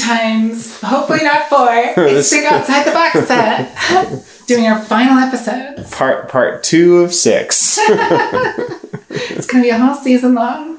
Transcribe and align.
times, 0.00 0.80
hopefully 0.80 1.22
not 1.22 1.48
four. 1.48 1.68
It's 2.08 2.30
Think 2.30 2.50
Outside 2.50 2.84
the 2.84 2.92
Box 2.92 3.26
Set, 3.26 4.24
doing 4.46 4.66
our 4.66 4.80
final 4.80 5.18
episodes. 5.18 5.90
Part 5.94 6.28
part 6.28 6.62
two 6.64 6.98
of 6.98 7.14
six. 7.14 7.78
It's 9.10 9.46
going 9.46 9.62
to 9.62 9.66
be 9.66 9.70
a 9.70 9.78
whole 9.78 9.94
season 9.94 10.34
long. 10.34 10.78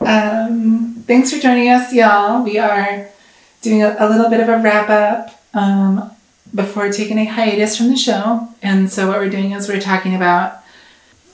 Um, 0.00 1.02
thanks 1.06 1.32
for 1.32 1.38
joining 1.38 1.68
us, 1.68 1.92
y'all. 1.92 2.42
We 2.42 2.58
are 2.58 3.08
doing 3.62 3.82
a, 3.82 3.96
a 3.98 4.08
little 4.08 4.30
bit 4.30 4.40
of 4.40 4.48
a 4.48 4.58
wrap 4.58 4.88
up 4.88 5.40
um, 5.54 6.10
before 6.54 6.90
taking 6.90 7.18
a 7.18 7.24
hiatus 7.24 7.76
from 7.76 7.88
the 7.88 7.96
show. 7.96 8.48
And 8.62 8.90
so, 8.90 9.08
what 9.08 9.18
we're 9.18 9.28
doing 9.28 9.52
is 9.52 9.68
we're 9.68 9.80
talking 9.80 10.14
about 10.14 10.59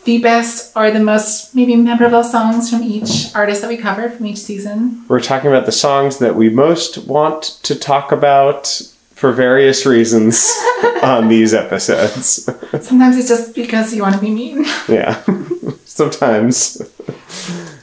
the 0.07 0.19
best 0.19 0.75
or 0.77 0.91
the 0.91 1.01
most 1.01 1.55
maybe 1.55 1.75
memorable 1.77 2.23
songs 2.23 2.71
from 2.71 2.83
each 2.83 3.35
artist 3.35 3.61
that 3.61 3.69
we 3.69 3.77
cover 3.77 4.09
from 4.09 4.25
each 4.25 4.39
season. 4.39 5.05
We're 5.09 5.21
talking 5.21 5.51
about 5.51 5.67
the 5.67 5.73
songs 5.73 6.19
that 6.19 6.37
we 6.37 6.49
most 6.49 6.97
want 7.07 7.43
to 7.65 7.75
talk 7.75 8.13
about 8.13 8.81
for 9.11 9.33
various 9.33 9.85
reasons 9.85 10.53
on 11.03 11.29
these 11.29 11.53
episodes. 11.53 12.45
Sometimes 12.87 13.17
it's 13.19 13.29
just 13.29 13.55
because 13.55 13.93
you 13.95 14.03
want 14.03 14.15
to 14.15 14.21
be 14.21 14.31
mean. 14.31 14.65
Yeah. 14.89 15.23
Sometimes. 15.85 16.81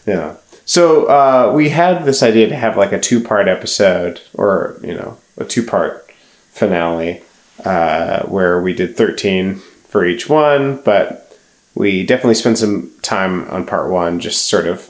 Yeah. 0.05 0.37
So 0.65 1.05
uh, 1.07 1.51
we 1.53 1.69
had 1.69 2.05
this 2.05 2.23
idea 2.23 2.47
to 2.47 2.55
have 2.55 2.77
like 2.77 2.93
a 2.93 2.99
two 2.99 3.19
part 3.19 3.49
episode 3.49 4.21
or, 4.33 4.79
you 4.81 4.93
know, 4.93 5.17
a 5.37 5.43
two 5.43 5.63
part 5.63 6.09
finale 6.51 7.21
uh, 7.65 8.23
where 8.27 8.61
we 8.61 8.73
did 8.73 8.95
13 8.95 9.55
for 9.55 10.05
each 10.05 10.29
one, 10.29 10.81
but 10.83 11.22
we 11.75 12.05
definitely 12.05 12.35
spent 12.35 12.57
some 12.57 12.91
time 13.01 13.49
on 13.49 13.65
part 13.65 13.89
one 13.91 14.19
just 14.19 14.47
sort 14.47 14.67
of 14.67 14.89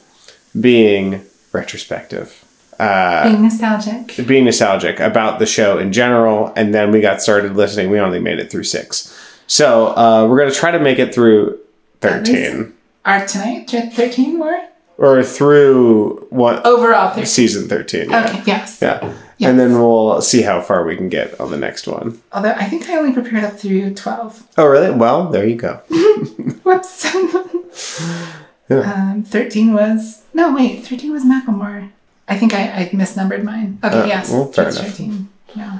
being 0.59 1.22
retrospective. 1.52 2.40
Uh, 2.80 3.30
Being 3.30 3.44
nostalgic. 3.44 4.28
being 4.28 4.45
nostalgic 4.45 5.00
about 5.00 5.38
the 5.40 5.45
show 5.45 5.78
in 5.78 5.94
general, 5.94 6.52
and 6.56 6.73
then 6.73 6.92
we 6.92 7.02
got 7.02 7.22
started 7.22 7.56
listening. 7.56 7.90
We 7.92 8.00
only 8.00 8.20
made 8.20 8.40
it 8.40 8.50
through 8.52 8.64
six, 8.64 9.16
so 9.45 9.95
uh, 9.95 10.25
we're 10.28 10.40
gonna 10.40 10.52
try 10.52 10.72
to 10.72 10.80
make 10.80 10.98
it 10.98 11.14
through 11.14 11.59
thirteen 12.02 12.73
Are 13.06 13.25
tonight, 13.28 13.70
13 13.70 14.38
more? 14.40 14.59
or 14.97 15.23
through 15.23 16.25
what? 16.31 16.66
Overall 16.66 17.09
13. 17.09 17.25
season 17.28 17.70
thirteen. 17.70 18.09
Yeah. 18.09 18.25
Okay, 18.30 18.42
yes. 18.47 18.80
yeah, 18.81 19.14
and 19.46 19.60
then 19.60 19.74
we'll 19.74 20.22
see 20.22 20.42
how 20.42 20.62
far 20.62 20.86
we 20.86 20.96
can 20.96 21.10
get 21.10 21.40
on 21.40 21.52
the 21.52 21.58
next 21.58 21.88
one. 21.88 22.22
Although 22.32 22.52
I 22.54 22.66
think 22.66 22.90
I 22.90 22.98
only 22.98 23.14
prepared 23.14 23.44
up 23.44 23.60
through 23.60 23.94
12. 23.94 24.48
Oh, 24.58 24.66
really? 24.66 24.92
Well, 24.92 25.30
there 25.30 25.46
you 25.48 25.56
go. 25.56 25.76
Whoops. 26.64 27.06
um, 28.70 29.24
13 29.28 29.74
was. 29.74 30.24
No, 30.34 30.54
wait. 30.56 30.86
13 30.88 31.12
was 31.12 31.24
Macklemore. 31.24 31.90
I 32.28 32.38
think 32.38 32.54
I, 32.54 32.84
I 32.84 32.90
misnumbered 32.90 33.44
mine. 33.44 33.80
Okay, 33.84 34.00
Uh, 34.02 34.06
yes. 34.06 34.32
well, 34.32 34.46
fair 34.52 34.70
enough. 34.70 34.86
13. 34.88 35.30
Yeah. 35.56 35.80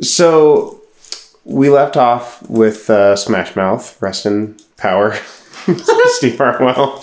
So 0.00 0.82
we 1.44 1.70
left 1.70 1.96
off 1.96 2.42
with 2.48 2.90
uh, 2.90 3.14
Smash 3.16 3.54
Mouth, 3.56 4.00
rest 4.02 4.26
in 4.26 4.56
power, 4.76 5.14
Steve 6.16 6.36
Harwell. 6.38 7.00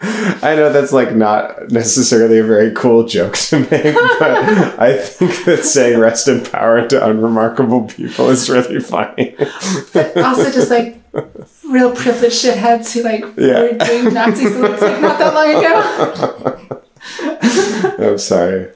I 0.00 0.54
know 0.54 0.72
that's 0.72 0.92
like 0.92 1.14
not 1.16 1.70
necessarily 1.72 2.38
a 2.38 2.44
very 2.44 2.70
cool 2.72 3.04
joke 3.04 3.36
to 3.36 3.58
make, 3.60 3.94
but 4.18 4.22
I 4.78 4.96
think 4.96 5.44
that 5.44 5.64
saying 5.64 5.98
rest 5.98 6.28
in 6.28 6.44
power 6.44 6.86
to 6.88 7.04
unremarkable 7.04 7.82
people 7.88 8.28
is 8.28 8.48
really 8.48 8.78
funny. 8.80 9.34
Also, 9.38 10.50
just 10.52 10.70
like 10.70 11.02
real 11.68 11.90
privileged 11.94 12.44
shitheads 12.44 12.92
who 12.92 13.02
like 13.02 13.24
Yeah. 13.36 13.62
were 13.62 13.72
doing 13.78 14.14
Nazi 14.14 14.46
salutes 14.46 14.82
like 14.82 15.00
not 15.00 15.18
that 15.18 15.34
long 15.34 15.50
ago. 15.56 16.82
I'm 18.12 18.18
sorry. 18.18 18.68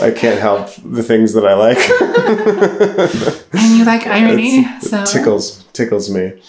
I 0.00 0.10
can't 0.10 0.40
help 0.40 0.70
the 0.84 1.02
things 1.02 1.34
that 1.34 1.46
I 1.46 1.54
like. 1.54 1.78
And 3.54 3.76
you 3.78 3.84
like 3.84 4.06
irony, 4.06 4.66
so 4.80 5.04
tickles 5.04 5.64
tickles 5.74 6.08
me. 6.10 6.40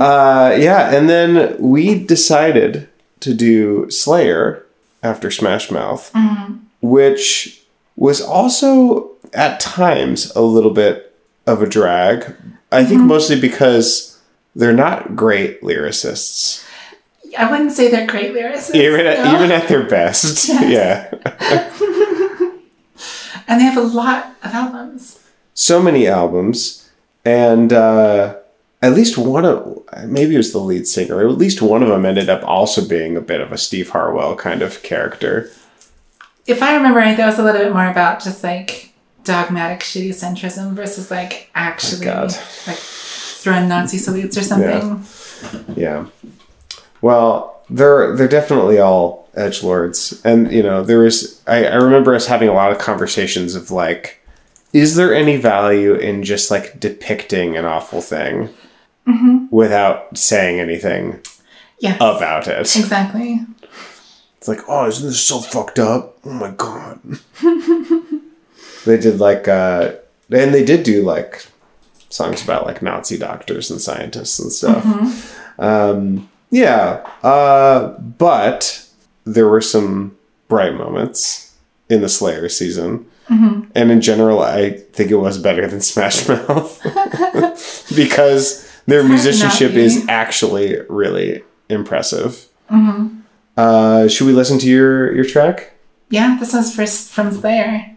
Uh, 0.00 0.56
yeah, 0.58 0.94
and 0.94 1.08
then 1.08 1.56
we 1.58 2.04
decided 2.04 2.88
to 3.20 3.34
do 3.34 3.90
Slayer 3.90 4.64
after 5.02 5.30
Smash 5.30 5.70
Mouth, 5.70 6.14
which 6.80 7.62
was 7.96 8.20
also 8.20 9.12
at 9.32 9.60
times 9.60 10.34
a 10.34 10.40
little 10.40 10.72
bit 10.72 11.16
of 11.46 11.62
a 11.62 11.68
drag. 11.68 12.34
I 12.72 12.84
think 12.84 13.02
mostly 13.02 13.40
because 13.40 14.18
they're 14.54 14.72
not 14.72 15.16
great 15.16 15.62
lyricists, 15.62 16.64
I 17.38 17.50
wouldn't 17.50 17.72
say 17.72 17.90
they're 17.90 18.06
great 18.06 18.32
lyricists. 18.32 18.74
even 18.74 19.06
at, 19.06 19.24
no. 19.24 19.34
even 19.34 19.52
at 19.52 19.68
their 19.68 19.84
best. 19.84 20.48
Yeah, 20.60 21.08
and 23.48 23.60
they 23.60 23.64
have 23.64 23.76
a 23.76 23.82
lot 23.82 24.34
of 24.42 24.52
albums. 24.52 25.18
so 25.54 25.82
many 25.82 26.06
albums, 26.06 26.90
and 27.24 27.72
uh, 27.72 28.36
at 28.82 28.92
least 28.92 29.18
one 29.18 29.44
of 29.44 29.84
maybe 30.06 30.34
it 30.34 30.38
was 30.38 30.52
the 30.52 30.58
lead 30.58 30.86
singer. 30.86 31.20
At 31.20 31.38
least 31.38 31.60
one 31.60 31.82
of 31.82 31.88
them 31.88 32.06
ended 32.06 32.30
up 32.30 32.42
also 32.44 32.86
being 32.86 33.16
a 33.16 33.20
bit 33.20 33.40
of 33.40 33.52
a 33.52 33.58
Steve 33.58 33.90
Harwell 33.90 34.36
kind 34.36 34.62
of 34.62 34.82
character. 34.82 35.50
If 36.46 36.62
I 36.62 36.74
remember 36.74 36.98
right, 36.98 37.16
that 37.16 37.26
was 37.26 37.38
a 37.38 37.42
little 37.42 37.60
bit 37.60 37.72
more 37.72 37.88
about 37.88 38.22
just 38.22 38.42
like 38.42 38.92
dogmatic 39.24 39.80
shitty 39.80 40.10
centrism 40.10 40.72
versus 40.72 41.10
like 41.10 41.50
actually 41.54 42.06
like 42.06 42.40
throwing 42.76 43.68
Nazi 43.68 43.98
salutes 43.98 44.38
or 44.38 44.42
something. 44.42 45.04
Yeah. 45.76 46.06
Well, 47.02 47.62
they're 47.68 48.16
they're 48.16 48.28
definitely 48.28 48.78
all 48.78 49.28
edge 49.34 49.62
lords, 49.62 50.20
and 50.24 50.50
you 50.50 50.62
know 50.62 50.82
there 50.82 51.04
is. 51.06 51.40
I, 51.46 51.66
I 51.66 51.76
remember 51.76 52.14
us 52.14 52.26
having 52.26 52.48
a 52.48 52.54
lot 52.54 52.72
of 52.72 52.78
conversations 52.78 53.54
of 53.54 53.70
like, 53.70 54.20
is 54.72 54.96
there 54.96 55.14
any 55.14 55.36
value 55.36 55.94
in 55.94 56.24
just 56.24 56.50
like 56.50 56.80
depicting 56.80 57.56
an 57.56 57.64
awful 57.64 58.00
thing 58.00 58.50
without 59.50 60.16
saying 60.16 60.60
anything 60.60 61.20
Yes. 61.78 61.96
about 61.96 62.46
it? 62.48 62.60
Exactly. 62.76 63.40
It's 64.38 64.48
like, 64.48 64.60
oh, 64.68 64.86
isn't 64.86 65.06
this 65.06 65.20
so 65.20 65.40
fucked 65.40 65.78
up? 65.78 66.16
Oh 66.24 66.30
my 66.32 66.50
god. 66.50 67.00
they 68.84 68.96
did 68.98 69.18
like, 69.20 69.48
uh, 69.48 69.92
and 70.30 70.54
they 70.54 70.64
did 70.64 70.82
do 70.82 71.02
like 71.02 71.46
songs 72.08 72.42
about 72.42 72.66
like 72.66 72.82
Nazi 72.82 73.18
doctors 73.18 73.70
and 73.70 73.80
scientists 73.80 74.38
and 74.38 74.50
stuff. 74.52 75.58
Um, 75.58 76.28
yeah, 76.50 77.06
uh, 77.22 77.88
but 77.98 78.86
there 79.24 79.48
were 79.48 79.60
some 79.60 80.16
bright 80.48 80.74
moments 80.74 81.54
in 81.88 82.00
the 82.00 82.08
Slayer 82.08 82.48
season. 82.48 83.06
And 83.28 83.92
in 83.92 84.00
general, 84.00 84.40
I 84.42 84.70
think 84.92 85.12
it 85.12 85.16
was 85.16 85.38
better 85.38 85.64
than 85.68 85.80
Smash 85.80 86.26
Mouth 86.26 86.82
because 87.94 88.68
their 88.86 89.02
hard 89.02 89.08
to 89.08 89.08
not 89.08 89.24
musicianship 89.24 89.72
is 89.72 90.06
actually 90.08 90.80
really 90.88 91.42
impressive. 91.68 92.46
Uh, 93.56 94.08
should 94.08 94.26
we 94.26 94.32
listen 94.32 94.58
to 94.58 94.66
your 94.66 95.14
your 95.14 95.24
track? 95.24 95.74
Yeah, 96.08 96.36
this 96.40 96.52
was 96.52 96.74
first 96.74 97.10
from 97.10 97.30
Slayer. 97.32 97.96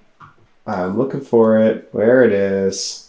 I'm 0.66 0.97
looking 0.97 1.21
for 1.21 1.57
it. 1.59 1.89
Where 1.91 2.23
it 2.23 2.31
is. 2.31 3.03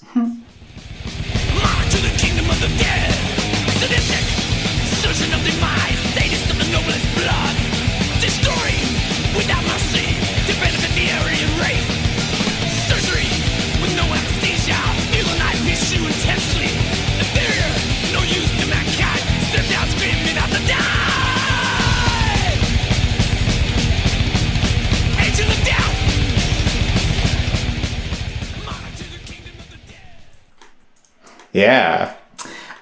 Yeah. 31.54 32.14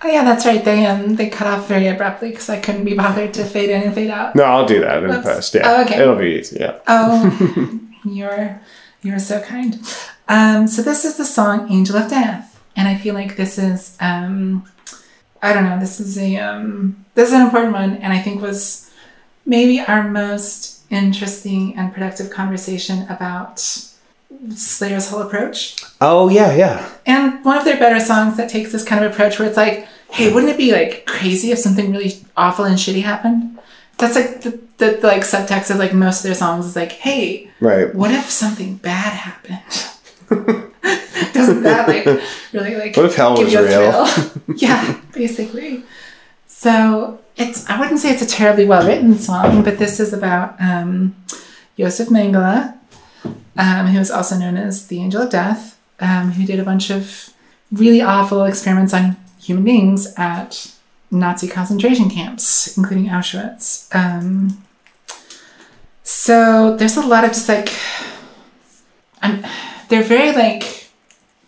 Oh 0.04 0.08
yeah, 0.08 0.24
that's 0.24 0.44
right. 0.44 0.64
They 0.64 0.84
um 0.86 1.14
they 1.14 1.28
cut 1.28 1.46
off 1.46 1.68
very 1.68 1.86
abruptly 1.86 2.30
because 2.30 2.48
I 2.48 2.58
couldn't 2.58 2.84
be 2.84 2.94
bothered 2.94 3.32
to 3.34 3.44
fade 3.44 3.70
in 3.70 3.82
and 3.82 3.94
fade 3.94 4.10
out. 4.10 4.34
No, 4.34 4.42
I'll 4.42 4.66
do 4.66 4.80
that 4.80 5.04
in 5.04 5.08
the 5.10 5.14
Whoops. 5.18 5.24
post. 5.28 5.54
Yeah. 5.54 5.62
Oh, 5.64 5.82
okay. 5.84 6.00
It'll 6.00 6.16
be 6.16 6.38
easy. 6.40 6.56
Yeah. 6.58 6.78
Oh, 6.88 7.78
you're 8.04 8.60
you're 9.02 9.20
so 9.20 9.40
kind. 9.40 9.78
Um, 10.28 10.66
so 10.66 10.82
this 10.82 11.04
is 11.04 11.16
the 11.16 11.24
song 11.24 11.70
"Angel 11.70 11.96
of 11.96 12.10
Death," 12.10 12.60
and 12.74 12.88
I 12.88 12.96
feel 12.96 13.14
like 13.14 13.36
this 13.36 13.58
is 13.58 13.96
um, 14.00 14.64
I 15.40 15.52
don't 15.52 15.64
know. 15.64 15.78
This 15.78 16.00
is 16.00 16.18
a 16.18 16.36
um, 16.38 17.04
this 17.14 17.28
is 17.28 17.34
an 17.34 17.42
important 17.42 17.72
one, 17.74 17.98
and 17.98 18.12
I 18.12 18.18
think 18.20 18.42
was 18.42 18.90
maybe 19.46 19.80
our 19.80 20.02
most 20.08 20.80
interesting 20.90 21.76
and 21.76 21.92
productive 21.92 22.30
conversation 22.30 23.06
about 23.08 23.58
Slayer's 24.54 25.08
whole 25.10 25.22
approach. 25.22 25.76
Oh 26.00 26.28
yeah, 26.28 26.54
yeah. 26.54 26.88
And 27.06 27.44
one 27.44 27.58
of 27.58 27.64
their 27.64 27.78
better 27.78 28.00
songs 28.00 28.36
that 28.36 28.48
takes 28.50 28.72
this 28.72 28.84
kind 28.84 29.04
of 29.04 29.12
approach 29.12 29.38
where 29.38 29.48
it's 29.48 29.56
like, 29.56 29.86
hey, 30.10 30.32
wouldn't 30.32 30.52
it 30.52 30.58
be 30.58 30.72
like 30.72 31.06
crazy 31.06 31.50
if 31.52 31.58
something 31.58 31.90
really 31.92 32.14
awful 32.36 32.64
and 32.64 32.76
shitty 32.76 33.02
happened? 33.02 33.58
That's 33.98 34.16
like 34.16 34.40
the, 34.42 34.50
the, 34.78 34.98
the 35.00 35.06
like 35.06 35.22
subtext 35.22 35.70
of 35.70 35.76
like 35.78 35.94
most 35.94 36.18
of 36.20 36.24
their 36.24 36.34
songs 36.34 36.66
is 36.66 36.74
like, 36.76 36.92
hey, 36.92 37.50
Right. 37.60 37.94
what 37.94 38.10
if 38.10 38.28
something 38.30 38.76
bad 38.76 39.12
happened? 39.12 39.60
Doesn't 41.32 41.62
that 41.62 41.88
like 41.88 42.04
really 42.52 42.74
like 42.76 42.96
What 42.96 43.06
if 43.06 43.14
hell 43.16 43.36
give 43.36 43.46
was 43.46 43.54
real? 43.54 44.56
yeah, 44.56 45.00
basically. 45.12 45.84
So 46.46 47.20
it's 47.36 47.68
I 47.68 47.78
wouldn't 47.80 48.00
say 48.00 48.10
it's 48.10 48.22
a 48.22 48.26
terribly 48.26 48.64
well 48.66 48.86
written 48.86 49.16
song, 49.18 49.62
but 49.62 49.78
this 49.78 50.00
is 50.00 50.12
about 50.12 50.60
um, 50.60 51.14
Josef 51.78 52.08
Mengele, 52.08 52.76
um, 53.56 53.86
who 53.86 53.98
is 53.98 54.10
also 54.10 54.36
known 54.36 54.56
as 54.56 54.88
the 54.88 55.00
Angel 55.00 55.22
of 55.22 55.30
Death, 55.30 55.78
um, 56.00 56.32
who 56.32 56.46
did 56.46 56.60
a 56.60 56.64
bunch 56.64 56.90
of 56.90 57.30
really 57.70 58.02
awful 58.02 58.44
experiments 58.44 58.92
on 58.92 59.16
human 59.40 59.64
beings 59.64 60.14
at 60.16 60.72
Nazi 61.10 61.48
concentration 61.48 62.08
camps, 62.08 62.76
including 62.76 63.08
Auschwitz. 63.08 63.94
Um, 63.94 64.62
so 66.02 66.76
there's 66.76 66.96
a 66.96 67.06
lot 67.06 67.24
of 67.24 67.30
just 67.30 67.48
like, 67.48 67.72
I'm, 69.20 69.44
they're 69.88 70.02
very 70.02 70.32
like 70.32 70.90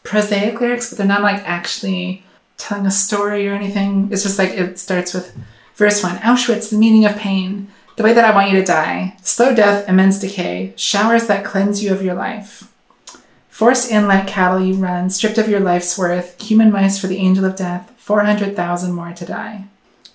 prosaic 0.03 0.61
lyrics, 0.61 0.91
but 0.91 0.99
they're 0.99 1.07
not 1.07 1.23
like 1.23 1.43
actually 1.49 2.23
telling 2.57 2.87
a 2.87 2.91
story 2.91 3.49
or 3.49 3.53
anything. 3.53 4.09
It's 4.13 4.23
just 4.23 4.39
like 4.39 4.51
it 4.51 4.79
starts 4.79 5.13
with 5.15 5.37
verse 5.75 6.03
one 6.03 6.17
Auschwitz, 6.19 6.71
the 6.71 6.77
meaning 6.77 7.05
of 7.05 7.17
pain, 7.17 7.69
the 7.97 8.03
way 8.03 8.13
that 8.13 8.25
I 8.25 8.35
want 8.35 8.51
you 8.51 8.59
to 8.59 8.65
die, 8.65 9.17
slow 9.23 9.55
death, 9.55 9.89
immense 9.89 10.19
decay, 10.19 10.73
showers 10.77 11.27
that 11.27 11.45
cleanse 11.45 11.83
you 11.83 11.93
of 11.93 12.03
your 12.03 12.15
life. 12.15 12.71
Forced 13.49 13.91
in 13.91 14.09
like 14.09 14.27
cattle 14.27 14.61
you 14.61 14.75
run, 14.75 15.11
stripped 15.11 15.39
of 15.39 15.49
your 15.49 15.61
life's 15.61 15.97
worth, 15.97 16.41
human 16.43 16.73
mice 16.73 16.99
for 16.99 17.07
the 17.07 17.19
angel 17.19 17.45
of 17.45 17.55
death, 17.55 17.93
400,000 17.99 18.93
more 18.93 19.13
to 19.13 19.25
die. 19.25 19.67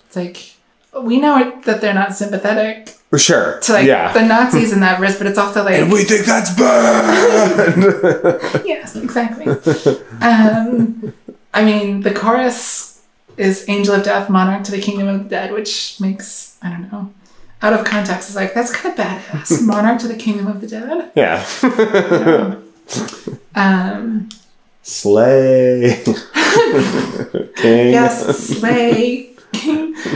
It's 0.06 0.16
like, 0.16 0.54
we 1.02 1.18
know 1.18 1.58
that 1.64 1.80
they're 1.80 1.94
not 1.94 2.14
sympathetic 2.14 2.90
For 3.08 3.18
sure. 3.18 3.60
to 3.60 3.72
like 3.72 3.86
yeah. 3.86 4.12
the 4.12 4.22
Nazis 4.22 4.72
in 4.72 4.80
that 4.80 5.00
verse, 5.00 5.16
but 5.16 5.26
it's 5.26 5.38
also 5.38 5.64
like, 5.64 5.76
and 5.76 5.90
we 5.90 6.04
think 6.04 6.26
that's 6.26 6.54
bad. 6.54 8.62
yes, 8.66 8.96
exactly. 8.96 9.46
um, 10.20 11.14
I 11.54 11.64
mean, 11.64 12.02
the 12.02 12.12
chorus 12.12 13.02
is 13.36 13.66
Angel 13.68 13.94
of 13.94 14.04
Death, 14.04 14.28
Monarch 14.28 14.64
to 14.64 14.70
the 14.70 14.80
Kingdom 14.80 15.08
of 15.08 15.22
the 15.22 15.28
Dead, 15.30 15.52
which 15.52 15.98
makes, 15.98 16.58
I 16.60 16.68
don't 16.68 16.92
know, 16.92 17.10
out 17.62 17.72
of 17.72 17.84
context, 17.84 18.30
is 18.30 18.36
like, 18.36 18.54
that's 18.54 18.72
kind 18.74 18.98
of 18.98 19.04
badass. 19.04 19.62
Monarch 19.66 20.00
to 20.00 20.08
the 20.08 20.16
Kingdom 20.16 20.46
of 20.46 20.60
the 20.60 20.66
Dead. 20.66 21.10
yeah. 21.14 22.56
Um, 23.54 24.28
Slay. 24.82 26.02
King. 27.56 27.90
yes, 27.92 28.38
slay. 28.58 29.30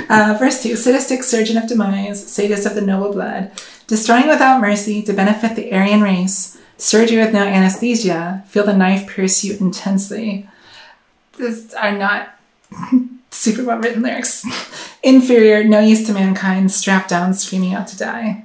uh, 0.08 0.36
verse 0.38 0.62
2 0.62 0.74
Sadistic 0.76 1.22
surgeon 1.22 1.56
of 1.56 1.68
demise, 1.68 2.26
sadist 2.26 2.66
of 2.66 2.74
the 2.74 2.80
noble 2.80 3.12
blood, 3.12 3.52
destroying 3.86 4.28
without 4.28 4.60
mercy 4.60 5.02
to 5.02 5.12
benefit 5.12 5.54
the 5.56 5.72
Aryan 5.72 6.00
race, 6.02 6.58
surgery 6.78 7.18
with 7.18 7.32
no 7.32 7.44
anesthesia, 7.44 8.42
feel 8.48 8.64
the 8.64 8.76
knife 8.76 9.06
pierce 9.08 9.44
you 9.44 9.56
intensely. 9.58 10.48
These 11.38 11.74
are 11.74 11.92
not 11.96 12.36
super 13.34 13.64
well 13.64 13.78
written 13.78 14.02
lyrics. 14.02 14.44
Inferior, 15.02 15.64
no 15.64 15.80
use 15.80 16.06
to 16.06 16.12
mankind, 16.14 16.72
strapped 16.72 17.10
down, 17.10 17.34
screaming 17.34 17.74
out 17.74 17.88
to 17.88 17.98
die. 17.98 18.44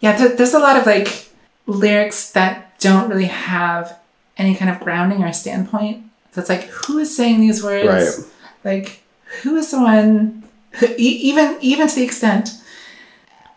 Yeah, 0.00 0.16
th- 0.16 0.36
there's 0.36 0.54
a 0.54 0.58
lot 0.58 0.76
of 0.76 0.86
like 0.86 1.28
lyrics 1.66 2.30
that 2.32 2.78
don't 2.80 3.08
really 3.08 3.26
have 3.26 3.98
any 4.36 4.54
kind 4.54 4.70
of 4.70 4.80
grounding 4.80 5.22
or 5.22 5.32
standpoint. 5.32 6.04
So 6.32 6.40
it's 6.40 6.50
like, 6.50 6.64
who 6.64 6.98
is 6.98 7.14
saying 7.16 7.40
these 7.40 7.62
words? 7.62 7.88
Right. 7.88 8.14
Like, 8.64 9.02
who 9.42 9.56
is 9.56 9.70
the 9.70 9.80
one? 9.80 10.44
Who, 10.72 10.86
e- 10.86 11.20
even 11.30 11.56
even 11.60 11.88
to 11.88 11.94
the 11.94 12.04
extent 12.04 12.50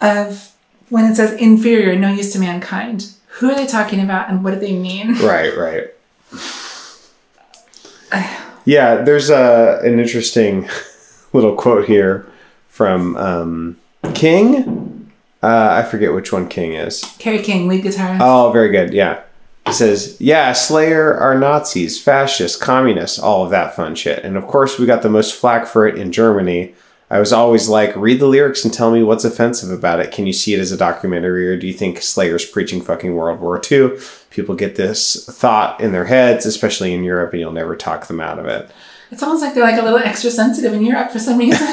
of 0.02 0.52
when 0.90 1.12
it 1.12 1.16
says 1.16 1.34
inferior, 1.34 1.98
no 1.98 2.12
use 2.12 2.32
to 2.34 2.40
mankind. 2.40 3.08
Who 3.40 3.50
are 3.50 3.56
they 3.56 3.66
talking 3.66 4.00
about, 4.00 4.30
and 4.30 4.44
what 4.44 4.54
do 4.54 4.60
they 4.60 4.78
mean? 4.78 5.16
Right, 5.16 5.56
right. 5.58 5.88
Yeah, 8.66 9.02
there's 9.02 9.30
a 9.30 9.80
an 9.84 10.00
interesting 10.00 10.70
little 11.34 11.56
quote 11.56 11.86
here 11.86 12.28
from 12.68 13.18
um, 13.18 13.80
King. 14.14 15.12
Uh, 15.42 15.84
I 15.84 15.90
forget 15.90 16.14
which 16.14 16.32
one 16.32 16.48
King 16.48 16.74
is. 16.74 17.04
Kerry 17.20 17.40
King, 17.40 17.68
lead 17.68 17.84
guitarist. 17.84 18.20
Oh, 18.22 18.52
very 18.52 18.70
good. 18.70 18.94
Yeah. 18.94 19.22
It 19.66 19.74
says, 19.74 20.18
yeah, 20.20 20.52
Slayer 20.54 21.14
are 21.18 21.38
Nazis, 21.38 22.02
fascists, 22.02 22.58
communists, 22.58 23.18
all 23.20 23.44
of 23.46 23.52
that 23.52 23.76
fun 23.76 23.96
shit. 23.96 24.24
And 24.24 24.36
of 24.38 24.46
course, 24.48 24.78
we 24.78 24.86
got 24.86 25.02
the 25.02 25.10
most 25.10 25.36
flack 25.36 25.66
for 25.66 25.88
it 25.88 25.98
in 25.98 26.12
Germany. 26.12 26.76
I 27.14 27.20
was 27.20 27.32
always 27.32 27.70
like, 27.70 27.96
read 27.96 28.20
the 28.20 28.26
lyrics 28.28 28.66
and 28.66 28.74
tell 28.74 28.90
me 28.92 29.04
what's 29.04 29.24
offensive 29.24 29.70
about 29.70 30.00
it. 30.00 30.12
Can 30.12 30.26
you 30.26 30.34
see 30.34 30.56
it 30.56 30.60
as 30.60 30.72
a 30.72 30.78
documentary, 30.78 31.48
or 31.48 31.56
do 31.58 31.68
you 31.68 31.74
think 31.74 32.02
Slayer's 32.02 32.44
preaching 32.44 32.82
fucking 32.82 33.14
World 33.16 33.40
War 33.40 33.62
II? 33.72 33.92
People 34.32 34.56
get 34.56 34.78
this 34.78 35.24
thought 35.30 35.80
in 35.80 35.92
their 35.92 36.06
heads, 36.06 36.48
especially 36.48 36.92
in 36.92 37.04
Europe, 37.04 37.32
and 37.34 37.40
you'll 37.40 37.52
never 37.52 37.76
talk 37.76 38.08
them 38.08 38.20
out 38.20 38.40
of 38.40 38.48
it. 38.48 38.72
It's 39.12 39.22
almost 39.22 39.44
like 39.44 39.54
they're 39.54 39.64
like 39.64 39.80
a 39.80 39.84
little 39.84 40.00
extra 40.00 40.32
sensitive 40.32 40.74
in 40.74 40.84
Europe 40.84 41.12
for 41.12 41.20
some 41.20 41.38
reason. 41.38 41.68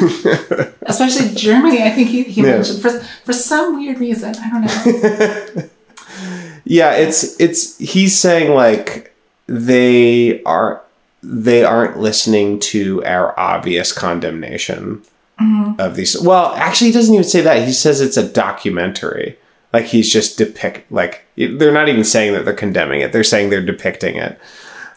Especially 0.83 1.35
Germany, 1.35 1.83
I 1.83 1.89
think 1.91 2.09
he, 2.11 2.23
he 2.25 2.43
Yeah. 2.43 2.57
mentioned 2.57 2.83
for 2.83 2.91
for 3.25 3.33
some 3.33 3.77
weird 3.77 3.99
reason. 3.99 4.35
I 4.37 4.51
don't 4.51 5.57
know. 5.57 5.69
Yeah, 6.65 6.93
it's 6.93 7.41
it's 7.41 7.79
he's 7.79 8.17
saying 8.19 8.55
like 8.55 9.15
they 9.47 10.43
are 10.45 10.83
they 11.23 11.65
aren't 11.65 11.99
listening 11.99 12.61
to 12.61 13.03
our 13.05 13.39
obvious 13.41 13.91
condemnation 13.93 15.03
of 15.79 15.97
these. 15.97 16.21
Well, 16.21 16.53
actually, 16.55 16.89
he 16.89 16.93
doesn't 16.93 17.15
even 17.15 17.25
say 17.25 17.41
that. 17.41 17.67
He 17.67 17.73
says 17.73 18.01
it's 18.01 18.17
a 18.17 18.29
documentary. 18.29 19.39
Like 19.73 19.87
he's 19.87 20.13
just 20.13 20.37
depict 20.37 20.91
like 20.91 21.25
they're 21.37 21.73
not 21.73 21.89
even 21.89 22.05
saying 22.05 22.33
that 22.35 22.45
they're 22.45 22.55
condemning 22.55 23.01
it. 23.03 23.13
They're 23.13 23.25
saying 23.25 23.51
they're 23.51 23.65
depicting 23.65 24.17
it. 24.17 24.39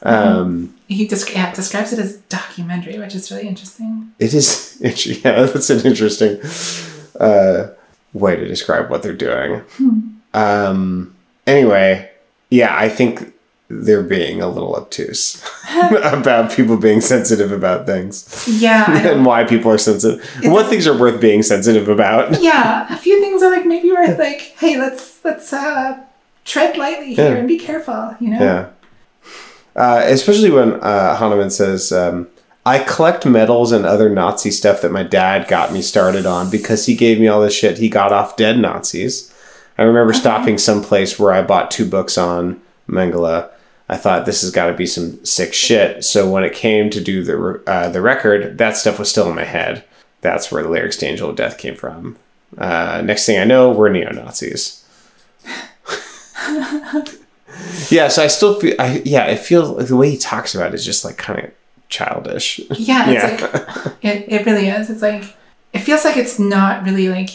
Um, 0.01 0.75
He 0.88 1.07
just 1.07 1.31
yeah, 1.34 1.54
describes 1.54 1.94
it 1.94 2.00
as 2.00 2.18
documentary, 2.28 2.98
which 2.98 3.16
is 3.16 3.31
really 3.31 3.48
interesting. 3.48 4.12
it 4.19 4.34
is 4.34 4.78
yeah, 5.24 5.44
that's 5.44 5.69
an 5.69 5.86
interesting 5.86 6.42
uh, 7.19 7.69
way 8.13 8.36
to 8.36 8.48
describe 8.48 8.90
what 8.90 9.04
they're 9.04 9.13
doing. 9.13 9.62
Um, 10.34 11.16
anyway, 11.48 12.10
yeah, 12.50 12.75
I 12.75 12.90
think 12.90 13.32
they're 13.81 14.03
being 14.03 14.42
a 14.42 14.47
little 14.47 14.75
obtuse 14.75 15.44
about 16.03 16.51
people 16.51 16.77
being 16.77 17.01
sensitive 17.01 17.51
about 17.51 17.85
things 17.85 18.45
Yeah, 18.61 18.85
and 19.11 19.25
why 19.25 19.44
people 19.45 19.71
are 19.71 19.77
sensitive. 19.77 20.23
and 20.44 20.51
what 20.53 20.68
things 20.68 20.85
are 20.87 20.97
worth 20.97 21.19
being 21.21 21.42
sensitive 21.44 21.87
about. 21.89 22.42
yeah. 22.42 22.94
A 22.94 22.97
few 22.97 23.19
things 23.19 23.42
are 23.42 23.51
like 23.51 23.65
maybe 23.65 23.92
worth 23.92 24.19
like, 24.19 24.42
hey, 24.59 24.77
let's 24.77 25.23
let's 25.23 25.51
uh, 25.53 25.97
tread 26.45 26.77
lightly 26.77 27.15
here 27.15 27.31
Yeah. 27.31 27.35
and 27.37 27.47
be 27.47 27.57
careful. 27.59 28.15
You 28.19 28.30
know. 28.31 28.39
Yeah. 28.39 28.69
Uh, 29.75 30.01
especially 30.06 30.51
when 30.51 30.73
uh, 30.81 31.18
Hanneman 31.19 31.51
says, 31.51 31.92
um, 31.92 32.27
I 32.65 32.80
collect 32.80 33.25
medals 33.25 33.71
and 33.71 33.85
other 33.85 34.07
Nazi 34.09 34.51
stuff 34.51 34.81
that 34.81 34.92
my 34.92 35.03
dad 35.03 35.47
got 35.47 35.73
me 35.73 35.81
started 35.81 36.25
on 36.25 36.49
because 36.49 36.85
he 36.85 36.95
gave 36.95 37.19
me 37.19 37.27
all 37.27 37.42
this 37.42 37.56
shit 37.56 37.77
he 37.80 37.89
got 37.89 38.13
off 38.13 38.37
dead 38.37 38.59
Nazis. 38.59 39.33
I 39.77 39.81
remember 39.83 40.13
stopping 40.13 40.57
someplace 40.59 41.18
where 41.18 41.33
I 41.33 41.42
bought 41.42 41.71
two 41.71 41.89
books 41.89 42.18
on 42.18 42.61
Mengele. 42.87 43.49
I 43.90 43.97
thought 43.97 44.25
this 44.25 44.42
has 44.42 44.52
got 44.52 44.68
to 44.68 44.73
be 44.73 44.85
some 44.85 45.23
sick 45.25 45.54
shit. 45.54 46.04
So 46.06 46.30
when 46.30 46.44
it 46.44 46.54
came 46.54 46.90
to 46.90 47.02
do 47.02 47.23
the 47.23 47.61
uh, 47.68 47.90
the 47.90 48.02
record, 48.02 48.57
that 48.57 48.78
stuff 48.78 48.97
was 48.99 49.09
still 49.09 49.30
in 49.30 49.35
my 49.35 49.44
head. 49.44 49.83
That's 50.21 50.52
where 50.52 50.63
the 50.63 50.69
lyrics 50.69 50.97
to 50.97 51.06
Angel 51.06 51.30
of 51.30 51.35
Death 51.35 51.57
came 51.57 51.75
from. 51.75 52.16
Uh, 52.57 53.02
next 53.04 53.25
thing 53.25 53.40
I 53.40 53.44
know, 53.44 53.71
we're 53.71 53.90
neo 53.90 54.11
Nazis. 54.11 54.85
yeah, 57.90 58.07
so 58.07 58.23
I 58.23 58.28
still 58.28 58.59
feel, 58.59 58.75
I, 58.80 59.02
yeah, 59.06 59.25
it 59.25 59.40
feels 59.40 59.69
like 59.69 59.87
the 59.87 59.95
way 59.95 60.09
he 60.11 60.18
talks 60.18 60.56
about 60.56 60.68
it 60.69 60.75
is 60.75 60.85
just 60.85 61.04
like 61.06 61.18
kind 61.18 61.40
of 61.45 61.52
childish. 61.90 62.59
Yeah, 62.78 63.09
it's 63.09 63.42
Yeah. 63.42 63.47
like 63.83 63.95
it, 64.04 64.25
it 64.31 64.45
really 64.45 64.68
is. 64.69 64.90
It's 64.90 65.02
like 65.02 65.23
it 65.73 65.80
feels 65.80 66.06
like 66.06 66.18
it's 66.18 66.40
not 66.40 66.83
really 66.85 67.09
like 67.09 67.30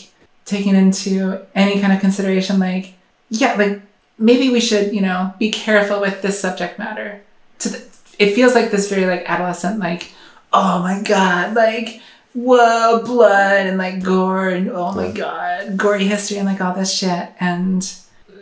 taken 0.45 0.75
into 0.75 1.41
any 1.55 1.81
kind 1.81 1.93
of 1.93 2.01
consideration 2.01 2.59
like 2.59 2.95
yeah, 3.31 3.55
like 3.55 3.83
maybe 4.19 4.51
we 4.51 4.61
should, 4.61 4.93
you 4.95 5.01
know, 5.01 5.35
be 5.39 5.51
careful 5.51 6.01
with 6.01 6.23
this 6.23 6.41
subject 6.41 6.79
matter. 6.79 7.23
To 7.61 7.69
the, 7.71 7.87
it 8.19 8.35
feels 8.35 8.55
like 8.55 8.71
this 8.71 8.89
very 8.91 9.07
like 9.07 9.29
adolescent 9.29 9.79
like 9.79 10.13
oh 10.53 10.81
my 10.81 11.03
god, 11.03 11.55
like 11.55 12.01
whoa, 12.35 13.03
blood 13.05 13.67
and 13.67 13.79
like 13.79 14.03
gore 14.03 14.49
and 14.49 14.71
oh 14.71 14.93
my 14.93 15.11
god, 15.11 15.77
gory 15.77 16.05
history 16.05 16.39
and 16.39 16.47
like 16.47 16.61
all 16.61 16.75
this 16.75 16.93
shit 16.97 17.31
and 17.41 17.95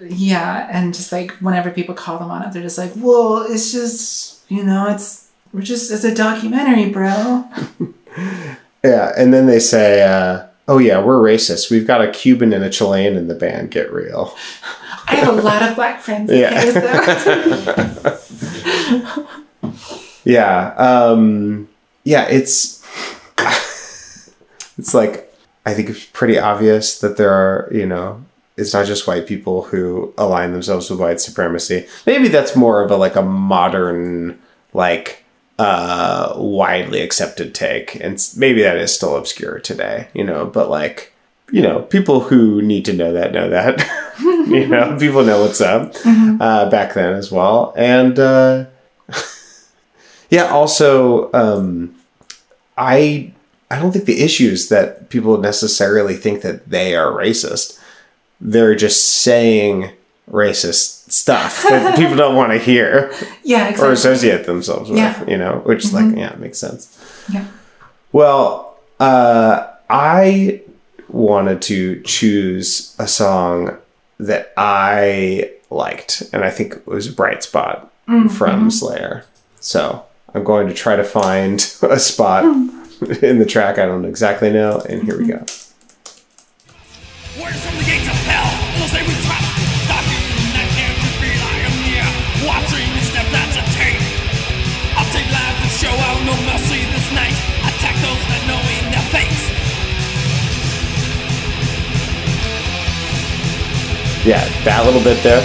yeah, 0.02 0.68
and 0.70 0.94
just 0.94 1.12
like 1.12 1.32
whenever 1.38 1.70
people 1.70 1.94
call 1.94 2.18
them 2.18 2.30
on 2.30 2.42
it, 2.42 2.52
they're 2.52 2.62
just 2.62 2.78
like, 2.78 2.92
whoa, 2.92 3.42
it's 3.42 3.72
just 3.72 4.50
you 4.50 4.62
know, 4.62 4.88
it's 4.88 5.30
we're 5.52 5.62
just 5.62 5.90
it's 5.90 6.04
a 6.04 6.14
documentary, 6.14 6.90
bro. 6.90 7.44
Yeah, 8.84 9.12
and 9.16 9.34
then 9.34 9.46
they 9.46 9.58
say, 9.58 10.02
uh, 10.02 10.46
"Oh 10.68 10.78
yeah, 10.78 11.02
we're 11.02 11.18
racist. 11.18 11.70
We've 11.70 11.86
got 11.86 12.02
a 12.02 12.10
Cuban 12.10 12.52
and 12.52 12.62
a 12.62 12.70
Chilean 12.70 13.16
in 13.16 13.26
the 13.26 13.34
band. 13.34 13.72
Get 13.72 13.92
real." 13.92 14.36
I 15.08 15.14
have 15.16 15.28
a 15.28 15.40
lot 15.42 15.62
of 15.62 15.76
black 15.76 16.00
friends. 16.00 16.30
Yeah. 16.32 18.18
Yeah, 20.26 20.74
um, 20.76 21.68
yeah, 22.02 22.26
it's 22.28 22.84
it's 24.76 24.92
like 24.92 25.32
I 25.64 25.72
think 25.72 25.88
it's 25.88 26.04
pretty 26.06 26.36
obvious 26.36 26.98
that 26.98 27.16
there 27.16 27.30
are, 27.30 27.68
you 27.72 27.86
know, 27.86 28.24
it's 28.56 28.74
not 28.74 28.86
just 28.86 29.06
white 29.06 29.28
people 29.28 29.62
who 29.62 30.12
align 30.18 30.50
themselves 30.50 30.90
with 30.90 30.98
white 30.98 31.20
supremacy. 31.20 31.86
Maybe 32.06 32.26
that's 32.26 32.56
more 32.56 32.82
of 32.82 32.90
a 32.90 32.96
like 32.96 33.14
a 33.14 33.22
modern, 33.22 34.40
like 34.74 35.22
uh 35.60 36.34
widely 36.36 37.00
accepted 37.00 37.54
take 37.54 37.94
and 37.94 38.20
maybe 38.36 38.60
that 38.62 38.76
is 38.76 38.94
still 38.94 39.16
obscure 39.16 39.58
today 39.58 40.06
you 40.12 40.22
know 40.22 40.44
but 40.44 40.68
like 40.68 41.14
you 41.52 41.62
know 41.62 41.82
people 41.82 42.20
who 42.20 42.60
need 42.62 42.84
to 42.84 42.92
know 42.92 43.12
that 43.12 43.32
know 43.32 43.48
that 43.48 43.78
you 44.48 44.66
know 44.66 44.96
people 45.00 45.24
know 45.24 45.40
what's 45.42 45.60
up 45.60 45.92
uh 46.40 46.68
back 46.70 46.94
then 46.94 47.12
as 47.14 47.30
well 47.30 47.72
and 47.76 48.18
uh 48.18 48.64
yeah 50.30 50.46
also 50.48 51.32
um 51.32 51.94
i 52.76 53.32
i 53.70 53.78
don't 53.78 53.92
think 53.92 54.04
the 54.06 54.22
issue 54.22 54.48
is 54.48 54.68
that 54.68 55.08
people 55.08 55.38
necessarily 55.38 56.14
think 56.16 56.42
that 56.42 56.68
they 56.68 56.94
are 56.96 57.12
racist 57.12 57.78
they're 58.40 58.74
just 58.74 59.04
saying 59.22 59.90
racist 60.30 61.10
stuff 61.10 61.62
that 61.62 61.96
people 61.96 62.16
don't 62.16 62.34
want 62.34 62.50
to 62.52 62.58
hear 62.58 63.12
Yeah, 63.44 63.80
or 63.80 63.92
associate 63.92 64.44
themselves 64.44 64.90
with, 64.90 64.98
Yeah. 64.98 65.24
you 65.28 65.38
know, 65.38 65.62
which 65.64 65.84
is 65.84 65.94
like, 65.94 66.16
yeah, 66.16 66.34
makes 66.36 66.58
sense. 66.58 66.88
Yeah. 67.32 67.46
Well, 68.10 68.76
uh, 68.98 69.68
I 69.88 70.62
wanted 71.08 71.62
to 71.62 72.02
choose 72.02 72.94
a 72.98 73.06
song 73.06 73.76
that 74.18 74.52
I 74.56 75.52
liked, 75.70 76.22
and 76.32 76.44
I 76.44 76.50
think 76.50 76.74
it 76.74 76.86
was 76.86 77.08
Bright 77.08 77.42
Spot 77.42 77.92
from 78.06 78.28
mm-hmm. 78.28 78.68
Slayer. 78.70 79.24
So 79.60 80.04
I'm 80.34 80.44
going 80.44 80.68
to 80.68 80.74
try 80.74 80.96
to 80.96 81.04
find 81.04 81.54
a 81.82 81.98
spot 81.98 82.44
in 83.22 83.38
the 83.38 83.46
track 83.46 83.78
I 83.78 83.86
don't 83.86 84.04
exactly 84.04 84.52
know, 84.52 84.80
and 84.88 85.02
here 85.02 85.18
we 85.18 85.26
go. 85.26 85.44
Yeah, 104.26 104.42
that 104.66 104.82
little 104.82 104.98
bit 105.06 105.22
there. 105.22 105.38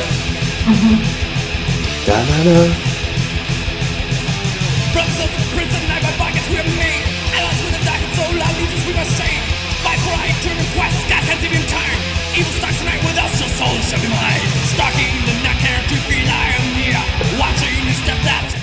Da-da-da. 2.02 2.66
Brothers 4.90 5.20
of 5.22 5.30
the 5.30 5.46
prince 5.54 5.70
of 5.78 5.86
my 5.86 6.02
pockets 6.18 6.50
we 6.50 6.58
have. 6.58 6.66
Allies 6.66 7.62
with 7.62 7.78
the 7.78 7.84
dark 7.86 8.02
and 8.02 8.14
so 8.18 8.26
loud, 8.42 8.50
legions 8.58 8.82
we 8.90 8.98
must 8.98 9.14
save. 9.14 9.38
Fight 9.86 10.02
for 10.02 10.18
our 10.18 10.26
eternal 10.34 10.66
God 10.74 11.22
can't 11.30 11.46
even 11.46 11.62
turn. 11.70 11.94
Evil 12.34 12.54
starts 12.58 12.82
tonight 12.82 13.06
with 13.06 13.22
us, 13.22 13.34
your 13.38 13.54
soul 13.54 13.78
shall 13.86 14.02
be 14.02 14.10
mine. 14.10 14.50
Stalking 14.74 15.14
the 15.30 15.36
night 15.46 15.62
air 15.62 15.82
to 15.86 15.98
feel 16.10 16.26
I 16.26 16.46
am 16.58 16.66
near. 16.82 17.02
Watching 17.38 17.78
the 17.86 17.94
step 18.02 18.20
that's. 18.26 18.58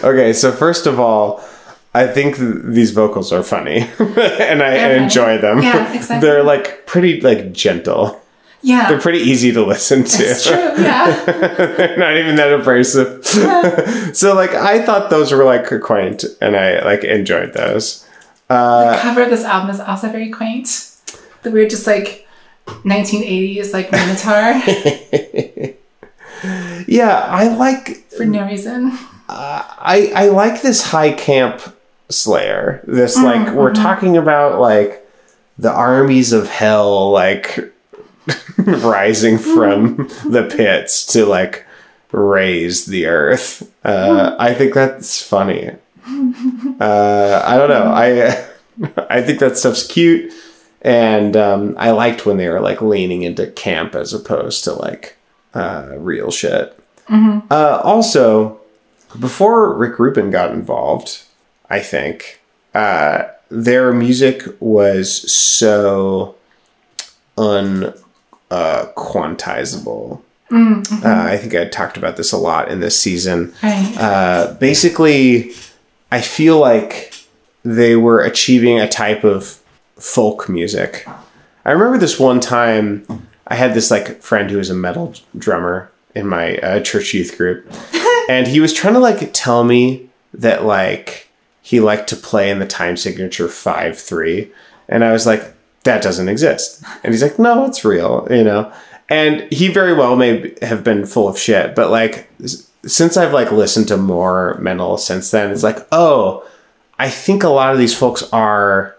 Okay, 0.08 0.32
so 0.32 0.52
first 0.52 0.88
of 0.88 0.96
all, 0.98 1.44
I 1.92 2.06
think 2.06 2.40
th- 2.40 2.64
these 2.64 2.92
vocals 2.92 3.28
are 3.28 3.42
funny, 3.42 3.84
and 4.00 4.64
I 4.64 4.72
They're 4.72 5.02
enjoy 5.04 5.36
them. 5.36 5.60
Yeah, 5.60 5.92
exactly. 6.00 6.26
They're 6.26 6.42
like 6.42 6.86
pretty 6.86 7.20
like 7.20 7.52
gentle. 7.52 8.23
Yeah. 8.64 8.88
They're 8.88 9.00
pretty 9.00 9.18
easy 9.18 9.52
to 9.52 9.64
listen 9.64 10.04
to. 10.04 10.22
it's 10.22 10.46
true. 10.46 10.56
Yeah. 10.56 11.24
They're 11.26 11.98
not 11.98 12.16
even 12.16 12.36
that 12.36 12.50
abrasive. 12.50 13.24
so 14.16 14.34
like 14.34 14.54
I 14.54 14.82
thought 14.84 15.10
those 15.10 15.32
were 15.32 15.44
like 15.44 15.68
quaint, 15.82 16.24
and 16.40 16.56
I 16.56 16.82
like 16.82 17.04
enjoyed 17.04 17.52
those. 17.52 18.08
Uh, 18.48 18.96
the 18.96 19.02
cover 19.02 19.22
of 19.22 19.30
this 19.30 19.44
album 19.44 19.68
is 19.68 19.80
also 19.80 20.08
very 20.08 20.30
quaint. 20.30 20.96
The 21.42 21.50
weird, 21.50 21.68
just 21.68 21.86
like 21.86 22.26
1980s, 22.66 23.74
like 23.74 23.92
Minotaur 23.92 24.62
Yeah, 26.88 27.18
I 27.18 27.48
like 27.48 28.10
for 28.12 28.24
no 28.24 28.46
reason. 28.46 28.92
Uh, 29.28 29.62
I 29.78 30.10
I 30.14 30.28
like 30.28 30.62
this 30.62 30.84
high 30.84 31.12
camp 31.12 31.60
Slayer. 32.08 32.82
This 32.86 33.18
mm, 33.18 33.24
like 33.24 33.54
we're 33.54 33.72
mm-hmm. 33.72 33.82
talking 33.82 34.16
about 34.16 34.58
like 34.58 35.06
the 35.58 35.70
armies 35.70 36.32
of 36.32 36.48
hell 36.48 37.10
like 37.10 37.73
rising 38.58 39.38
from 39.38 40.08
the 40.24 40.50
pits 40.56 41.04
to 41.06 41.26
like 41.26 41.66
raise 42.12 42.86
the 42.86 43.06
earth. 43.06 43.70
Uh, 43.84 44.36
I 44.38 44.54
think 44.54 44.74
that's 44.74 45.22
funny. 45.22 45.70
Uh, 46.80 47.42
I 47.44 47.56
don't 47.56 47.70
know. 47.70 47.92
I 47.92 48.46
I 49.10 49.22
think 49.22 49.38
that 49.40 49.56
stuff's 49.56 49.86
cute, 49.86 50.32
and 50.82 51.36
um, 51.36 51.74
I 51.78 51.90
liked 51.90 52.26
when 52.26 52.36
they 52.36 52.48
were 52.48 52.60
like 52.60 52.82
leaning 52.82 53.22
into 53.22 53.46
camp 53.48 53.94
as 53.94 54.12
opposed 54.12 54.64
to 54.64 54.72
like 54.72 55.16
uh, 55.54 55.94
real 55.96 56.30
shit. 56.30 56.78
Uh, 57.08 57.80
also, 57.84 58.60
before 59.20 59.74
Rick 59.74 59.98
Rubin 59.98 60.30
got 60.30 60.52
involved, 60.52 61.22
I 61.68 61.80
think 61.80 62.40
uh, 62.74 63.24
their 63.50 63.92
music 63.92 64.42
was 64.58 65.32
so 65.32 66.36
un 67.36 67.92
uh, 68.50 68.86
quantizable. 68.96 70.22
Uh, 70.52 71.24
I 71.30 71.36
think 71.36 71.54
I 71.54 71.64
talked 71.64 71.96
about 71.96 72.16
this 72.16 72.30
a 72.30 72.36
lot 72.36 72.70
in 72.70 72.80
this 72.80 72.98
season. 72.98 73.52
Right. 73.62 73.94
Uh, 73.98 74.54
basically, 74.60 75.52
I 76.12 76.20
feel 76.20 76.58
like 76.58 77.12
they 77.64 77.96
were 77.96 78.20
achieving 78.20 78.78
a 78.78 78.88
type 78.88 79.24
of 79.24 79.60
folk 79.96 80.48
music. 80.48 81.08
I 81.64 81.72
remember 81.72 81.98
this 81.98 82.20
one 82.20 82.40
time 82.40 83.26
I 83.46 83.54
had 83.54 83.74
this 83.74 83.90
like 83.90 84.22
friend 84.22 84.50
who 84.50 84.58
was 84.58 84.70
a 84.70 84.74
metal 84.74 85.14
drummer 85.36 85.90
in 86.14 86.26
my 86.28 86.58
uh, 86.58 86.80
church 86.80 87.14
youth 87.14 87.36
group, 87.36 87.66
and 88.28 88.46
he 88.46 88.60
was 88.60 88.72
trying 88.72 88.94
to 88.94 89.00
like 89.00 89.30
tell 89.32 89.64
me 89.64 90.08
that 90.34 90.64
like 90.64 91.28
he 91.62 91.80
liked 91.80 92.08
to 92.10 92.16
play 92.16 92.50
in 92.50 92.58
the 92.58 92.66
time 92.66 92.96
signature 92.96 93.48
five 93.48 93.98
three, 93.98 94.52
and 94.88 95.04
I 95.04 95.12
was 95.12 95.26
like, 95.26 95.53
that 95.84 96.02
doesn't 96.02 96.28
exist, 96.28 96.82
and 97.02 97.12
he's 97.12 97.22
like, 97.22 97.38
no, 97.38 97.64
it's 97.66 97.84
real, 97.84 98.26
you 98.30 98.44
know. 98.44 98.72
And 99.08 99.52
he 99.52 99.68
very 99.68 99.92
well 99.92 100.16
may 100.16 100.54
have 100.62 100.82
been 100.82 101.04
full 101.04 101.28
of 101.28 101.38
shit, 101.38 101.74
but 101.74 101.90
like 101.90 102.28
since 102.86 103.16
I've 103.16 103.32
like 103.32 103.52
listened 103.52 103.88
to 103.88 103.96
more 103.96 104.58
mental 104.60 104.96
since 104.98 105.30
then, 105.30 105.50
it's 105.50 105.62
like, 105.62 105.86
oh, 105.92 106.46
I 106.98 107.08
think 107.10 107.42
a 107.42 107.48
lot 107.48 107.72
of 107.72 107.78
these 107.78 107.96
folks 107.96 108.22
are 108.32 108.96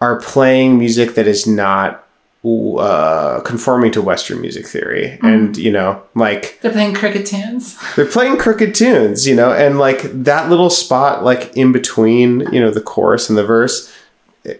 are 0.00 0.18
playing 0.20 0.78
music 0.78 1.14
that 1.14 1.26
is 1.26 1.46
not 1.46 2.06
uh, 2.42 3.40
conforming 3.42 3.92
to 3.92 4.00
Western 4.00 4.40
music 4.40 4.66
theory, 4.66 5.18
and 5.22 5.56
you 5.56 5.70
know, 5.70 6.02
like 6.14 6.58
They're 6.62 6.72
playing 6.72 6.94
cricket 6.94 7.26
tunes. 7.26 7.78
they're 7.96 8.06
playing 8.06 8.38
crooked 8.38 8.74
tunes, 8.74 9.26
you 9.26 9.34
know, 9.34 9.52
and 9.52 9.78
like 9.78 10.02
that 10.24 10.48
little 10.48 10.70
spot, 10.70 11.22
like 11.22 11.54
in 11.54 11.72
between, 11.72 12.40
you 12.52 12.60
know, 12.60 12.70
the 12.70 12.80
chorus 12.80 13.28
and 13.28 13.36
the 13.36 13.44
verse, 13.44 13.92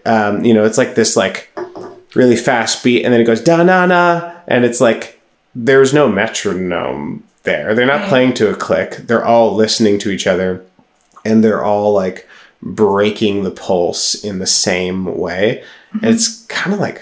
um, 0.05 0.43
you 0.43 0.53
know, 0.53 0.63
it's 0.65 0.77
like 0.77 0.95
this 0.95 1.15
like 1.15 1.49
really 2.15 2.35
fast 2.35 2.83
beat, 2.83 3.03
and 3.03 3.13
then 3.13 3.21
it 3.21 3.25
goes 3.25 3.41
da 3.41 3.63
na 3.63 3.85
na, 3.85 4.33
and 4.47 4.65
it's 4.65 4.81
like 4.81 5.19
there's 5.55 5.93
no 5.93 6.07
metronome 6.09 7.23
there. 7.43 7.73
They're 7.75 7.85
not 7.85 8.07
playing 8.07 8.33
to 8.35 8.49
a 8.49 8.55
click. 8.55 8.97
They're 9.07 9.25
all 9.25 9.55
listening 9.55 9.99
to 9.99 10.09
each 10.11 10.27
other, 10.27 10.63
and 11.25 11.43
they're 11.43 11.63
all 11.63 11.93
like 11.93 12.27
breaking 12.61 13.43
the 13.43 13.51
pulse 13.51 14.13
in 14.23 14.39
the 14.39 14.47
same 14.47 15.17
way. 15.17 15.63
And 15.93 16.05
it's 16.05 16.45
kind 16.45 16.73
of 16.73 16.79
like 16.79 17.01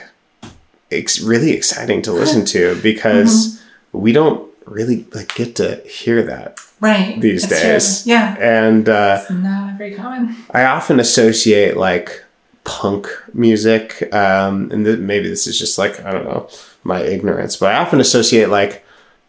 it's 0.89 1.19
really 1.19 1.51
exciting 1.51 2.01
to 2.03 2.11
listen 2.11 2.45
to 2.45 2.79
because 2.83 3.61
we 3.91 4.11
don't 4.11 4.47
really 4.65 5.05
like 5.13 5.33
get 5.35 5.55
to 5.57 5.81
hear 5.87 6.21
that 6.23 6.59
Right. 6.79 7.19
these 7.19 7.43
It's 7.43 7.61
days. 7.61 8.03
True. 8.03 8.11
Yeah. 8.13 8.35
And 8.39 8.87
uh, 8.87 9.17
It's 9.21 9.31
not 9.31 9.77
very 9.77 9.93
common. 9.95 10.35
I 10.51 10.63
often 10.65 10.99
associate 10.99 11.75
like 11.75 12.23
punk 12.63 13.07
music, 13.33 14.13
um, 14.13 14.69
and 14.71 14.85
th- 14.85 14.99
maybe 14.99 15.29
this 15.29 15.47
is 15.47 15.57
just 15.57 15.77
like 15.77 16.03
I 16.03 16.11
don't 16.11 16.25
know 16.25 16.49
my 16.83 17.01
ignorance, 17.01 17.55
but 17.57 17.73
I 17.73 17.77
often 17.77 17.99
associate 17.99 18.49
like 18.49 18.85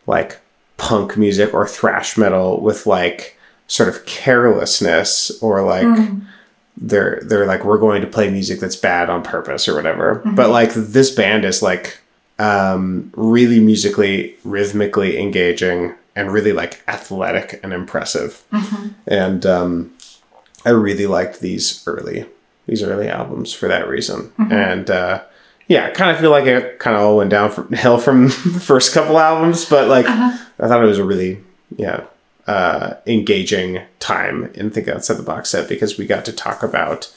like 0.07 0.41
punk 0.77 1.17
music 1.17 1.53
or 1.55 1.67
thrash 1.67 2.17
metal 2.17 2.61
with 2.61 2.87
like 2.87 3.37
sort 3.67 3.89
of 3.89 4.05
carelessness 4.07 5.31
or 5.43 5.63
like 5.63 5.85
they're 6.77 7.21
they're 7.23 7.47
like 7.47 7.65
we're 7.65 7.79
going 7.79 8.01
to 8.01 8.07
play 8.07 8.31
music 8.31 8.59
that's 8.61 8.77
bad 8.77 9.11
on 9.11 9.23
purpose 9.23 9.69
or 9.69 9.75
whatever. 9.75 10.23
But 10.25 10.51
like 10.51 10.73
this 10.75 11.11
band 11.11 11.45
is 11.45 11.63
like 11.63 11.99
um, 12.39 13.13
really 13.15 13.61
musically 13.61 14.37
rhythmically 14.45 15.19
engaging 15.19 15.95
and 16.17 16.33
really 16.33 16.53
like 16.53 16.83
athletic 16.89 17.61
and 17.63 17.73
impressive. 17.73 18.43
And 19.07 19.45
um, 19.47 19.93
I 20.65 20.71
really 20.71 21.07
liked 21.07 21.41
these 21.41 21.85
early 21.87 22.27
these 22.71 22.85
early 22.85 23.09
albums 23.09 23.53
for 23.53 23.67
that 23.67 23.89
reason. 23.89 24.33
And 24.39 24.89
uh, 24.89 25.23
yeah, 25.67 25.87
I 25.87 25.91
kind 25.91 26.12
of 26.12 26.19
feel 26.19 26.31
like 26.31 26.47
it 26.47 26.79
kind 26.79 26.97
of 26.97 27.03
all 27.03 27.17
went 27.17 27.31
down 27.31 27.50
from 27.50 27.73
hell 27.73 27.99
from 27.99 28.25
the 28.29 28.62
first 28.65 28.95
couple 28.95 29.19
albums, 29.19 29.65
but 29.65 29.89
like 29.89 30.07
I 30.07 30.39
thought 30.59 30.83
it 30.83 30.87
was 30.87 30.99
a 30.99 31.05
really 31.05 31.43
yeah 31.77 32.05
uh, 32.47 32.95
engaging 33.07 33.83
time 33.99 34.50
in 34.55 34.71
Think 34.71 34.87
Outside 34.87 35.15
the 35.15 35.25
Box 35.25 35.50
set 35.50 35.69
because 35.69 35.99
we 35.99 36.07
got 36.07 36.25
to 36.27 36.33
talk 36.33 36.62
about 36.62 37.12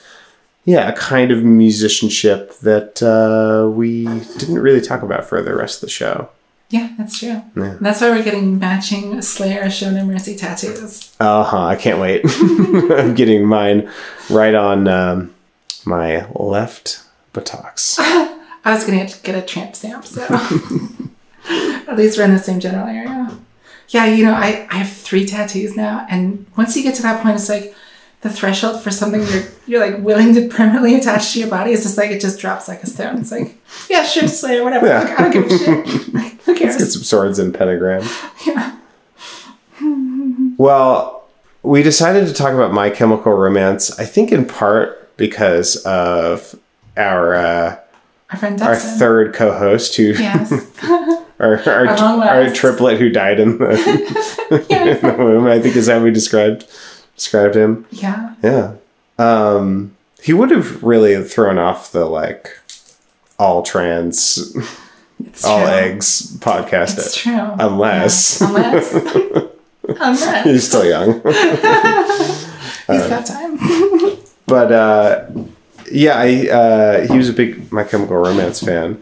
yeah, 0.65 0.89
a 0.89 0.93
kind 0.93 1.31
of 1.31 1.43
musicianship 1.43 2.57
that 2.59 3.03
uh, 3.03 3.69
we 3.69 4.05
didn't 4.37 4.59
really 4.59 4.81
talk 4.81 5.03
about 5.03 5.25
for 5.25 5.41
the 5.41 5.53
rest 5.53 5.77
of 5.77 5.81
the 5.81 5.89
show. 5.89 6.29
Yeah, 6.69 6.89
that's 6.97 7.19
true. 7.19 7.41
Yeah. 7.55 7.77
That's 7.81 8.01
why 8.01 8.09
we're 8.09 8.23
getting 8.23 8.57
matching 8.57 9.21
Slayer 9.21 9.69
Show 9.69 9.91
No 9.91 10.05
Mercy 10.05 10.35
tattoos. 10.35 11.15
Uh 11.19 11.43
huh. 11.43 11.65
I 11.65 11.75
can't 11.75 11.99
wait. 11.99 12.21
I'm 12.25 13.13
getting 13.13 13.45
mine 13.45 13.91
right 14.29 14.55
on 14.55 14.87
um, 14.87 15.32
my 15.85 16.27
left 16.33 17.03
buttocks. 17.33 17.97
I 17.99 18.73
was 18.73 18.85
gonna 18.85 19.09
get 19.23 19.35
a 19.35 19.41
tramp 19.41 19.75
stamp, 19.75 20.05
so 20.05 20.21
at 21.49 21.97
least 21.97 22.17
we're 22.17 22.25
in 22.25 22.33
the 22.33 22.39
same 22.39 22.59
general 22.59 22.87
area. 22.87 23.37
Yeah, 23.89 24.05
you 24.05 24.25
know, 24.25 24.33
I, 24.33 24.67
I 24.71 24.77
have 24.77 24.89
three 24.89 25.25
tattoos 25.25 25.75
now, 25.75 26.07
and 26.09 26.45
once 26.57 26.75
you 26.75 26.83
get 26.83 26.95
to 26.95 27.01
that 27.03 27.21
point, 27.21 27.35
it's 27.35 27.49
like 27.49 27.75
the 28.21 28.29
threshold 28.29 28.81
for 28.81 28.89
something 28.89 29.21
you're 29.21 29.43
you're 29.67 29.85
like 29.85 30.01
willing 30.01 30.33
to 30.33 30.47
permanently 30.47 30.95
attach 30.95 31.33
to 31.33 31.39
your 31.39 31.49
body 31.49 31.71
is 31.71 31.83
just 31.83 31.97
like 31.97 32.09
it 32.09 32.21
just 32.21 32.39
drops 32.39 32.67
like 32.69 32.81
a 32.81 32.87
stone. 32.87 33.17
It's 33.19 33.31
like, 33.31 33.57
yeah, 33.89 34.03
sure, 34.03 34.27
Slayer, 34.29 34.63
whatever. 34.63 34.87
Yeah. 34.87 34.99
Like, 35.01 35.19
I 35.19 35.23
don't 35.23 35.31
give 35.31 35.45
a 35.45 35.57
shit. 35.57 35.87
Like, 36.13 36.41
who 36.43 36.53
Let's 36.53 36.59
get 36.59 36.77
cares? 36.77 36.93
some 36.93 37.03
swords 37.03 37.39
and 37.39 37.53
pentagram. 37.53 38.03
Yeah. 38.45 38.77
Well, 40.57 41.25
we 41.63 41.83
decided 41.83 42.27
to 42.27 42.33
talk 42.33 42.53
about 42.53 42.71
My 42.73 42.89
Chemical 42.89 43.33
Romance. 43.33 43.97
I 43.99 44.05
think 44.05 44.31
in 44.31 44.45
part 44.45 45.02
because 45.17 45.75
of 45.85 46.55
our 46.97 47.35
uh, 47.35 47.79
Our 48.31 48.37
friend 48.37 48.61
our 48.61 48.73
Dustin. 48.73 48.99
third 48.99 49.33
co-host 49.33 49.95
who 49.95 50.03
Yes. 50.13 50.51
our 51.39 51.57
our, 51.67 51.87
Our 51.87 52.23
our 52.23 52.49
triplet 52.53 52.99
who 52.99 53.09
died 53.09 53.39
in 53.39 53.57
the, 53.57 54.65
Yeah. 54.69 54.83
in 54.95 55.01
the 55.01 55.13
womb. 55.17 55.47
I 55.47 55.59
think 55.59 55.75
is 55.75 55.87
how 55.89 55.99
we 56.01 56.11
described 56.11 56.65
described 57.15 57.55
him. 57.55 57.85
yeah. 57.91 58.33
Yeah. 58.43 58.73
Um, 59.19 59.95
he 60.21 60.33
would 60.33 60.49
have 60.51 60.83
really 60.83 61.21
thrown 61.23 61.57
off 61.59 61.91
the 61.91 62.05
like 62.05 62.57
all 63.37 63.61
trans, 63.61 64.55
It's 65.19 65.43
all 65.45 65.59
true. 65.61 65.69
eggs 65.69 66.35
podcast. 66.37 66.97
It's 66.97 67.15
true. 67.17 67.33
Unless. 67.59 68.41
Yeah. 68.41 68.47
Unless. 68.47 68.93
Unless. 69.85 70.43
He's 70.45 70.67
still 70.67 70.85
young. 70.85 71.21
He's 71.23 73.07
got 73.07 73.25
time. 73.25 73.57
But 74.45 74.71
uh, 74.71 75.25
yeah, 75.91 76.15
I, 76.17 76.47
uh, 76.49 77.07
he 77.11 77.17
was 77.17 77.29
a 77.29 77.33
big 77.33 77.71
My 77.71 77.83
Chemical 77.83 78.17
Romance 78.17 78.59
fan, 78.63 78.97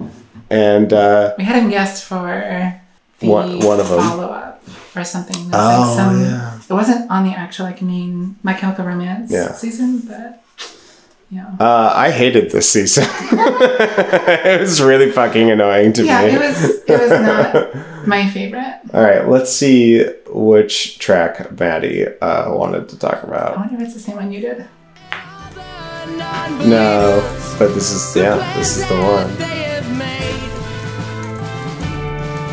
and 0.50 0.91
uh, 0.93 1.33
We 1.38 1.43
had 1.43 1.62
him 1.62 1.69
guest 1.69 2.03
for 2.05 2.79
the 3.19 3.27
One- 3.27 3.60
one 3.60 3.79
of 3.79 3.91
'em. 3.91 4.00
follow 4.00 4.27
up 4.29 4.63
or 4.95 5.03
something. 5.03 5.50
That's 5.50 5.63
Oh, 5.63 5.81
like 5.81 5.95
some, 5.98 6.21
yeah. 6.24 6.60
It 6.69 6.74
wasn't 6.74 7.10
on 7.12 7.24
the 7.24 7.31
actual 7.31 7.65
like 7.65 7.81
main 7.81 8.36
My 8.43 8.53
Chemical 8.53 8.86
Romance 8.86 9.31
Yeah. 9.31 9.53
season, 9.53 10.00
but 10.07 10.41
yeah. 11.29 11.45
uh, 11.60 11.93
I 11.95 12.12
hated 12.12 12.51
this 12.51 12.69
season. 12.71 13.05
it 13.31 14.60
was 14.62 14.81
really 14.81 15.12
fucking 15.12 15.50
annoying 15.50 15.93
to 15.93 16.03
yeah, 16.05 16.21
me. 16.21 16.27
it 16.31 16.39
was 16.39 16.63
it 16.88 17.00
was 17.00 17.12
not 17.12 18.07
my 18.07 18.27
favorite. 18.29 18.79
All 18.93 19.01
right, 19.03 19.27
let's 19.29 19.51
see 19.51 20.03
which 20.27 20.98
track 21.00 21.57
Maddie 21.60 22.07
uh, 22.19 22.53
wanted 22.53 22.89
to 22.89 22.98
talk 23.00 23.24
about. 23.24 23.55
I 23.57 23.60
wonder 23.62 23.75
if 23.75 23.81
it's 23.81 23.93
the 23.93 24.00
same 24.00 24.15
one 24.17 24.31
you 24.31 24.41
did. 24.41 24.65
No, 26.08 27.22
but 27.60 27.74
this 27.75 27.91
is 27.91 28.15
yeah, 28.15 28.36
this 28.58 28.77
is 28.77 28.88
the 28.88 28.96
one. 28.96 29.29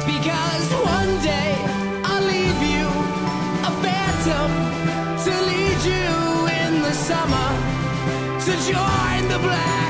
Because 0.04 0.68
one 0.84 1.12
day 1.22 1.54
I'll 2.04 2.22
leave 2.24 2.60
you 2.74 2.86
a 3.68 3.72
phantom 3.82 4.50
to 5.24 5.30
lead 5.48 5.80
you 5.92 6.12
in 6.60 6.82
the 6.82 6.92
summer 6.92 7.50
to 8.44 8.52
join 8.70 9.28
the 9.28 9.38
black 9.38 9.87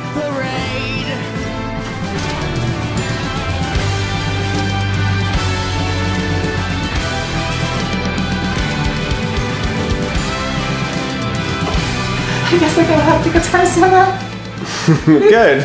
I 12.51 12.59
guess 12.59 12.79
I 12.79 12.83
gotta 12.83 13.03
have 13.03 13.25
the 13.25 13.31
guitar 13.31 13.67
solo. 13.67 15.19
Good. 15.29 15.65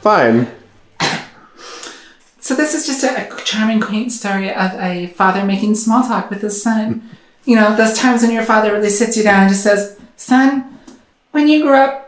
Fine. 0.00 0.46
So 2.40 2.54
this 2.54 2.74
is 2.74 2.86
just 2.86 3.02
a, 3.02 3.26
a 3.26 3.42
charming, 3.42 3.80
quaint 3.80 4.12
story 4.12 4.54
of 4.54 4.72
a 4.74 5.08
father 5.08 5.44
making 5.44 5.74
small 5.74 6.04
talk 6.04 6.30
with 6.30 6.42
his 6.42 6.62
son. 6.62 7.10
You 7.44 7.56
know, 7.56 7.74
those 7.74 7.98
times 7.98 8.22
when 8.22 8.30
your 8.30 8.44
father 8.44 8.72
really 8.72 8.88
sits 8.88 9.16
you 9.16 9.24
down 9.24 9.42
and 9.42 9.50
just 9.50 9.64
says, 9.64 9.98
"Son, 10.16 10.78
when 11.32 11.48
you 11.48 11.64
grow 11.64 11.86
up, 11.86 12.07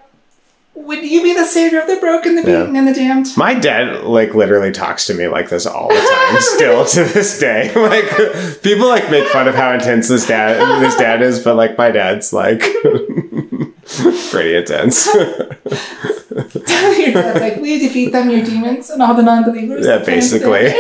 would 0.86 1.04
you 1.04 1.22
be 1.22 1.32
the 1.34 1.44
savior 1.44 1.80
of 1.80 1.86
the 1.86 1.96
broken, 1.96 2.34
the 2.36 2.42
Yeah. 2.42 2.60
beaten, 2.60 2.76
and 2.76 2.88
the 2.88 2.92
damned?" 2.94 3.28
My 3.36 3.54
dad 3.54 4.04
like 4.04 4.34
literally 4.34 4.72
talks 4.72 5.06
to 5.06 5.14
me 5.14 5.28
like 5.28 5.48
this 5.48 5.66
all 5.66 5.88
the 5.88 5.94
time, 5.94 6.36
still 6.56 6.84
to 6.86 7.04
this 7.04 7.38
day. 7.38 7.70
Like 7.76 8.62
people 8.62 8.88
like 8.88 9.10
make 9.10 9.26
fun 9.28 9.48
of 9.48 9.54
how 9.54 9.72
intense 9.72 10.08
this 10.08 10.26
dad 10.26 10.58
this 10.82 10.96
dad 10.96 11.22
is, 11.22 11.38
but 11.40 11.56
like 11.56 11.76
my 11.78 11.90
dad's 11.90 12.32
like 12.32 12.60
pretty 14.30 14.54
intense. 14.56 15.04
Tell 15.10 16.94
your 17.00 17.12
dad's 17.12 17.40
like, 17.40 17.56
"We 17.60 17.78
defeat 17.78 18.12
them, 18.12 18.30
your 18.30 18.44
demons, 18.44 18.90
and 18.90 19.02
all 19.02 19.14
the 19.14 19.22
non-believers." 19.22 19.84
yeah, 19.86 19.98
that 19.98 20.06
kind 20.06 20.18
of 20.18 20.22
basically. 20.22 20.70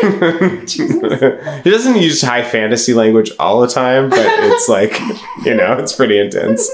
he 1.62 1.70
doesn't 1.70 1.96
use 1.96 2.22
high 2.22 2.42
fantasy 2.44 2.94
language 2.94 3.30
all 3.38 3.60
the 3.60 3.68
time, 3.68 4.08
but 4.10 4.20
it's 4.24 4.68
like 4.68 4.98
you 5.44 5.54
know, 5.54 5.74
it's 5.78 5.92
pretty 5.94 6.18
intense. 6.18 6.70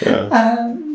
Yeah, 0.00 0.28
um, 0.28 0.87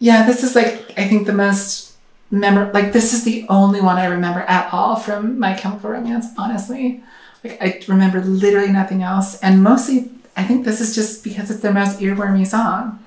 this 0.00 0.42
is 0.42 0.54
like 0.56 0.92
I 0.96 1.06
think 1.06 1.26
the 1.26 1.32
most 1.32 1.94
memor 2.30 2.70
like 2.72 2.92
this 2.92 3.12
is 3.12 3.24
the 3.24 3.46
only 3.48 3.80
one 3.80 3.98
I 3.98 4.06
remember 4.06 4.40
at 4.40 4.72
all 4.72 4.96
from 4.96 5.38
My 5.38 5.54
Chemical 5.54 5.90
Romance. 5.90 6.26
Honestly, 6.38 7.02
like 7.44 7.60
I 7.60 7.80
remember 7.86 8.20
literally 8.22 8.72
nothing 8.72 9.02
else, 9.02 9.38
and 9.40 9.62
mostly 9.62 10.10
I 10.36 10.44
think 10.44 10.64
this 10.64 10.80
is 10.80 10.94
just 10.94 11.22
because 11.22 11.50
it's 11.50 11.60
their 11.60 11.72
most 11.72 12.00
earwormy 12.00 12.46
song, 12.46 13.04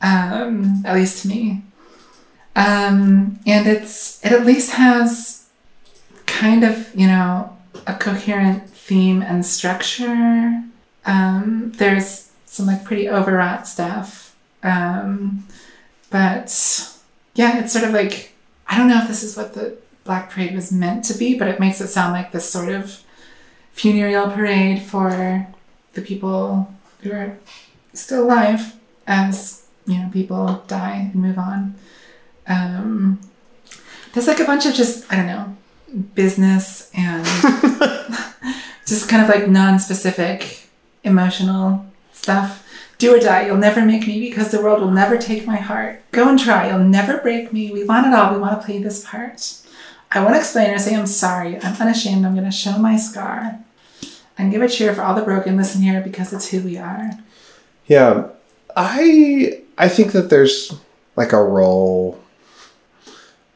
um, 0.00 0.82
at 0.86 0.94
least 0.94 1.22
to 1.22 1.28
me. 1.28 1.62
Um, 2.56 3.38
and 3.46 3.66
it's 3.66 4.24
it 4.24 4.32
at 4.32 4.46
least 4.46 4.72
has 4.72 5.48
kind 6.26 6.64
of 6.64 6.94
you 6.94 7.06
know 7.06 7.56
a 7.86 7.94
coherent 7.94 8.68
theme 8.70 9.22
and 9.22 9.44
structure. 9.44 10.64
Um, 11.04 11.72
there's 11.76 12.30
some 12.46 12.66
like 12.66 12.84
pretty 12.84 13.08
overwrought 13.08 13.66
stuff. 13.66 14.36
Um, 14.62 15.44
but 16.12 16.46
yeah, 17.34 17.58
it's 17.58 17.72
sort 17.72 17.84
of 17.84 17.92
like 17.92 18.32
I 18.68 18.78
don't 18.78 18.88
know 18.88 19.02
if 19.02 19.08
this 19.08 19.24
is 19.24 19.36
what 19.36 19.54
the 19.54 19.76
Black 20.04 20.30
Parade 20.30 20.54
was 20.54 20.70
meant 20.70 21.04
to 21.06 21.14
be, 21.14 21.36
but 21.36 21.48
it 21.48 21.58
makes 21.58 21.80
it 21.80 21.88
sound 21.88 22.12
like 22.12 22.30
this 22.30 22.48
sort 22.48 22.68
of 22.68 23.02
funereal 23.72 24.30
parade 24.30 24.82
for 24.82 25.46
the 25.94 26.02
people 26.02 26.72
who 27.00 27.12
are 27.12 27.38
still 27.94 28.24
alive 28.24 28.74
as 29.06 29.66
you 29.86 29.98
know 29.98 30.08
people 30.12 30.62
die 30.68 31.10
and 31.12 31.14
move 31.14 31.38
on. 31.38 31.74
Um, 32.46 33.20
there's 34.12 34.28
like 34.28 34.40
a 34.40 34.44
bunch 34.44 34.66
of 34.66 34.74
just 34.74 35.10
I 35.12 35.16
don't 35.16 35.26
know 35.26 35.56
business 36.14 36.90
and 36.94 37.24
just 38.86 39.08
kind 39.08 39.22
of 39.22 39.28
like 39.28 39.48
non-specific 39.48 40.68
emotional 41.04 41.86
stuff. 42.12 42.61
Do 43.02 43.16
or 43.16 43.18
die, 43.18 43.46
you'll 43.46 43.56
never 43.56 43.84
make 43.84 44.06
me 44.06 44.20
because 44.20 44.52
the 44.52 44.62
world 44.62 44.80
will 44.80 44.92
never 44.92 45.18
take 45.18 45.44
my 45.44 45.56
heart. 45.56 46.00
Go 46.12 46.28
and 46.28 46.38
try, 46.38 46.68
you'll 46.68 46.84
never 46.84 47.18
break 47.18 47.52
me. 47.52 47.72
We 47.72 47.82
want 47.82 48.06
it 48.06 48.14
all, 48.14 48.32
we 48.32 48.38
want 48.38 48.60
to 48.60 48.64
play 48.64 48.80
this 48.80 49.04
part. 49.04 49.56
I 50.12 50.22
won't 50.22 50.36
explain 50.36 50.70
or 50.70 50.78
say 50.78 50.94
I'm 50.94 51.08
sorry. 51.08 51.60
I'm 51.60 51.74
unashamed, 51.82 52.24
I'm 52.24 52.36
going 52.36 52.48
to 52.48 52.56
show 52.56 52.78
my 52.78 52.96
scar. 52.96 53.58
And 54.38 54.52
give 54.52 54.62
a 54.62 54.68
cheer 54.68 54.94
for 54.94 55.02
all 55.02 55.16
the 55.16 55.22
broken. 55.22 55.56
Listen 55.56 55.82
here 55.82 56.00
because 56.00 56.32
it's 56.32 56.50
who 56.50 56.60
we 56.60 56.78
are. 56.78 57.10
Yeah, 57.86 58.28
I 58.76 59.62
I 59.76 59.88
think 59.88 60.12
that 60.12 60.30
there's 60.30 60.72
like 61.16 61.32
a 61.32 61.42
role 61.42 62.22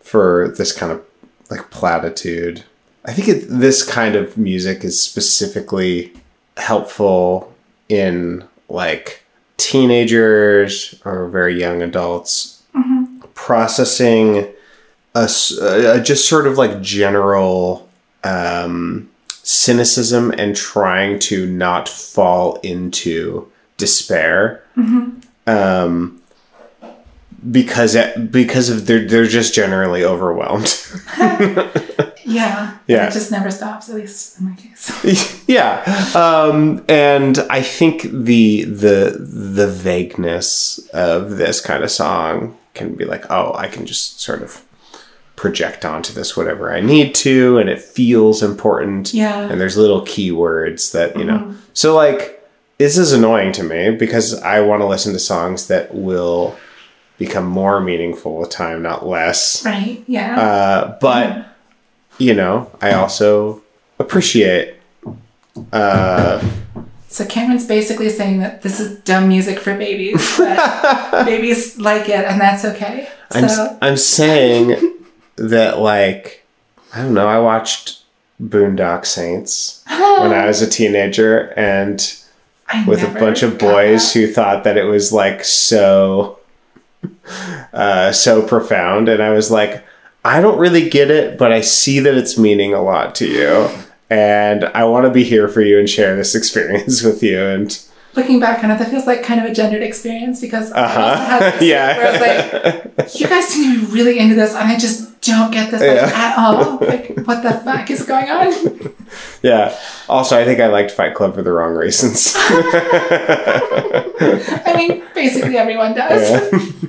for 0.00 0.52
this 0.58 0.72
kind 0.72 0.90
of 0.90 1.04
like 1.50 1.70
platitude. 1.70 2.64
I 3.04 3.12
think 3.12 3.28
it, 3.28 3.46
this 3.48 3.88
kind 3.88 4.16
of 4.16 4.36
music 4.36 4.82
is 4.82 5.00
specifically 5.00 6.14
helpful 6.56 7.54
in 7.88 8.42
like 8.68 9.22
teenagers 9.66 10.94
or 11.04 11.28
very 11.28 11.58
young 11.58 11.82
adults 11.82 12.62
mm-hmm. 12.72 13.18
processing 13.34 14.46
a 15.16 15.18
uh, 15.18 15.28
uh, 15.60 15.98
just 15.98 16.28
sort 16.28 16.46
of 16.46 16.56
like 16.56 16.80
general 16.80 17.88
um, 18.22 19.10
cynicism 19.28 20.30
and 20.38 20.54
trying 20.54 21.18
to 21.18 21.46
not 21.46 21.88
fall 21.88 22.60
into 22.62 23.50
despair. 23.76 24.62
Mm-hmm. 24.76 25.18
Um, 25.48 26.22
because 27.50 27.96
it, 27.96 28.30
because 28.30 28.68
of 28.70 28.86
they're 28.86 29.04
they're 29.04 29.26
just 29.26 29.52
generally 29.52 30.04
overwhelmed. 30.04 30.80
Yeah, 32.26 32.72
Yeah. 32.86 32.96
Yeah. 32.96 33.06
It 33.08 33.12
just 33.12 33.30
never 33.30 33.50
stops, 33.50 33.88
at 33.88 33.94
least 33.94 34.38
in 34.40 34.46
my 34.50 34.54
case. 34.56 35.44
yeah 35.48 35.82
um 36.16 36.84
and 36.88 37.38
i 37.50 37.62
think 37.62 38.02
the 38.02 38.64
the 38.64 39.16
the 39.18 39.68
vagueness 39.68 40.78
of 40.92 41.36
this 41.36 41.60
kind 41.60 41.84
of 41.84 41.90
song 41.90 42.56
can 42.74 42.94
be 42.96 43.04
like 43.04 43.24
oh 43.30 43.54
i 43.54 43.68
can 43.68 43.86
just 43.86 44.20
sort 44.20 44.42
of 44.42 44.64
project 45.36 45.84
onto 45.84 46.12
this 46.12 46.36
whatever 46.36 46.72
i 46.74 46.80
need 46.80 47.14
to 47.14 47.58
and 47.58 47.68
it 47.68 47.80
feels 47.80 48.42
important 48.42 49.14
Yeah. 49.14 49.48
and 49.48 49.60
there's 49.60 49.76
little 49.76 50.00
keywords 50.02 50.92
that 50.92 51.16
you 51.16 51.24
know 51.24 51.54
so 51.74 51.94
like 51.94 52.42
this 52.78 52.98
is 52.98 53.12
annoying 53.12 53.52
to 53.52 53.62
me 53.62 53.90
because 53.92 54.34
i 54.42 54.60
want 54.60 54.80
to 54.82 54.86
listen 54.86 55.12
to 55.12 55.18
songs 55.20 55.68
that 55.68 55.94
will 55.94 56.56
become 57.18 57.46
more 57.46 57.80
meaningful 57.80 58.38
with 58.38 58.50
time 58.50 58.82
not 58.82 59.06
less 59.06 59.64
Right. 59.64 60.02
Yeah. 60.08 60.40
uh, 60.40 60.98
but 61.00 61.46
you 62.18 62.34
know, 62.34 62.70
I 62.80 62.92
also 62.92 63.62
appreciate. 63.98 64.74
Uh, 65.72 66.46
so 67.08 67.24
Cameron's 67.24 67.66
basically 67.66 68.10
saying 68.10 68.40
that 68.40 68.62
this 68.62 68.78
is 68.78 68.98
dumb 69.00 69.28
music 69.28 69.58
for 69.58 69.74
babies, 69.76 70.36
but 70.36 71.24
babies 71.24 71.78
like 71.78 72.08
it, 72.08 72.24
and 72.24 72.40
that's 72.40 72.64
okay. 72.64 73.08
I'm 73.32 73.48
So 73.48 73.78
I'm 73.80 73.96
saying 73.96 74.98
that 75.36 75.78
like 75.78 76.44
I 76.92 77.02
don't 77.02 77.14
know. 77.14 77.26
I 77.28 77.38
watched 77.38 78.02
Boondock 78.42 79.06
Saints 79.06 79.82
when 79.88 80.32
I 80.32 80.46
was 80.46 80.60
a 80.62 80.68
teenager, 80.68 81.54
and 81.56 82.22
I 82.68 82.86
with 82.86 83.02
a 83.02 83.18
bunch 83.18 83.42
of 83.42 83.58
boys 83.58 84.12
who 84.12 84.30
thought 84.30 84.64
that 84.64 84.76
it 84.76 84.84
was 84.84 85.12
like 85.12 85.42
so, 85.44 86.38
uh, 87.72 88.12
so 88.12 88.46
profound, 88.46 89.08
and 89.08 89.22
I 89.22 89.30
was 89.30 89.50
like, 89.50 89.85
I 90.26 90.40
don't 90.40 90.58
really 90.58 90.88
get 90.90 91.08
it, 91.10 91.38
but 91.38 91.52
I 91.52 91.60
see 91.60 92.00
that 92.00 92.16
it's 92.16 92.36
meaning 92.36 92.74
a 92.74 92.82
lot 92.82 93.14
to 93.16 93.26
you. 93.26 93.68
And 94.10 94.64
I 94.64 94.84
want 94.84 95.06
to 95.06 95.12
be 95.12 95.22
here 95.24 95.46
for 95.48 95.60
you 95.60 95.78
and 95.78 95.88
share 95.88 96.16
this 96.16 96.34
experience 96.40 97.02
with 97.02 97.22
you. 97.22 97.38
And 97.40 97.78
Looking 98.14 98.40
back 98.40 98.64
on 98.64 98.70
it, 98.70 98.78
that 98.78 98.88
feels 98.88 99.06
like 99.06 99.22
kind 99.22 99.40
of 99.44 99.50
a 99.50 99.54
gendered 99.54 99.82
experience 99.82 100.40
because 100.40 100.72
I 100.72 100.82
also 100.82 101.00
Uh-huh. 101.00 101.16
had 101.26 101.52
this 101.54 101.62
Yeah. 101.72 101.96
where 101.98 102.06
I 102.06 102.10
was 102.12 102.20
like, 103.06 103.20
you 103.20 103.28
guys 103.28 103.46
seem 103.48 103.78
to 103.80 103.86
be 103.86 103.92
really 103.92 104.18
into 104.18 104.34
this, 104.34 104.54
and 104.54 104.66
I 104.68 104.76
just 104.78 105.20
don't 105.20 105.50
get 105.52 105.70
this 105.70 105.80
like, 105.82 105.96
Yeah. 105.96 106.10
at 106.14 106.38
all. 106.38 106.78
Like, 106.80 107.14
what 107.26 107.42
the 107.42 107.52
fuck 107.64 107.90
is 107.90 108.04
going 108.04 108.30
on? 108.30 108.92
Yeah. 109.42 109.76
Also, 110.08 110.36
I 110.38 110.44
think 110.44 110.58
I 110.60 110.66
liked 110.66 110.90
Fight 110.90 111.14
Club 111.14 111.34
for 111.36 111.42
the 111.42 111.52
wrong 111.52 111.74
reasons. 111.74 112.34
I 112.36 114.02
mean, 114.76 115.02
basically 115.14 115.56
everyone 115.56 115.94
does. 115.94 116.28
Yeah. 116.52 116.88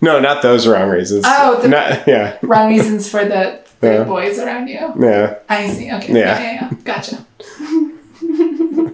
No, 0.00 0.20
not 0.20 0.42
those 0.42 0.66
wrong 0.66 0.88
reasons. 0.90 1.24
Oh, 1.26 1.60
the- 1.60 1.68
Not, 1.68 2.06
yeah, 2.06 2.38
Wrong 2.42 2.68
reasons 2.74 3.08
for 3.10 3.24
the, 3.24 3.60
the 3.80 3.88
Yeah. 3.92 4.04
boys 4.04 4.38
around 4.38 4.68
you. 4.68 4.92
yeah. 5.00 5.38
I 5.48 5.68
see. 5.68 5.90
Okay. 5.92 6.12
Yeah. 6.18 6.38
Yeah. 6.40 6.52
yeah. 6.52 6.70
Gotcha. 6.84 7.24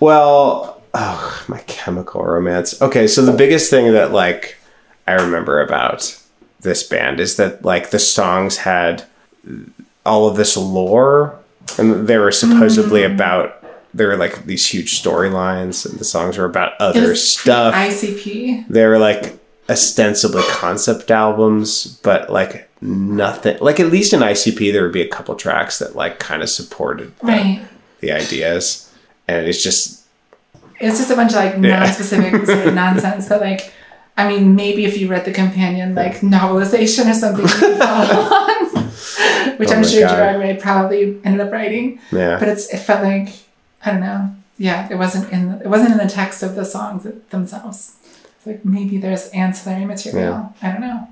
Well, 0.00 0.80
oh, 0.94 1.44
my 1.48 1.58
chemical 1.66 2.24
romance. 2.24 2.80
Okay, 2.80 3.06
so 3.06 3.22
the 3.22 3.32
biggest 3.36 3.68
thing 3.70 3.92
that 3.92 4.12
like 4.12 4.56
I 5.06 5.12
remember 5.12 5.60
about 5.60 6.18
this 6.60 6.82
band 6.82 7.20
is 7.20 7.36
that 7.36 7.64
like 7.64 7.90
the 7.90 7.98
songs 7.98 8.58
had 8.58 9.04
all 10.06 10.26
of 10.26 10.36
this 10.36 10.56
lore, 10.56 11.38
and 11.78 12.06
they 12.08 12.16
were 12.18 12.32
supposedly 12.32 13.02
Mm. 13.02 13.14
about. 13.14 13.56
There 13.92 14.06
were 14.08 14.16
like 14.16 14.46
these 14.46 14.66
huge 14.66 15.02
storylines, 15.02 15.84
and 15.84 15.98
the 15.98 16.04
songs 16.04 16.38
were 16.38 16.44
about 16.44 16.80
other 16.80 17.14
stuff. 17.16 17.74
ICP. 17.74 18.66
they 18.70 18.86
were 18.86 18.98
like 18.98 19.36
ostensibly 19.70 20.42
concept 20.48 21.10
albums, 21.10 21.86
but 22.02 22.30
like 22.30 22.68
nothing. 22.82 23.56
Like 23.60 23.80
at 23.80 23.86
least 23.86 24.12
in 24.12 24.20
ICP, 24.20 24.72
there 24.72 24.82
would 24.82 24.92
be 24.92 25.00
a 25.02 25.08
couple 25.08 25.34
tracks 25.36 25.78
that 25.78 25.94
like 25.96 26.18
kind 26.18 26.42
of 26.42 26.50
supported 26.50 27.16
the, 27.20 27.26
Right. 27.26 27.62
the 28.00 28.12
ideas, 28.12 28.90
and 29.28 29.46
it's 29.46 29.62
just 29.62 30.02
It's 30.80 30.98
just 30.98 31.10
a 31.10 31.16
bunch 31.16 31.30
of 31.32 31.36
like 31.36 31.52
Yeah. 31.54 31.80
non-specific 31.80 32.46
sort 32.46 32.66
of 32.66 32.74
nonsense 32.74 33.28
that 33.28 33.40
like 33.40 33.72
I 34.18 34.28
mean 34.28 34.54
maybe 34.56 34.84
if 34.84 34.98
you 34.98 35.08
read 35.08 35.24
the 35.24 35.32
companion 35.32 35.94
like 35.94 36.20
novelization 36.20 37.10
or 37.10 37.14
something. 37.14 37.46
Which 39.58 39.70
Oh 39.70 39.74
I'm 39.74 39.84
sure 39.84 40.02
God. 40.02 40.16
Gerard 40.16 40.38
Way 40.40 40.56
probably 40.56 41.18
ended 41.24 41.40
up 41.40 41.52
writing. 41.52 42.00
yeah. 42.12 42.38
But 42.38 42.48
it's 42.48 42.68
it 42.72 42.78
felt 42.78 43.02
like 43.02 43.28
I 43.84 43.90
don't 43.92 44.00
know. 44.00 44.34
Yeah, 44.58 44.88
it 44.90 44.96
wasn't 44.96 45.32
in 45.32 45.52
the, 45.52 45.60
it 45.64 45.68
wasn't 45.68 45.92
in 45.92 45.98
the 45.98 46.08
text 46.12 46.42
of 46.42 46.54
the 46.54 46.64
songs 46.66 47.06
themselves. 47.30 47.92
It's 48.40 48.46
like 48.46 48.64
maybe 48.64 48.96
there's 48.96 49.28
ancillary 49.28 49.84
material. 49.84 50.54
I 50.62 50.70
don't 50.72 50.80
know. 50.80 51.08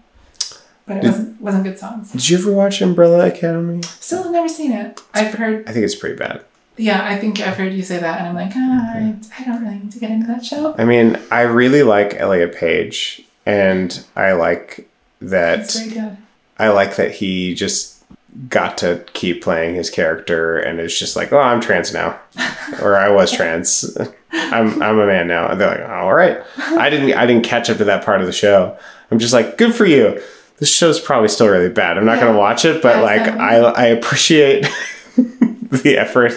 But 0.87 0.97
it 0.97 1.01
Did- 1.03 1.11
wasn't 1.11 1.41
wasn't 1.43 1.65
good 1.65 1.79
songs. 1.79 2.11
Did 2.13 2.31
you 2.31 2.39
ever 2.39 2.51
watch 2.51 2.81
Umbrella 2.81 3.27
Academy? 3.29 3.83
Still 3.83 4.23
have 4.23 4.33
never 4.33 4.49
seen 4.49 4.73
it. 4.73 4.99
I've 5.13 5.35
heard 5.35 5.69
I 5.69 5.73
think 5.73 5.85
it's 5.85 5.95
pretty 5.95 6.17
bad. 6.17 6.41
yeah, 6.79 7.07
I 7.07 7.19
think 7.19 7.41
I've 7.41 7.59
heard 7.59 7.75
you 7.75 7.83
say 7.83 7.99
that 7.99 8.19
and 8.21 8.29
I'm 8.29 8.35
like, 8.35 8.53
ah, 8.57 8.93
I, 8.95 9.15
I 9.39 9.45
don't 9.45 9.63
really 9.63 9.79
need 9.81 9.93
to 9.93 9.99
get 9.99 10.11
into 10.11 10.27
that 10.29 10.43
show. 10.45 10.75
I 10.79 10.85
mean, 10.87 11.19
I 11.31 11.43
really 11.43 11.83
like 11.83 12.15
Elliot 12.15 12.55
Page, 12.55 13.23
and 13.45 14.03
I 14.17 14.33
like 14.33 14.89
It's 15.21 15.31
that. 15.31 15.73
very 15.73 15.91
good. 15.91 16.17
I 16.59 16.69
like 16.71 16.97
that 16.97 17.13
he 17.17 17.55
just 17.55 18.03
got 18.49 18.79
to 18.79 19.05
keep 19.13 19.43
playing 19.43 19.75
his 19.75 19.91
character, 19.91 20.57
and 20.59 20.81
it's 20.81 20.99
just 20.99 21.17
like, 21.17 21.33
oh, 21.33 21.39
I'm 21.39 21.61
trans 21.61 21.93
now, 21.93 22.19
or 22.83 22.97
I 22.97 23.11
was 23.11 23.31
trans. 23.31 23.95
I'm 24.33 24.83
I'm 24.83 24.99
a 24.99 25.07
man 25.07 25.27
now. 25.27 25.49
And 25.49 25.61
they're 25.61 25.71
like, 25.81 25.89
all 25.89 26.13
right. 26.15 26.39
I 26.59 26.91
didn't 26.91 27.15
I 27.15 27.27
didn't 27.27 27.45
catch 27.45 27.71
up 27.71 27.79
to 27.79 27.85
that 27.85 28.05
part 28.05 28.21
of 28.21 28.27
the 28.27 28.33
show. 28.33 28.77
I'm 29.11 29.19
just 29.19 29.33
like, 29.33 29.57
good 29.59 29.75
for 29.75 29.87
you. 29.87 30.21
This 30.59 30.75
show's 30.75 31.01
probably 31.01 31.29
still 31.29 31.49
really 31.49 31.69
bad. 31.69 31.97
I'm 31.99 32.05
not 32.05 32.19
Yeah. 32.19 32.27
gonna 32.27 32.39
watch 32.39 32.65
it, 32.65 32.83
but 32.83 32.97
Yeah, 32.97 33.03
like 33.03 33.21
exactly. 33.21 33.41
I 33.43 33.57
I 33.59 33.85
appreciate 33.87 34.67
the 35.17 35.97
effort. 35.99 36.33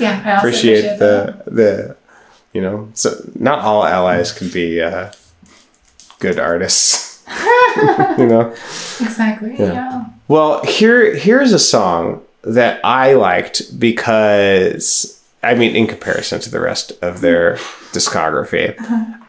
Yeah, 0.00 0.22
I 0.24 0.30
also 0.34 0.38
appreciate 0.38 0.78
appreciate 0.84 0.98
the 0.98 1.42
the 1.46 1.96
you 2.52 2.60
know 2.62 2.88
so 2.94 3.14
not 3.34 3.60
all 3.60 3.84
allies 3.84 4.32
can 4.32 4.48
be 4.50 4.80
uh, 4.80 5.12
good 6.18 6.38
artists 6.38 7.22
you 7.76 8.26
know 8.26 8.50
that. 8.50 9.00
Exactly. 9.00 9.54
Yeah. 9.58 10.06
well 10.28 10.64
here 10.64 11.14
here's 11.14 11.52
a 11.52 11.58
song 11.58 12.22
that 12.42 12.80
i 12.84 13.12
liked 13.12 13.78
because 13.78 15.17
i 15.50 15.54
mean 15.54 15.74
in 15.74 15.86
comparison 15.86 16.38
to 16.40 16.50
the 16.50 16.60
rest 16.60 16.92
of 17.02 17.20
their 17.20 17.54
discography 17.96 18.66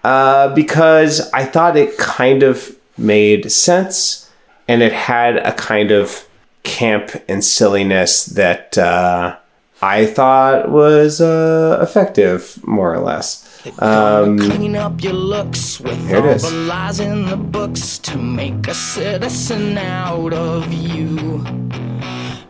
uh, 0.03 0.53
because 0.53 1.13
i 1.33 1.43
thought 1.43 1.75
it 1.77 1.97
kind 1.97 2.43
of 2.43 2.75
made 2.97 3.51
sense 3.51 4.29
and 4.67 4.81
it 4.81 4.93
had 4.93 5.37
a 5.37 5.53
kind 5.53 5.91
of 5.91 6.27
camp 6.63 7.11
and 7.27 7.43
silliness 7.43 8.25
that 8.25 8.77
uh, 8.77 9.35
I 9.81 10.05
thought 10.05 10.69
was 10.69 11.21
uh, 11.21 11.79
effective, 11.81 12.59
more 12.67 12.93
or 12.93 12.99
less. 12.99 13.45
Um, 13.79 14.37
Clean 14.37 14.75
up 14.75 15.01
your 15.01 15.13
looks 15.13 15.79
with 15.79 15.97
Here 16.07 16.17
it 16.17 16.23
all 16.23 16.29
is. 16.29 16.41
the 16.43 16.51
lies 16.51 16.99
in 16.99 17.25
the 17.25 17.37
books 17.37 17.97
to 17.99 18.17
make 18.17 18.67
a 18.67 18.73
citizen 18.73 19.77
out 19.77 20.33
of 20.33 20.71
you. 20.73 21.43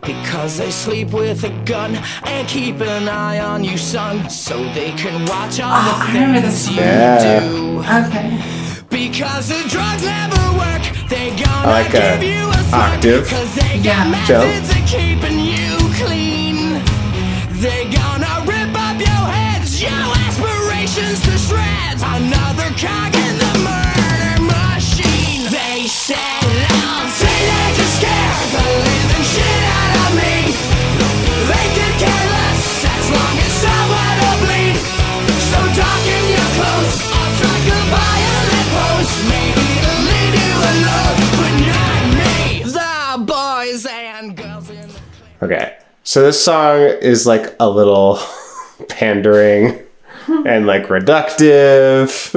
Because 0.02 0.58
they 0.58 0.72
sleep 0.72 1.12
with 1.12 1.44
a 1.44 1.50
gun 1.66 1.96
and 2.26 2.48
keep 2.48 2.80
an 2.82 3.08
eye 3.08 3.40
on 3.40 3.64
you, 3.64 3.78
son, 3.78 4.30
so 4.30 4.58
they 4.74 4.92
can 4.94 5.26
watch 5.26 5.60
all 5.60 5.72
Oh, 5.74 6.06
the 6.08 6.14
things 6.14 6.70
you 6.70 6.78
Yeah. 6.82 7.40
do. 7.40 7.80
Okay. 7.80 8.40
Because 8.90 9.50
the 9.50 9.62
drugs 9.70 10.04
never 10.04 10.44
work, 10.58 10.82
they 11.10 11.30
gonna 11.32 11.68
I 11.68 11.84
like 11.84 11.94
a 11.94 12.18
give 12.20 12.24
you 12.24 12.50
a 12.50 12.64
slug, 12.70 12.94
octave 12.94 13.28
Cause 13.30 13.54
they 13.56 13.78
Yeah. 13.78 13.84
got 14.10 14.28
Jump. 14.28 14.46
methods 14.48 14.70
of 14.72 14.86
keeping 14.88 15.40
you 15.40 15.78
clean. 16.02 16.82
They 17.64 17.86
gonna 17.92 18.34
rip 18.46 18.74
up 18.88 18.98
your 19.00 19.26
heads, 19.36 19.82
your 19.82 19.92
aspirations 20.26 21.20
to 21.28 21.38
shreds. 21.38 22.02
Another 22.02 22.70
cog 22.84 23.14
in 23.16 23.34
the 23.46 23.54
murder 23.68 24.42
machine. 24.56 25.52
They 25.52 25.88
said 25.88 26.39
okay, 45.42 45.78
so 46.04 46.22
this 46.24 46.44
song 46.44 46.80
is 46.80 47.26
like 47.28 47.56
a 47.60 47.70
little 47.70 48.20
pandering 48.90 49.80
and 50.28 50.66
like 50.66 50.88
reductive. 50.88 52.32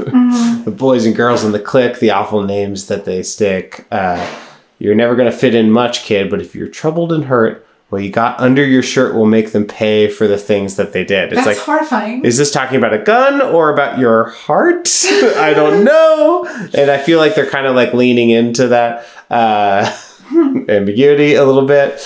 the 0.64 0.70
boys 0.70 1.06
and 1.06 1.14
girls 1.14 1.44
in 1.44 1.52
the 1.52 1.60
clique, 1.60 1.98
the 1.98 2.10
awful 2.10 2.42
names 2.42 2.86
that 2.86 3.04
they 3.04 3.22
stick. 3.22 3.86
Uh, 3.90 4.40
you're 4.78 4.94
never 4.94 5.14
gonna 5.14 5.32
fit 5.32 5.54
in 5.54 5.70
much, 5.70 6.02
kid, 6.04 6.30
but 6.30 6.40
if 6.40 6.54
you're 6.54 6.68
troubled 6.68 7.12
and 7.12 7.24
hurt, 7.24 7.66
what 7.88 8.02
you 8.02 8.10
got 8.10 8.40
under 8.40 8.64
your 8.64 8.82
shirt 8.82 9.14
will 9.14 9.26
make 9.26 9.52
them 9.52 9.66
pay 9.66 10.08
for 10.08 10.26
the 10.26 10.38
things 10.38 10.76
that 10.76 10.94
they 10.94 11.04
did. 11.04 11.32
It's 11.32 11.44
That's 11.44 11.58
like 11.58 11.66
horrifying. 11.66 12.24
Is 12.24 12.38
this 12.38 12.50
talking 12.50 12.78
about 12.78 12.94
a 12.94 12.98
gun 12.98 13.42
or 13.42 13.70
about 13.70 13.98
your 13.98 14.30
heart? 14.30 14.88
I 15.04 15.52
don't 15.54 15.84
know. 15.84 16.46
And 16.72 16.90
I 16.90 16.96
feel 16.96 17.18
like 17.18 17.34
they're 17.34 17.50
kind 17.50 17.66
of 17.66 17.76
like 17.76 17.92
leaning 17.92 18.30
into 18.30 18.68
that. 18.68 19.06
Uh, 19.28 19.94
ambiguity 20.68 21.34
a 21.34 21.44
little 21.44 21.66
bit. 21.66 22.00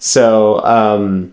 So 0.00 0.64
um, 0.64 1.32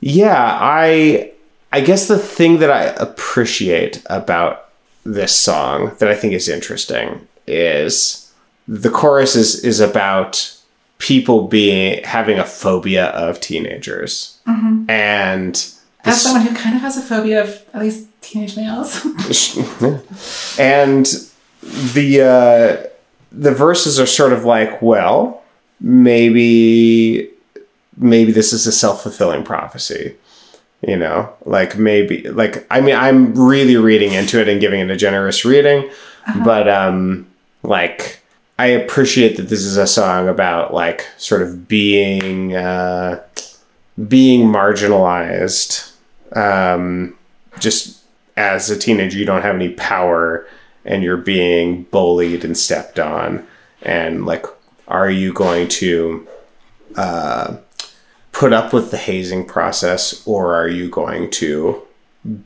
yeah, 0.00 0.58
I 0.60 1.32
I 1.72 1.80
guess 1.80 2.08
the 2.08 2.18
thing 2.18 2.58
that 2.58 2.70
I 2.70 2.84
appreciate 2.84 4.02
about 4.06 4.68
this 5.04 5.34
song 5.36 5.92
that 5.98 6.08
I 6.08 6.14
think 6.14 6.34
is 6.34 6.48
interesting 6.48 7.26
is 7.46 8.32
the 8.68 8.90
chorus 8.90 9.34
is 9.34 9.64
is 9.64 9.80
about 9.80 10.54
people 10.98 11.48
being 11.48 12.02
having 12.04 12.38
a 12.38 12.44
phobia 12.44 13.06
of 13.06 13.40
teenagers 13.40 14.38
and 14.88 15.54
As 16.04 16.22
someone 16.22 16.46
who 16.46 16.54
kind 16.54 16.76
of 16.76 16.82
has 16.82 16.96
a 16.96 17.02
phobia 17.02 17.42
of 17.42 17.64
at 17.72 17.80
least 17.80 18.08
teenage 18.20 18.56
males. 18.56 19.04
and 20.58 21.06
the 21.94 22.20
uh, 22.20 22.86
the 23.32 23.52
verses 23.52 23.98
are 23.98 24.06
sort 24.06 24.32
of 24.32 24.44
like, 24.44 24.80
well, 24.82 25.42
maybe 25.80 27.30
maybe 27.96 28.32
this 28.32 28.52
is 28.52 28.66
a 28.66 28.72
self 28.72 29.02
fulfilling 29.02 29.44
prophecy. 29.44 30.16
You 30.86 30.96
know, 30.96 31.32
like 31.46 31.78
maybe 31.78 32.28
like 32.28 32.66
I 32.70 32.80
mean, 32.80 32.94
I'm 32.94 33.34
really 33.34 33.76
reading 33.76 34.12
into 34.12 34.40
it 34.40 34.48
and 34.48 34.60
giving 34.60 34.80
it 34.80 34.90
a 34.90 34.96
generous 34.96 35.44
reading, 35.44 35.90
but 36.44 36.68
um, 36.68 37.26
like 37.62 38.20
I 38.58 38.66
appreciate 38.66 39.36
that 39.36 39.48
this 39.48 39.64
is 39.64 39.76
a 39.76 39.86
song 39.86 40.28
about 40.28 40.74
like 40.74 41.06
sort 41.16 41.42
of 41.42 41.66
being 41.66 42.54
uh, 42.54 43.22
being 44.08 44.48
marginalized 44.48 45.92
um, 46.36 47.16
just 47.58 48.02
as 48.36 48.70
a 48.70 48.78
teenager 48.78 49.18
you 49.18 49.24
don't 49.24 49.42
have 49.42 49.54
any 49.54 49.70
power 49.70 50.46
and 50.84 51.02
you're 51.02 51.16
being 51.16 51.84
bullied 51.84 52.44
and 52.44 52.58
stepped 52.58 52.98
on 52.98 53.46
and 53.82 54.26
like 54.26 54.44
are 54.88 55.10
you 55.10 55.32
going 55.32 55.68
to 55.68 56.26
uh, 56.96 57.56
put 58.34 58.52
up 58.52 58.72
with 58.72 58.90
the 58.90 58.98
hazing 58.98 59.46
process 59.46 60.26
or 60.26 60.54
are 60.54 60.68
you 60.68 60.90
going 60.90 61.30
to 61.30 61.80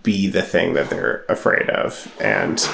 be 0.03 0.29
the 0.29 0.43
thing 0.43 0.75
that 0.75 0.91
they're 0.91 1.25
afraid 1.29 1.69
of? 1.71 2.15
And 2.21 2.69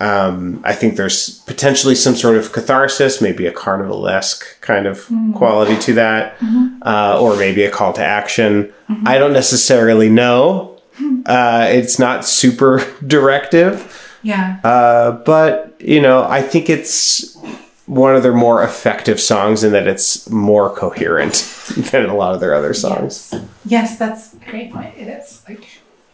um, 0.00 0.60
I 0.64 0.74
think 0.74 0.96
there's 0.96 1.40
potentially 1.40 1.94
some 1.94 2.14
sort 2.14 2.36
of 2.36 2.52
catharsis, 2.52 3.20
maybe 3.20 3.46
a 3.46 3.52
carnivalesque 3.52 4.60
kind 4.60 4.86
of 4.86 5.06
quality 5.34 5.76
to 5.80 5.94
that, 5.94 6.36
uh, 6.82 7.20
or 7.20 7.36
maybe 7.36 7.64
a 7.64 7.70
call 7.70 7.92
to 7.94 8.04
action. 8.04 8.72
I 9.06 9.18
don't 9.18 9.32
necessarily 9.32 10.08
know. 10.08 10.80
Uh, 11.26 11.66
it's 11.70 11.98
not 11.98 12.24
super 12.24 12.84
directive, 13.06 14.16
yeah. 14.22 14.60
uh, 14.62 15.10
but 15.12 15.74
you 15.80 16.00
know, 16.00 16.22
I 16.22 16.42
think 16.42 16.70
it's 16.70 17.36
one 17.86 18.16
of 18.16 18.22
their 18.22 18.32
more 18.32 18.62
effective 18.62 19.20
songs 19.20 19.62
in 19.62 19.72
that 19.72 19.86
it's 19.86 20.28
more 20.30 20.74
coherent 20.74 21.34
than 21.76 22.06
a 22.06 22.14
lot 22.14 22.34
of 22.34 22.40
their 22.40 22.54
other 22.54 22.74
songs. 22.74 23.30
Yes. 23.32 23.44
yes, 23.64 23.98
that's 23.98 24.34
a 24.34 24.50
great 24.50 24.72
point. 24.72 24.96
It 24.96 25.08
is 25.08 25.42
like 25.48 25.66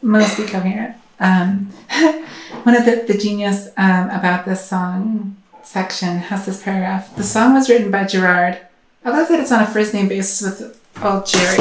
mostly 0.02 0.46
coherent. 0.46 0.96
Um, 1.20 1.66
one 2.62 2.76
of 2.76 2.84
the, 2.84 3.04
the 3.06 3.16
genius 3.16 3.68
um, 3.76 4.10
about 4.10 4.46
this 4.46 4.66
song 4.66 5.36
section 5.62 6.18
has 6.18 6.46
this 6.46 6.62
paragraph. 6.62 7.14
The 7.16 7.22
song 7.22 7.54
was 7.54 7.68
written 7.68 7.90
by 7.90 8.04
Gerard. 8.04 8.58
I 9.04 9.10
love 9.10 9.28
that 9.28 9.40
it's 9.40 9.52
on 9.52 9.62
a 9.62 9.66
first 9.66 9.94
name 9.94 10.08
basis 10.08 10.42
with 10.42 10.80
old 11.02 11.26
Jerry. 11.26 11.58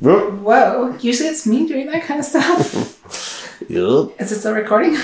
Whoop. 0.00 0.34
Whoa, 0.34 0.96
usually 1.00 1.28
it's 1.28 1.46
me 1.46 1.66
doing 1.66 1.86
that 1.86 2.04
kind 2.04 2.20
of 2.20 2.26
stuff. 2.26 3.64
Yup. 3.68 4.20
Is 4.20 4.30
it 4.30 4.38
still 4.38 4.54
recording? 4.54 4.96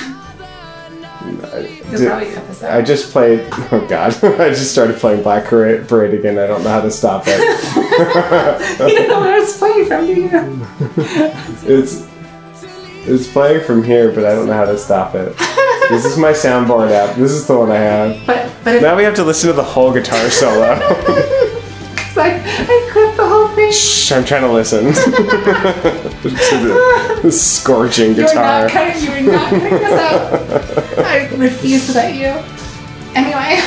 You'll 1.25 1.99
Did- 1.99 2.09
probably 2.09 2.33
cut 2.33 2.47
this 2.49 2.63
I 2.63 2.83
just 2.83 3.11
played. 3.13 3.47
Oh 3.73 3.87
God! 3.89 4.13
I 4.41 4.49
just 4.51 4.73
started 4.73 4.97
playing 4.97 5.23
Black 5.23 5.47
Parade 5.47 6.15
again. 6.15 6.39
I 6.39 6.47
don't 6.47 6.63
know 6.63 6.71
how 6.71 6.81
to 6.83 6.91
stop 6.91 7.25
it. 7.27 7.39
you 8.91 8.97
don't 8.97 9.09
know 9.09 9.21
where 9.21 9.43
it's 9.43 9.57
playing 9.59 9.87
from, 9.87 10.07
do 10.07 10.13
you? 10.15 10.29
It's 11.67 12.07
it's 13.07 13.31
playing 13.33 13.65
from 13.65 13.83
here, 13.85 14.11
but 14.13 14.25
I 14.25 14.35
don't 14.35 14.47
know 14.47 14.55
how 14.55 14.65
to 14.67 14.79
stop 14.79 15.15
it. 15.15 15.37
This 15.91 16.05
is 16.05 16.17
my 16.19 16.33
soundboard 16.33 16.91
app. 16.91 17.17
This 17.17 17.31
is 17.33 17.47
the 17.47 17.59
one 17.59 17.71
I 17.71 17.77
have. 17.77 18.27
But 18.27 18.51
but 18.65 18.83
Now 18.83 18.97
we 18.97 19.05
have 19.05 19.15
to 19.17 19.25
listen 19.25 19.49
to 19.49 19.53
the 19.55 19.63
whole 19.63 19.93
guitar 19.93 20.29
solo. 20.31 20.73
it's 20.81 22.17
like 22.17 22.41
I 22.45 22.84
Shh! 23.75 24.13
I'm 24.13 24.25
trying 24.25 24.43
to 24.43 24.53
listen 24.53 24.85
to 24.93 24.93
the, 27.23 27.31
scorching 27.33 28.15
You're 28.15 28.27
guitar. 28.27 28.63
not 28.63 28.71
cutting. 28.71 29.03
You're 29.25 29.33
not 29.33 29.51
cutting 29.51 29.71
this 29.71 30.01
out. 30.01 30.99
I 31.05 31.29
refuse 31.37 31.87
to 31.89 31.93
let 31.95 32.15
you. 32.15 32.43
Anyway, 33.15 33.61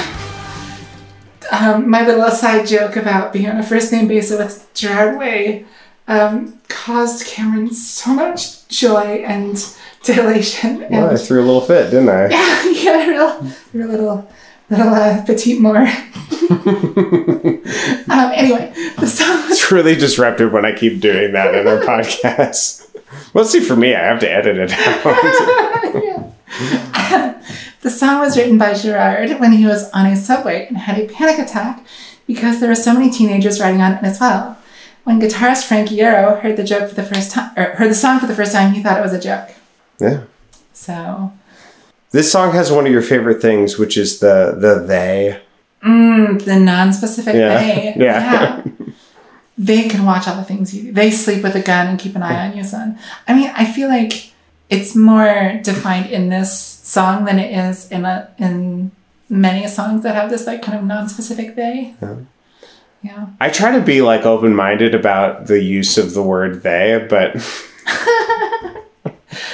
um, 1.52 1.90
my 1.90 2.06
little 2.06 2.30
side 2.32 2.68
joke 2.68 2.96
about 2.96 3.34
being 3.34 3.50
on 3.50 3.58
a 3.58 3.64
first 3.64 3.92
name 3.92 4.08
basis 4.08 4.38
with 4.38 4.70
Gerard 4.74 5.18
Way 5.18 5.66
um, 6.08 6.60
caused 6.70 7.26
Cameron 7.28 7.74
so 7.74 8.14
much 8.14 8.68
joy 8.68 9.24
and 9.26 9.58
dilation. 10.04 10.84
And 10.84 10.92
Well, 10.92 11.10
I 11.14 11.18
threw 11.18 11.42
a 11.42 11.46
little 11.46 11.62
fit, 11.62 11.92
didn't 11.92 12.10
I? 12.10 12.28
yeah, 12.30 12.66
yeah, 12.70 13.08
real, 13.08 13.52
real 13.74 13.88
little, 13.88 14.30
little 14.70 14.94
uh, 14.94 15.26
petite 15.26 15.60
mort. 15.62 15.90
um, 18.10 18.32
anyway, 18.34 18.74
the 19.00 19.08
song 19.08 19.44
was 19.44 19.52
It's 19.52 19.72
really 19.72 19.96
disruptive 19.96 20.52
when 20.52 20.66
I 20.66 20.74
keep 20.74 21.00
doing 21.02 21.34
that 21.34 21.54
in 21.56 21.68
our 21.68 21.80
podcast. 21.80 22.86
Well, 23.34 23.46
see, 23.46 23.60
for 23.60 23.76
me, 23.76 23.96
I 23.96 24.04
have 24.04 24.20
to 24.20 24.32
edit 24.32 24.58
it 24.58 24.72
out. 24.72 26.34
The 27.82 27.92
song 27.92 28.20
was 28.20 28.36
written 28.36 28.58
by 28.58 28.74
Gerard 28.74 29.40
when 29.40 29.54
he 29.54 29.66
was 29.66 29.90
on 29.92 30.08
a 30.08 30.16
subway 30.18 30.68
and 30.68 30.78
had 30.78 31.00
a 31.00 31.08
panic 31.08 31.40
attack 31.40 31.86
because 32.26 32.60
there 32.60 32.68
were 32.68 32.76
so 32.76 32.94
many 32.94 33.10
teenagers 33.10 33.62
riding 33.62 33.82
on 33.82 33.94
it 33.94 34.04
as 34.04 34.20
well. 34.20 34.58
When 35.06 35.22
guitarist 35.22 35.64
Frank 35.66 35.88
Iero 35.90 36.42
heard 36.42 36.58
the 36.58 36.66
joke 36.66 36.90
for 36.90 36.96
the 36.96 37.04
first 37.04 37.32
time, 37.32 37.52
or 37.56 37.76
heard 37.76 37.90
the 37.90 37.96
song 37.96 38.20
for 38.20 38.26
the 38.26 38.36
first 38.36 38.52
time, 38.52 38.74
he 38.74 38.84
thought 38.84 38.98
it 38.98 39.04
was 39.04 39.14
a 39.14 39.22
joke. 39.22 39.52
yeah. 40.00 40.24
So, 40.74 41.32
This 42.12 42.30
song 42.30 42.52
has 42.52 42.74
one 42.74 42.86
of 42.86 42.92
your 42.92 43.02
favorite 43.02 43.42
things, 43.42 43.78
which 43.78 43.96
is 43.96 44.20
the 44.20 44.56
the 44.60 44.84
they. 44.86 45.42
Mm, 45.84 46.44
the 46.44 46.60
non-specific 46.60 47.36
Yeah. 47.36 47.58
they, 47.60 47.94
Yeah. 48.04 48.64
they 49.58 49.88
can 49.90 50.06
watch 50.06 50.28
all 50.28 50.36
the 50.36 50.44
things 50.44 50.74
you 50.74 50.84
do. 50.84 50.92
They 50.92 51.12
sleep 51.12 51.44
with 51.44 51.56
a 51.56 51.62
gun 51.62 51.88
and 51.88 52.00
keep 52.00 52.16
an 52.16 52.24
eye 52.24 52.48
on 52.50 52.58
you, 52.58 52.64
son. 52.64 52.98
I 53.28 53.34
mean, 53.34 53.52
I 53.56 53.66
feel 53.66 53.88
like 53.90 54.32
it's 54.70 54.96
more 54.96 55.60
defined 55.64 56.12
in 56.12 56.30
this 56.30 56.52
song 56.84 57.26
than 57.26 57.40
it 57.40 57.52
is 57.58 57.90
in 57.92 58.06
a 58.06 58.30
in 58.38 58.92
many 59.30 59.68
songs 59.68 60.04
that 60.04 60.16
have 60.16 60.30
this 60.30 60.46
like 60.48 60.62
kind 60.62 60.78
of 60.78 60.84
non-specific 60.86 61.56
they. 61.56 61.94
Yeah. 63.04 63.28
I 63.40 63.50
try 63.50 63.72
to 63.72 63.82
be 63.82 64.02
like 64.02 64.26
open 64.26 64.56
minded 64.56 64.94
about 64.96 65.48
the 65.48 65.62
use 65.62 65.98
of 65.98 66.14
the 66.14 66.22
word 66.24 66.64
they, 66.64 67.06
but 67.10 67.36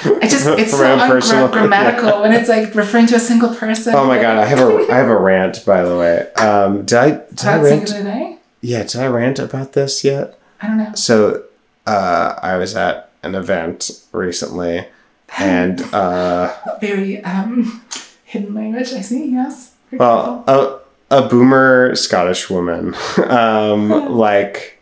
I 0.05 0.27
just 0.27 0.47
it's 0.59 0.71
so 0.71 1.45
ungrammatical 1.45 2.21
when 2.21 2.33
it's 2.33 2.49
like 2.49 2.73
referring 2.75 3.07
to 3.07 3.15
a 3.15 3.19
single 3.19 3.53
person. 3.55 3.93
oh 3.95 4.05
my 4.05 4.21
god, 4.21 4.37
I 4.37 4.45
have 4.45 4.59
a 4.59 4.91
I 4.91 4.97
have 4.97 5.09
a 5.09 5.17
rant 5.17 5.65
by 5.65 5.83
the 5.83 5.97
way. 5.97 6.31
Um, 6.33 6.85
did 6.85 6.97
I 6.97 7.09
did 7.11 7.45
I 7.45 7.55
About 7.55 7.63
rant? 7.63 7.87
singular 7.89 8.03
they? 8.03 8.37
Yeah, 8.61 8.83
did 8.83 8.97
I 8.97 9.07
rant 9.07 9.39
about 9.39 9.73
this 9.73 10.03
yet? 10.03 10.39
I 10.61 10.67
don't 10.67 10.77
know. 10.77 10.93
So 10.95 11.43
uh, 11.85 12.35
I 12.41 12.57
was 12.57 12.75
at 12.75 13.11
an 13.23 13.35
event 13.35 13.91
recently, 14.11 14.87
and 15.37 15.81
uh, 15.93 16.53
Very 16.81 17.23
um 17.23 17.83
hidden 18.23 18.53
language. 18.53 18.93
I 18.93 19.01
see. 19.01 19.31
Yes. 19.31 19.73
Very 19.91 19.99
well, 19.99 20.43
a 20.47 20.79
a 21.13 21.27
boomer 21.27 21.93
Scottish 21.95 22.49
woman, 22.49 22.95
um, 23.27 23.89
like 23.89 24.79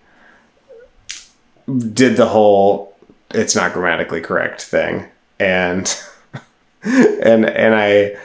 did 1.93 2.17
the 2.17 2.27
whole 2.27 2.90
"it's 3.33 3.55
not 3.55 3.73
grammatically 3.73 4.21
correct" 4.21 4.61
thing, 4.61 5.07
and 5.39 5.93
and 6.83 7.45
and 7.45 7.75
I 7.75 8.15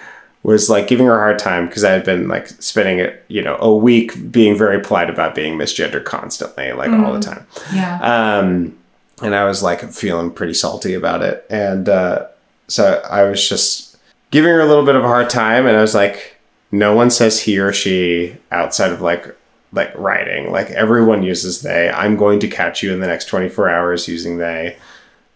was 0.42 0.70
like 0.70 0.86
giving 0.86 1.06
her 1.06 1.16
a 1.16 1.18
hard 1.18 1.40
time 1.40 1.66
because 1.66 1.82
I 1.82 1.90
had 1.90 2.04
been 2.04 2.28
like 2.28 2.46
spending 2.46 3.00
it, 3.00 3.24
you 3.26 3.42
know, 3.42 3.56
a 3.58 3.74
week 3.74 4.30
being 4.30 4.56
very 4.56 4.80
polite 4.80 5.10
about 5.10 5.34
being 5.34 5.58
misgendered 5.58 6.04
constantly, 6.04 6.72
like 6.72 6.90
all 6.90 7.12
the 7.12 7.20
time. 7.20 7.44
yeah. 7.74 7.98
Um, 8.00 8.78
and 9.22 9.34
I 9.34 9.44
was 9.44 9.64
like 9.64 9.80
feeling 9.92 10.30
pretty 10.30 10.54
salty 10.54 10.94
about 10.94 11.22
it. 11.22 11.44
And 11.50 11.88
uh, 11.88 12.28
so 12.68 13.02
I 13.10 13.24
was 13.24 13.48
just 13.48 13.96
giving 14.30 14.50
her 14.50 14.60
a 14.60 14.66
little 14.66 14.84
bit 14.84 14.94
of 14.94 15.02
a 15.02 15.08
hard 15.08 15.30
time. 15.30 15.66
And 15.66 15.76
I 15.76 15.80
was 15.80 15.96
like, 15.96 16.36
no 16.70 16.94
one 16.94 17.10
says 17.10 17.40
he 17.40 17.58
or 17.58 17.72
she 17.72 18.36
outside 18.52 18.92
of 18.92 19.00
like 19.00 19.36
like 19.72 19.92
writing. 19.96 20.52
Like 20.52 20.70
everyone 20.70 21.24
uses 21.24 21.62
they. 21.62 21.90
I'm 21.90 22.16
going 22.16 22.38
to 22.40 22.48
catch 22.48 22.84
you 22.84 22.92
in 22.92 23.00
the 23.00 23.06
next 23.08 23.24
24 23.24 23.68
hours 23.68 24.06
using 24.06 24.38
they 24.38 24.76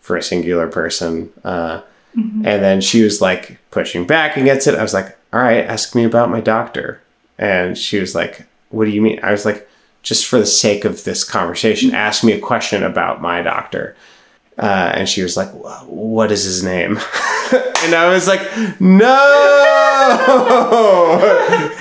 for 0.00 0.16
a 0.16 0.22
singular 0.22 0.66
person. 0.68 1.30
Uh, 1.44 1.82
And 2.14 2.42
then 2.44 2.80
she 2.80 3.02
was 3.04 3.20
like 3.20 3.58
pushing 3.70 4.04
back 4.06 4.36
against 4.36 4.66
it. 4.66 4.74
I 4.74 4.82
was 4.82 4.92
like, 4.92 5.16
all 5.32 5.40
right, 5.40 5.64
ask 5.64 5.94
me 5.94 6.02
about 6.04 6.28
my 6.28 6.40
doctor. 6.40 7.00
And 7.38 7.78
she 7.78 8.00
was 8.00 8.14
like, 8.16 8.46
what 8.70 8.86
do 8.86 8.90
you 8.90 9.00
mean? 9.00 9.20
I 9.22 9.30
was 9.30 9.44
like, 9.44 9.68
just 10.02 10.26
for 10.26 10.38
the 10.38 10.46
sake 10.46 10.84
of 10.84 11.04
this 11.04 11.22
conversation, 11.24 11.94
ask 11.94 12.24
me 12.24 12.32
a 12.32 12.40
question 12.40 12.82
about 12.82 13.20
my 13.22 13.42
doctor. 13.42 13.94
Uh, 14.58 14.92
and 14.94 15.08
she 15.08 15.22
was 15.22 15.36
like, 15.36 15.50
what 15.86 16.32
is 16.32 16.42
his 16.44 16.62
name? 16.64 16.96
and 17.84 17.94
I 17.94 18.08
was 18.12 18.26
like, 18.26 18.40
no. 18.80 19.20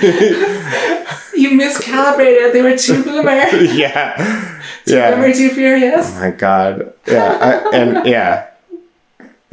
you 1.34 1.50
miscalibrated. 1.58 2.52
They 2.52 2.62
were 2.62 2.76
too 2.76 3.02
boomer. 3.02 3.32
yeah. 3.74 4.59
Yeah. 4.86 5.14
Boomer 5.14 5.32
too 5.32 5.50
furious. 5.50 6.10
Oh 6.16 6.20
my 6.20 6.30
god. 6.30 6.92
Yeah 7.06 7.62
I, 7.72 7.76
and 7.76 8.06
yeah. 8.06 8.46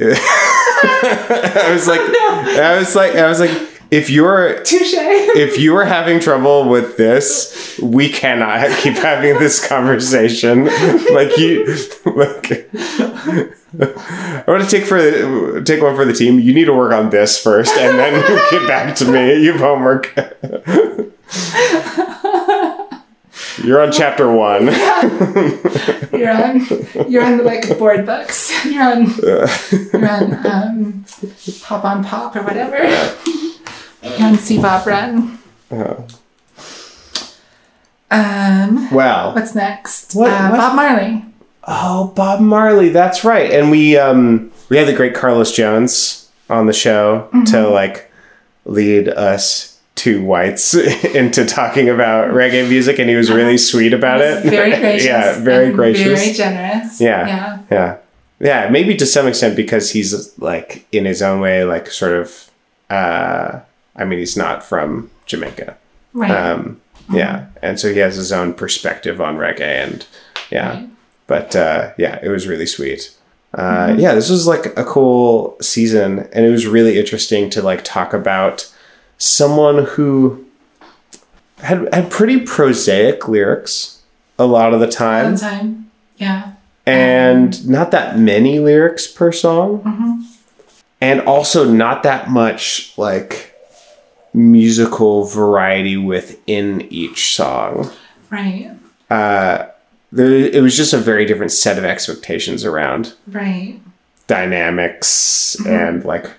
I 0.00 1.70
was 1.72 1.88
like 1.88 2.00
oh, 2.02 2.60
i 2.62 2.78
was 2.78 2.94
like 2.94 3.16
i 3.16 3.28
was 3.28 3.40
like 3.40 3.50
if 3.90 4.10
you're 4.10 4.62
Touche. 4.62 4.92
if 4.94 5.58
you 5.58 5.74
are 5.76 5.84
having 5.84 6.20
trouble 6.20 6.68
with 6.68 6.96
this 6.96 7.80
we 7.82 8.08
cannot 8.08 8.70
keep 8.78 8.94
having 8.94 9.38
this 9.38 9.66
conversation. 9.66 10.66
Like 11.12 11.36
you 11.36 11.64
like 12.04 12.68
i 13.78 14.44
want 14.46 14.62
to 14.62 14.68
take 14.68 14.84
for 14.84 15.00
the, 15.00 15.62
take 15.64 15.82
one 15.82 15.96
for 15.96 16.04
the 16.04 16.12
team. 16.12 16.38
You 16.38 16.54
need 16.54 16.66
to 16.66 16.72
work 16.72 16.92
on 16.92 17.10
this 17.10 17.42
first 17.42 17.72
and 17.76 17.98
then 17.98 18.20
get 18.50 18.68
back 18.68 18.94
to 18.96 19.04
me. 19.04 19.42
You 19.42 19.52
have 19.52 19.60
homework 19.60 20.14
you're 23.64 23.80
on 23.80 23.90
chapter 23.92 24.30
one 24.30 24.66
You're 26.12 26.30
on. 26.32 26.66
You're 27.10 27.22
on 27.24 27.36
the 27.38 27.42
like 27.44 27.78
board 27.78 28.04
books. 28.06 28.50
You're 28.64 28.82
on. 28.82 29.06
You're 29.20 30.08
on 30.08 30.46
um, 30.46 31.04
Pop 31.62 31.84
on 31.84 32.02
Pop 32.04 32.34
or 32.36 32.42
whatever. 32.42 32.76
You're 34.02 34.26
on 34.26 34.36
C 34.38 34.60
Bob 34.60 34.86
Run. 34.86 35.38
Um, 38.10 38.90
wow 38.90 39.34
what's 39.34 39.54
next? 39.54 40.14
What- 40.14 40.30
uh, 40.30 40.48
what? 40.48 40.56
Bob 40.58 40.76
Marley. 40.76 41.24
Oh, 41.70 42.06
Bob 42.16 42.40
Marley, 42.40 42.88
that's 42.88 43.22
right. 43.24 43.50
And 43.50 43.70
we 43.70 43.98
um 43.98 44.50
we 44.70 44.78
had 44.78 44.88
the 44.88 44.94
great 44.94 45.14
Carlos 45.14 45.52
Jones 45.52 46.28
on 46.48 46.66
the 46.66 46.72
show 46.72 47.28
Mm-hmm. 47.32 47.44
to 47.44 47.68
like 47.68 48.10
lead 48.64 49.08
us 49.08 49.77
two 49.98 50.24
whites 50.24 50.72
into 51.14 51.44
talking 51.44 51.88
about 51.90 52.30
reggae 52.30 52.66
music 52.68 52.98
and 52.98 53.10
he 53.10 53.16
was 53.16 53.30
really 53.30 53.58
sweet 53.58 53.92
about 53.92 54.20
it. 54.22 54.44
Very 54.44 54.70
gracious. 54.80 55.06
yeah, 55.06 55.38
very 55.40 55.66
and 55.66 55.74
gracious. 55.74 56.20
Very 56.22 56.32
generous. 56.32 57.00
Yeah. 57.00 57.26
Yeah. 57.26 57.62
yeah. 57.70 57.96
Yeah, 58.40 58.70
maybe 58.70 58.96
to 58.96 59.04
some 59.06 59.26
extent 59.26 59.56
because 59.56 59.90
he's 59.90 60.38
like 60.38 60.86
in 60.92 61.04
his 61.04 61.20
own 61.22 61.40
way 61.40 61.64
like 61.64 61.88
sort 61.90 62.12
of 62.12 62.50
uh 62.88 63.60
I 63.96 64.04
mean 64.04 64.20
he's 64.20 64.36
not 64.36 64.62
from 64.64 65.10
Jamaica. 65.26 65.76
Right. 66.14 66.30
Um 66.30 66.80
yeah, 67.12 67.46
and 67.62 67.80
so 67.80 67.92
he 67.92 67.98
has 68.00 68.16
his 68.16 68.30
own 68.32 68.52
perspective 68.54 69.20
on 69.20 69.36
reggae 69.38 69.60
and 69.84 70.06
yeah 70.50 70.74
Right. 70.74 70.88
but 71.26 71.56
uh, 71.56 71.92
yeah, 71.98 72.18
it 72.22 72.28
was 72.28 72.46
really 72.46 72.66
sweet. 72.66 73.14
Uh, 73.54 73.94
Yeah, 73.98 74.14
this 74.14 74.28
was 74.28 74.46
like 74.46 74.66
a 74.78 74.84
cool 74.84 75.56
season, 75.62 76.28
and 76.34 76.44
it 76.44 76.50
was 76.50 76.66
really 76.66 76.98
interesting 76.98 77.48
to 77.50 77.62
like 77.62 77.82
talk 77.82 78.12
about 78.12 78.70
someone 79.18 79.84
who 79.84 80.44
had 81.58 81.92
had 81.92 82.10
pretty 82.10 82.40
prosaic 82.40 83.28
lyrics 83.28 84.02
a 84.38 84.46
lot 84.46 84.72
of 84.72 84.80
the 84.80 84.86
time, 84.88 85.32
One 85.32 85.36
time. 85.36 85.90
Yeah. 86.16 86.52
and 86.86 87.54
um, 87.54 87.70
not 87.70 87.90
that 87.90 88.18
many 88.18 88.60
lyrics 88.60 89.06
per 89.06 89.32
song, 89.32 89.80
mm-hmm. 89.80 90.20
and 91.00 91.20
also 91.22 91.70
not 91.70 92.04
that 92.04 92.30
much 92.30 92.96
like 92.96 93.54
musical 94.32 95.24
variety 95.24 95.96
within 95.96 96.82
each 96.90 97.34
song. 97.34 97.90
Right. 98.30 98.70
Uh, 99.10 99.66
there, 100.12 100.30
it 100.30 100.62
was 100.62 100.76
just 100.76 100.92
a 100.92 100.98
very 100.98 101.24
different 101.24 101.50
set 101.52 101.78
of 101.78 101.84
expectations 101.84 102.64
around 102.64 103.14
Right. 103.26 103.80
dynamics 104.26 105.56
mm-hmm. 105.58 105.68
and 105.70 106.04
like 106.04 106.30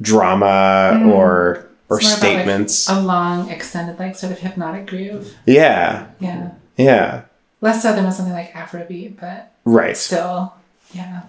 drama 0.00 0.92
mm-hmm. 0.94 1.08
or 1.08 1.65
or 1.88 1.98
It's 1.98 2.06
more 2.08 2.16
about, 2.18 2.22
like, 2.22 2.44
statements. 2.46 2.88
a 2.88 3.00
long, 3.00 3.50
extended, 3.50 3.98
like 3.98 4.16
sort 4.16 4.32
of 4.32 4.38
hypnotic 4.40 4.86
groove. 4.86 5.34
yeah, 5.46 6.06
Yeah. 6.20 6.50
yeah, 6.76 7.22
Less 7.60 7.82
so 7.82 7.92
than 7.94 8.04
with 8.04 8.14
something 8.14 8.34
like 8.34 8.52
Afrobeat, 8.52 9.18
but 9.20 9.52
right. 9.64 9.96
still, 9.96 10.54
yeah. 10.92 11.22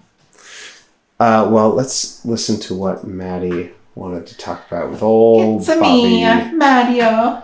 Uh, 1.20 1.48
well, 1.50 1.70
let's 1.70 2.24
listen 2.24 2.60
to 2.60 2.74
what 2.74 3.04
Maddie 3.06 3.70
wanted 3.94 4.26
to 4.28 4.36
talk 4.36 4.64
about 4.70 4.90
with 4.90 5.02
old 5.02 5.60
It's 5.62 5.68
a 5.70 5.80
me, 5.80 6.22
Bobby. 6.24 6.56
Mario. 6.56 7.42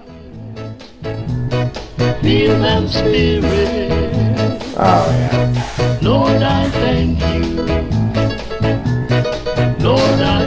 Feel 2.22 2.58
that 2.60 2.88
spirit, 2.88 3.92
Oh 4.76 5.06
yeah, 5.10 5.98
Lord, 6.02 6.42
I 6.42 6.70
thank 6.70 7.18
you. 7.20 7.64
Lord, 9.84 10.20
I 10.20 10.43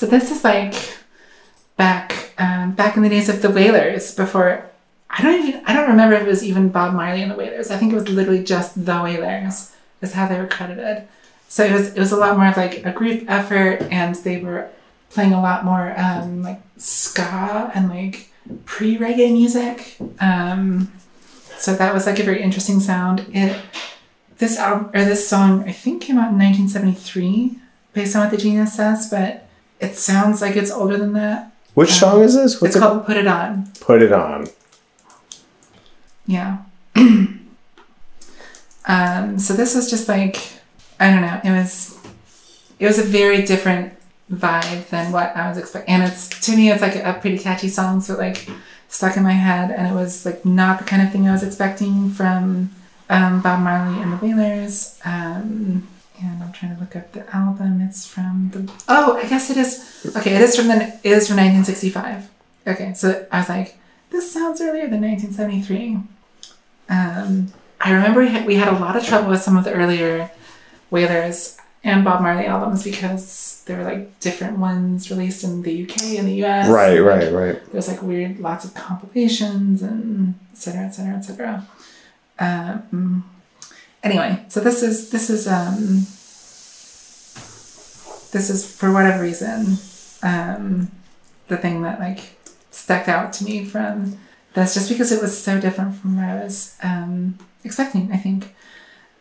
So 0.00 0.06
this 0.06 0.30
is 0.30 0.42
like 0.44 0.74
back 1.76 2.32
um, 2.38 2.72
back 2.72 2.96
in 2.96 3.02
the 3.02 3.10
days 3.10 3.28
of 3.28 3.42
the 3.42 3.50
Wailers 3.50 4.14
before 4.14 4.64
I 5.10 5.22
don't 5.22 5.46
even 5.46 5.62
I 5.66 5.74
don't 5.74 5.90
remember 5.90 6.16
if 6.16 6.22
it 6.22 6.26
was 6.26 6.42
even 6.42 6.70
Bob 6.70 6.94
Marley 6.94 7.20
and 7.20 7.30
the 7.30 7.34
Wailers. 7.34 7.70
I 7.70 7.76
think 7.76 7.92
it 7.92 7.96
was 7.96 8.08
literally 8.08 8.42
just 8.42 8.86
the 8.86 9.02
Wailers 9.02 9.76
is 10.00 10.14
how 10.14 10.26
they 10.26 10.40
were 10.40 10.46
credited. 10.46 11.06
So 11.48 11.64
it 11.64 11.72
was 11.72 11.88
it 11.88 11.98
was 11.98 12.12
a 12.12 12.16
lot 12.16 12.38
more 12.38 12.46
of 12.46 12.56
like 12.56 12.86
a 12.86 12.92
group 12.92 13.30
effort 13.30 13.82
and 13.90 14.14
they 14.14 14.38
were 14.38 14.70
playing 15.10 15.34
a 15.34 15.42
lot 15.42 15.66
more 15.66 15.92
um, 15.98 16.42
like 16.42 16.62
ska 16.78 17.70
and 17.74 17.90
like 17.90 18.30
pre 18.64 18.96
reggae 18.96 19.30
music. 19.30 19.98
Um, 20.18 20.90
so 21.58 21.74
that 21.74 21.92
was 21.92 22.06
like 22.06 22.18
a 22.18 22.22
very 22.22 22.40
interesting 22.40 22.80
sound. 22.80 23.26
It 23.34 23.54
this 24.38 24.58
album 24.58 24.92
or 24.94 25.04
this 25.04 25.28
song 25.28 25.68
I 25.68 25.72
think 25.72 26.00
came 26.00 26.16
out 26.16 26.32
in 26.32 26.38
1973 26.38 27.58
based 27.92 28.16
on 28.16 28.22
what 28.22 28.30
the 28.30 28.38
Genius 28.38 28.74
says, 28.74 29.10
but 29.10 29.46
it 29.80 29.96
sounds 29.96 30.40
like 30.40 30.56
it's 30.56 30.70
older 30.70 30.96
than 30.96 31.12
that. 31.14 31.52
which 31.74 31.90
song 31.90 32.22
is 32.22 32.34
this? 32.34 32.60
What's 32.60 32.76
it's 32.76 32.84
it 32.84 32.86
called 32.86 33.06
Put 33.06 33.16
It 33.16 33.26
On. 33.26 33.70
Put 33.80 34.02
it 34.02 34.12
on. 34.12 34.46
Yeah. 36.26 36.58
um, 38.86 39.38
so 39.38 39.54
this 39.54 39.74
was 39.74 39.90
just 39.90 40.08
like 40.08 40.36
I 41.00 41.10
don't 41.10 41.22
know, 41.22 41.40
it 41.42 41.50
was 41.50 41.98
it 42.78 42.86
was 42.86 42.98
a 42.98 43.02
very 43.02 43.42
different 43.42 43.94
vibe 44.30 44.88
than 44.88 45.12
what 45.12 45.34
I 45.36 45.48
was 45.48 45.58
expecting. 45.58 45.94
And 45.94 46.02
it's 46.04 46.28
to 46.46 46.56
me 46.56 46.70
it's 46.70 46.82
like 46.82 46.96
a 46.96 47.18
pretty 47.20 47.38
catchy 47.38 47.68
song, 47.68 48.00
so 48.00 48.14
it, 48.14 48.18
like 48.18 48.48
stuck 48.88 49.16
in 49.16 49.22
my 49.22 49.32
head 49.32 49.70
and 49.70 49.86
it 49.86 49.94
was 49.94 50.26
like 50.26 50.44
not 50.44 50.78
the 50.80 50.84
kind 50.84 51.00
of 51.00 51.12
thing 51.12 51.26
I 51.26 51.32
was 51.32 51.42
expecting 51.42 52.10
from 52.10 52.70
um, 53.08 53.40
Bob 53.40 53.60
Marley 53.60 54.00
and 54.02 54.12
the 54.12 54.16
Wailers. 54.24 54.98
Um, 55.04 55.88
and 56.22 56.42
I'm 56.42 56.52
trying 56.52 56.74
to 56.74 56.80
look 56.80 56.96
up 56.96 57.12
the 57.12 57.28
album. 57.34 57.80
It's 57.80 58.06
from 58.06 58.50
the 58.52 58.72
oh, 58.88 59.16
I 59.16 59.28
guess 59.28 59.50
it 59.50 59.56
is. 59.56 60.12
Okay, 60.16 60.34
it 60.34 60.42
is 60.42 60.56
from 60.56 60.68
the 60.68 60.84
it 61.02 61.12
is 61.12 61.28
from 61.28 61.36
1965. 61.36 62.28
Okay, 62.66 62.92
so 62.94 63.26
I 63.32 63.38
was 63.38 63.48
like, 63.48 63.78
this 64.10 64.30
sounds 64.32 64.60
earlier 64.60 64.88
than 64.88 65.00
1973. 65.02 65.98
Um, 66.88 67.52
I 67.80 67.92
remember 67.92 68.20
we 68.20 68.28
had, 68.28 68.46
we 68.46 68.56
had 68.56 68.68
a 68.68 68.78
lot 68.78 68.96
of 68.96 69.04
trouble 69.04 69.30
with 69.30 69.40
some 69.40 69.56
of 69.56 69.64
the 69.64 69.72
earlier 69.72 70.30
Wailers 70.90 71.56
and 71.82 72.04
Bob 72.04 72.20
Marley 72.20 72.44
albums 72.44 72.82
because 72.82 73.62
there 73.66 73.78
were 73.78 73.84
like 73.84 74.20
different 74.20 74.58
ones 74.58 75.10
released 75.10 75.44
in 75.44 75.62
the 75.62 75.84
UK 75.84 76.18
and 76.18 76.28
the 76.28 76.44
US. 76.44 76.68
Right, 76.68 76.98
and, 76.98 77.06
like, 77.06 77.22
right, 77.22 77.32
right. 77.32 77.72
There's 77.72 77.88
like 77.88 78.02
weird, 78.02 78.38
lots 78.38 78.64
of 78.64 78.74
compilations 78.74 79.80
and 79.80 80.34
et 80.52 80.58
cetera, 80.58 80.82
et 80.82 80.90
cetera, 80.90 81.14
et 81.14 81.20
cetera. 81.20 81.66
Um, 82.38 83.30
anyway, 84.02 84.44
so 84.48 84.60
this 84.60 84.82
is 84.82 85.10
this 85.10 85.30
is 85.30 85.46
um, 85.46 86.06
this 88.32 88.50
is 88.50 88.74
for 88.74 88.92
whatever 88.92 89.22
reason 89.22 89.78
um, 90.22 90.90
the 91.48 91.56
thing 91.56 91.82
that 91.82 92.00
like 92.00 92.36
stuck 92.70 93.08
out 93.08 93.32
to 93.34 93.44
me 93.44 93.64
from 93.64 94.18
this 94.54 94.74
just 94.74 94.88
because 94.88 95.12
it 95.12 95.22
was 95.22 95.36
so 95.36 95.60
different 95.60 95.94
from 95.96 96.16
what 96.16 96.24
I 96.24 96.34
was 96.42 96.76
um, 96.82 97.38
expecting. 97.64 98.10
I 98.12 98.16
think 98.16 98.54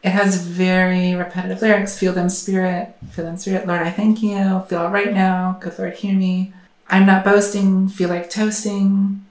it 0.01 0.09
has 0.09 0.37
very 0.37 1.13
repetitive 1.13 1.61
lyrics. 1.61 1.97
Feel 1.97 2.13
them 2.13 2.29
spirit, 2.29 2.95
feel 3.11 3.25
them 3.25 3.37
spirit. 3.37 3.67
Lord, 3.67 3.81
I 3.81 3.91
thank 3.91 4.23
you. 4.23 4.63
Feel 4.67 4.79
all 4.79 4.89
right 4.89 5.13
now. 5.13 5.57
Good 5.59 5.77
Lord, 5.77 5.95
hear 5.95 6.15
me. 6.15 6.53
I'm 6.87 7.05
not 7.05 7.23
boasting. 7.23 7.89
Feel 7.89 8.09
like 8.09 8.29
toasting. 8.29 9.25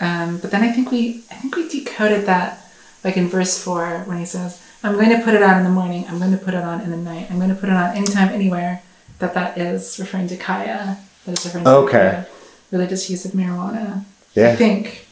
Um, 0.00 0.38
but 0.38 0.50
then 0.50 0.62
I 0.62 0.72
think 0.72 0.90
we 0.90 1.24
I 1.30 1.34
think 1.34 1.56
we 1.56 1.68
decoded 1.68 2.26
that 2.26 2.60
like 3.02 3.16
in 3.16 3.28
verse 3.28 3.62
four 3.62 4.00
when 4.06 4.18
he 4.18 4.24
says, 4.24 4.62
"I'm 4.86 4.94
going 4.94 5.10
to 5.10 5.22
put 5.24 5.34
it 5.34 5.42
on 5.42 5.58
in 5.58 5.64
the 5.64 5.70
morning. 5.70 6.04
I'm 6.08 6.18
going 6.18 6.30
to 6.32 6.38
put 6.38 6.54
it 6.54 6.62
on 6.62 6.80
in 6.80 6.90
the 6.90 6.96
night. 6.96 7.26
I'm 7.30 7.38
going 7.38 7.50
to 7.50 7.54
put 7.56 7.68
it 7.68 7.74
on 7.74 7.96
anytime, 7.96 8.28
anywhere." 8.28 8.82
That 9.18 9.34
that 9.34 9.56
is 9.58 9.98
referring 9.98 10.28
to 10.28 10.36
Kaya. 10.36 10.98
That 11.24 11.38
is 11.38 11.44
referring 11.44 11.64
to 11.64 11.70
Okay. 11.70 12.24
religious 12.70 13.08
use 13.08 13.24
of 13.24 13.32
marijuana. 13.32 14.04
Yeah. 14.34 14.50
I 14.50 14.56
think 14.56 15.06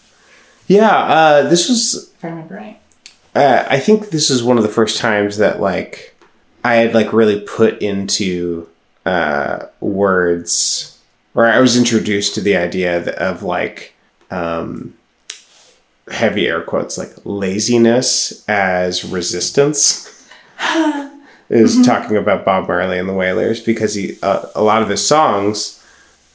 yeah. 0.67 0.97
Uh, 0.97 1.49
this 1.49 1.69
was 1.69 2.11
if 2.17 2.25
I 2.25 2.29
remember 2.29 2.55
right. 2.57 2.79
uh, 3.35 3.65
I 3.69 3.79
think 3.81 4.11
this 4.11 4.29
is 4.31 4.43
one 4.43 4.59
of 4.59 4.63
the 4.63 4.69
first 4.71 4.99
times 4.99 5.39
that 5.39 5.61
like 5.61 6.15
I 6.63 6.75
had 6.77 6.95
like 6.95 7.13
really 7.13 7.41
put 7.41 7.81
into 7.83 8.69
uh, 9.07 9.67
words, 9.81 10.99
or 11.35 11.47
I 11.47 11.61
was 11.61 11.77
introduced 11.77 12.35
to 12.35 12.41
the 12.43 12.57
idea 12.57 13.15
of 13.17 13.43
like 13.43 13.95
um, 14.31 14.95
heavy 16.11 16.47
air 16.47 16.61
quotes 16.63 16.99
like 16.99 17.13
laziness 17.25 18.45
as 18.49 19.05
resistance 19.05 20.29
is 21.49 21.85
talking 21.87 22.17
about 22.17 22.45
Bob 22.45 22.69
Marley 22.69 22.99
and 22.99 23.09
the 23.09 23.13
Wailers 23.15 23.61
because 23.61 23.95
he 23.95 24.17
uh, 24.23 24.47
a 24.55 24.63
lot 24.63 24.83
of 24.83 24.89
his 24.89 25.07
songs 25.07 25.83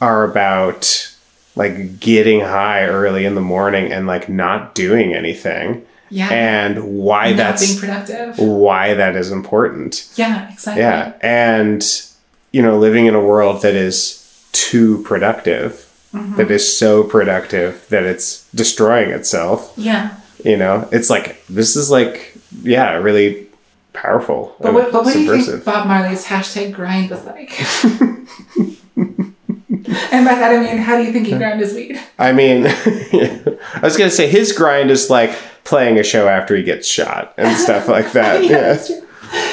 are 0.01 0.23
about 0.23 1.13
like 1.55 1.99
getting 1.99 2.39
high 2.41 2.85
early 2.85 3.25
in 3.25 3.35
the 3.35 3.41
morning 3.41 3.91
and 3.91 4.07
like 4.07 4.29
not 4.29 4.73
doing 4.75 5.13
anything 5.13 5.85
Yeah. 6.09 6.29
and 6.29 6.97
why 6.99 7.29
Not 7.31 7.37
that's 7.37 7.67
being 7.67 7.79
productive. 7.79 8.37
why 8.39 8.93
that 8.93 9.15
is 9.15 9.31
important. 9.31 10.09
Yeah, 10.15 10.51
exactly. 10.51 10.81
Yeah. 10.83 11.13
And, 11.21 11.83
you 12.51 12.61
know, 12.61 12.77
living 12.79 13.07
in 13.07 13.15
a 13.15 13.21
world 13.21 13.61
that 13.63 13.75
is 13.75 14.23
too 14.53 15.01
productive, 15.03 15.85
Mm-hmm. 16.13 16.37
that 16.37 16.49
is 16.49 16.75
so 16.77 17.03
productive 17.03 17.85
that 17.89 18.01
it's 18.03 18.49
destroying 18.51 19.11
itself, 19.11 19.71
Yeah. 19.77 20.15
you 20.43 20.57
know, 20.57 20.89
it's 20.91 21.07
like, 21.07 21.45
this 21.45 21.75
is 21.75 21.91
like, 21.91 22.35
yeah, 22.63 22.93
really 22.95 23.45
powerful. 23.93 24.55
But 24.59 24.73
what, 24.73 24.91
but 24.91 25.05
what 25.05 25.13
do 25.13 25.21
you 25.21 25.39
think. 25.43 25.63
Bob 25.65 25.85
Marley's 25.87 26.25
hashtag 26.25 26.73
grind 26.73 27.11
was 27.11 27.23
like? 27.25 27.51
and 28.95 30.25
by 30.25 30.33
that 30.35 30.51
I 30.51 30.59
mean, 30.59 30.77
how 30.79 30.97
do 30.97 31.03
you 31.03 31.11
think 31.11 31.27
he 31.27 31.33
ground 31.37 31.59
his 31.59 31.73
weed? 31.73 31.99
I 32.17 32.31
mean, 32.31 32.65
I 32.67 33.79
was 33.83 33.95
going 33.97 34.09
to 34.09 34.15
say 34.15 34.27
his 34.27 34.51
grind 34.51 34.89
is 34.91 35.09
like 35.11 35.31
playing 35.63 35.99
a 35.99 36.03
show 36.03 36.27
after 36.27 36.55
he 36.55 36.63
gets 36.63 36.87
shot 36.87 37.33
and 37.37 37.55
stuff 37.57 37.87
like 37.95 38.11
that. 38.13 38.43
yeah, 38.43 38.49
yeah. 38.49 38.59
that's 38.61 38.87
true. 38.87 39.07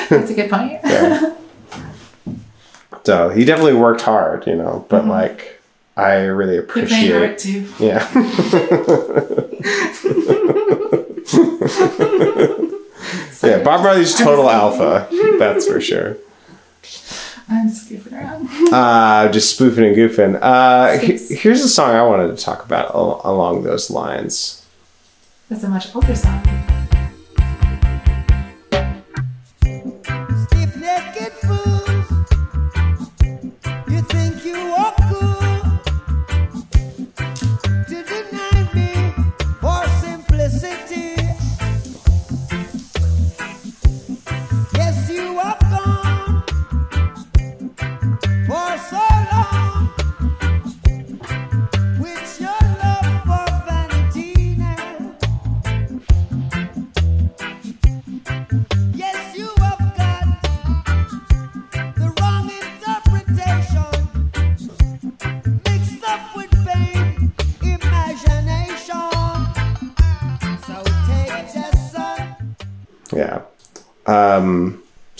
That's 0.09 0.31
a 0.31 0.35
good 0.35 0.51
point. 0.51 0.81
yeah. 0.85 1.35
So 3.05 3.29
he 3.29 3.45
definitely 3.45 3.75
worked 3.75 4.01
hard, 4.01 4.47
you 4.47 4.57
know, 4.57 4.87
but 4.89 5.07
like, 5.07 5.56
I 5.97 6.17
really 6.25 6.59
appreciate. 6.59 7.39
too. 7.39 7.67
Yeah. 7.79 8.07
yeah, 13.43 13.63
Bob 13.63 13.83
Marley's 13.83 14.15
total 14.15 14.51
alpha. 14.51 15.09
That's 15.39 15.67
for 15.67 15.81
sure. 15.81 16.17
I'm 17.49 17.69
just 17.69 17.89
goofing 17.89 18.13
around. 18.13 18.49
Uh, 18.75 19.31
just 19.33 19.55
spoofing 19.55 19.85
and 19.85 19.97
goofing. 19.97 20.39
Uh, 20.43 20.99
he- 20.99 21.35
here's 21.35 21.63
a 21.63 21.69
song 21.69 21.91
I 21.95 22.03
wanted 22.03 22.37
to 22.37 22.43
talk 22.45 22.65
about 22.65 22.93
al- 22.95 23.21
along 23.25 23.63
those 23.63 23.89
lines. 23.91 24.65
That's 25.49 25.63
a 25.63 25.69
much 25.69 25.95
older 25.95 26.17
song. 26.17 26.43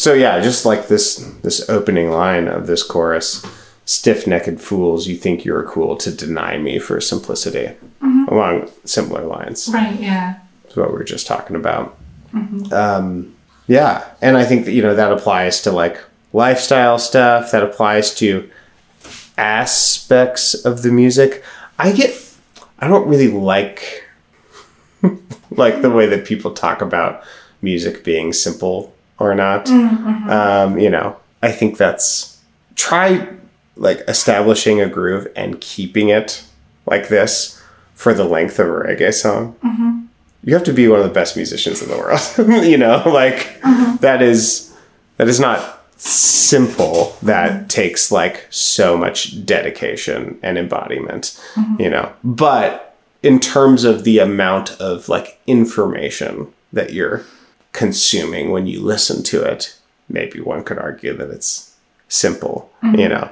So 0.07 0.15
yeah, 0.15 0.39
just 0.39 0.65
like 0.65 0.87
this 0.87 1.17
this 1.43 1.69
opening 1.69 2.13
line 2.13 2.47
of 2.47 2.69
this 2.69 2.85
chorus, 2.85 3.45
stiff-necked 3.87 4.61
fools, 4.61 5.09
you 5.09 5.17
think 5.17 5.45
you're 5.45 5.65
cool 5.65 5.97
to 5.97 6.15
deny 6.15 6.59
me 6.59 6.79
for 6.79 7.01
simplicity. 7.01 7.75
Along 8.29 8.71
similar 8.85 9.25
lines. 9.25 9.69
Right, 9.69 9.99
yeah. 9.99 10.39
is 10.69 10.77
what 10.77 10.93
we 10.93 11.01
are 11.01 11.03
just 11.03 11.27
talking 11.27 11.57
about. 11.57 11.99
Um, 12.71 13.35
yeah, 13.67 14.05
and 14.23 14.37
I 14.37 14.45
think 14.45 14.67
that 14.67 14.75
you 14.75 14.83
know 14.83 14.95
that 14.95 15.11
applies 15.11 15.61
to 15.63 15.73
like 15.73 15.99
lifestyle 16.33 17.01
stuff. 17.01 17.51
That 17.51 17.65
applies 17.65 18.15
to 18.21 18.49
aspects 19.37 20.55
of 20.55 20.83
the 20.83 20.93
music. 20.93 21.43
I 21.81 21.91
get, 21.91 22.15
I 22.79 22.87
don't 22.87 23.09
really 23.09 23.27
like 23.27 24.05
like 25.51 25.83
the 25.83 25.91
way 25.91 26.07
that 26.07 26.25
people 26.25 26.53
talk 26.53 26.81
about 26.81 27.25
music 27.61 28.05
being 28.05 28.33
simple 28.33 28.93
or 29.19 29.35
not. 29.35 29.67
Mm, 29.67 29.91
mm-hmm. 29.91 30.31
Um, 30.31 30.79
you 30.79 30.91
know, 30.91 31.17
I 31.43 31.53
think 31.53 31.77
that's 31.77 32.41
try 32.75 33.29
like 33.77 34.01
establishing 34.09 34.81
a 34.81 34.89
groove 34.89 35.29
and 35.37 35.61
keeping 35.61 36.09
it 36.09 36.45
like 36.87 37.09
this 37.09 37.63
for 37.95 38.15
the 38.15 38.25
length 38.25 38.59
of 38.59 38.67
a 38.67 38.71
reggae 38.71 39.13
song 39.13 39.55
mm-hmm. 39.65 40.01
you 40.45 40.55
have 40.55 40.65
to 40.65 40.73
be 40.73 40.89
one 40.89 41.01
of 41.01 41.07
the 41.07 41.13
best 41.13 41.37
musicians 41.37 41.83
in 41.83 41.89
the 41.89 41.97
world. 41.97 42.21
you 42.65 42.77
know, 42.77 43.03
like 43.07 43.61
mm-hmm. 43.61 43.97
that 43.97 44.23
is 44.23 44.75
that 45.17 45.29
is 45.29 45.41
not 45.41 45.83
simple. 45.97 47.17
That 47.23 47.69
takes 47.69 48.13
like 48.13 48.47
so 48.51 48.97
much 48.97 49.45
dedication 49.45 50.39
and 50.43 50.59
embodiment, 50.59 51.41
you 51.79 51.91
know. 51.91 52.13
But 52.23 52.97
in 53.23 53.41
terms 53.41 53.85
of 53.85 54.05
the 54.05 54.19
amount 54.19 54.73
of 54.81 55.09
like 55.09 55.41
information 55.47 56.53
that 56.73 56.93
you're 56.93 57.25
consuming 57.77 58.51
when 58.51 58.67
you 58.67 58.81
listen 58.81 59.23
to 59.23 59.43
it, 59.43 59.79
maybe 60.09 60.41
one 60.41 60.65
could 60.65 60.79
argue 60.79 61.13
that 61.13 61.29
it's 61.29 61.77
simple, 62.09 62.73
you 62.83 63.07
know. 63.07 63.31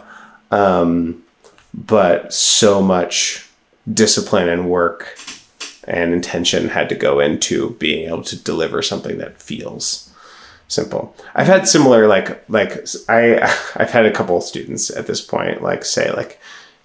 Um, 0.51 1.25
but 1.73 2.33
so 2.33 2.83
much 2.83 3.49
discipline 3.93 4.51
and 4.51 4.69
work 4.69 5.19
and 5.85 6.13
intention 6.13 6.69
had 6.69 6.91
to 6.91 6.95
go 6.95 7.21
into 7.21 7.71
being 7.71 8.07
able 8.07 8.23
to 8.23 8.37
deliver 8.37 8.83
something 8.83 9.17
that 9.17 9.41
feels 9.41 10.13
simple. 10.69 11.17
I've 11.35 11.47
had 11.47 11.67
similar 11.67 12.07
like 12.07 12.45
like 12.51 12.87
I 13.09 13.41
I've 13.77 13.91
had 13.91 14.05
a 14.05 14.13
couple 14.13 14.37
of 14.37 14.43
students 14.43 14.91
at 14.91 15.07
this 15.07 15.23
point 15.23 15.63
like 15.63 15.87
say 15.87 16.13
like 16.13 16.39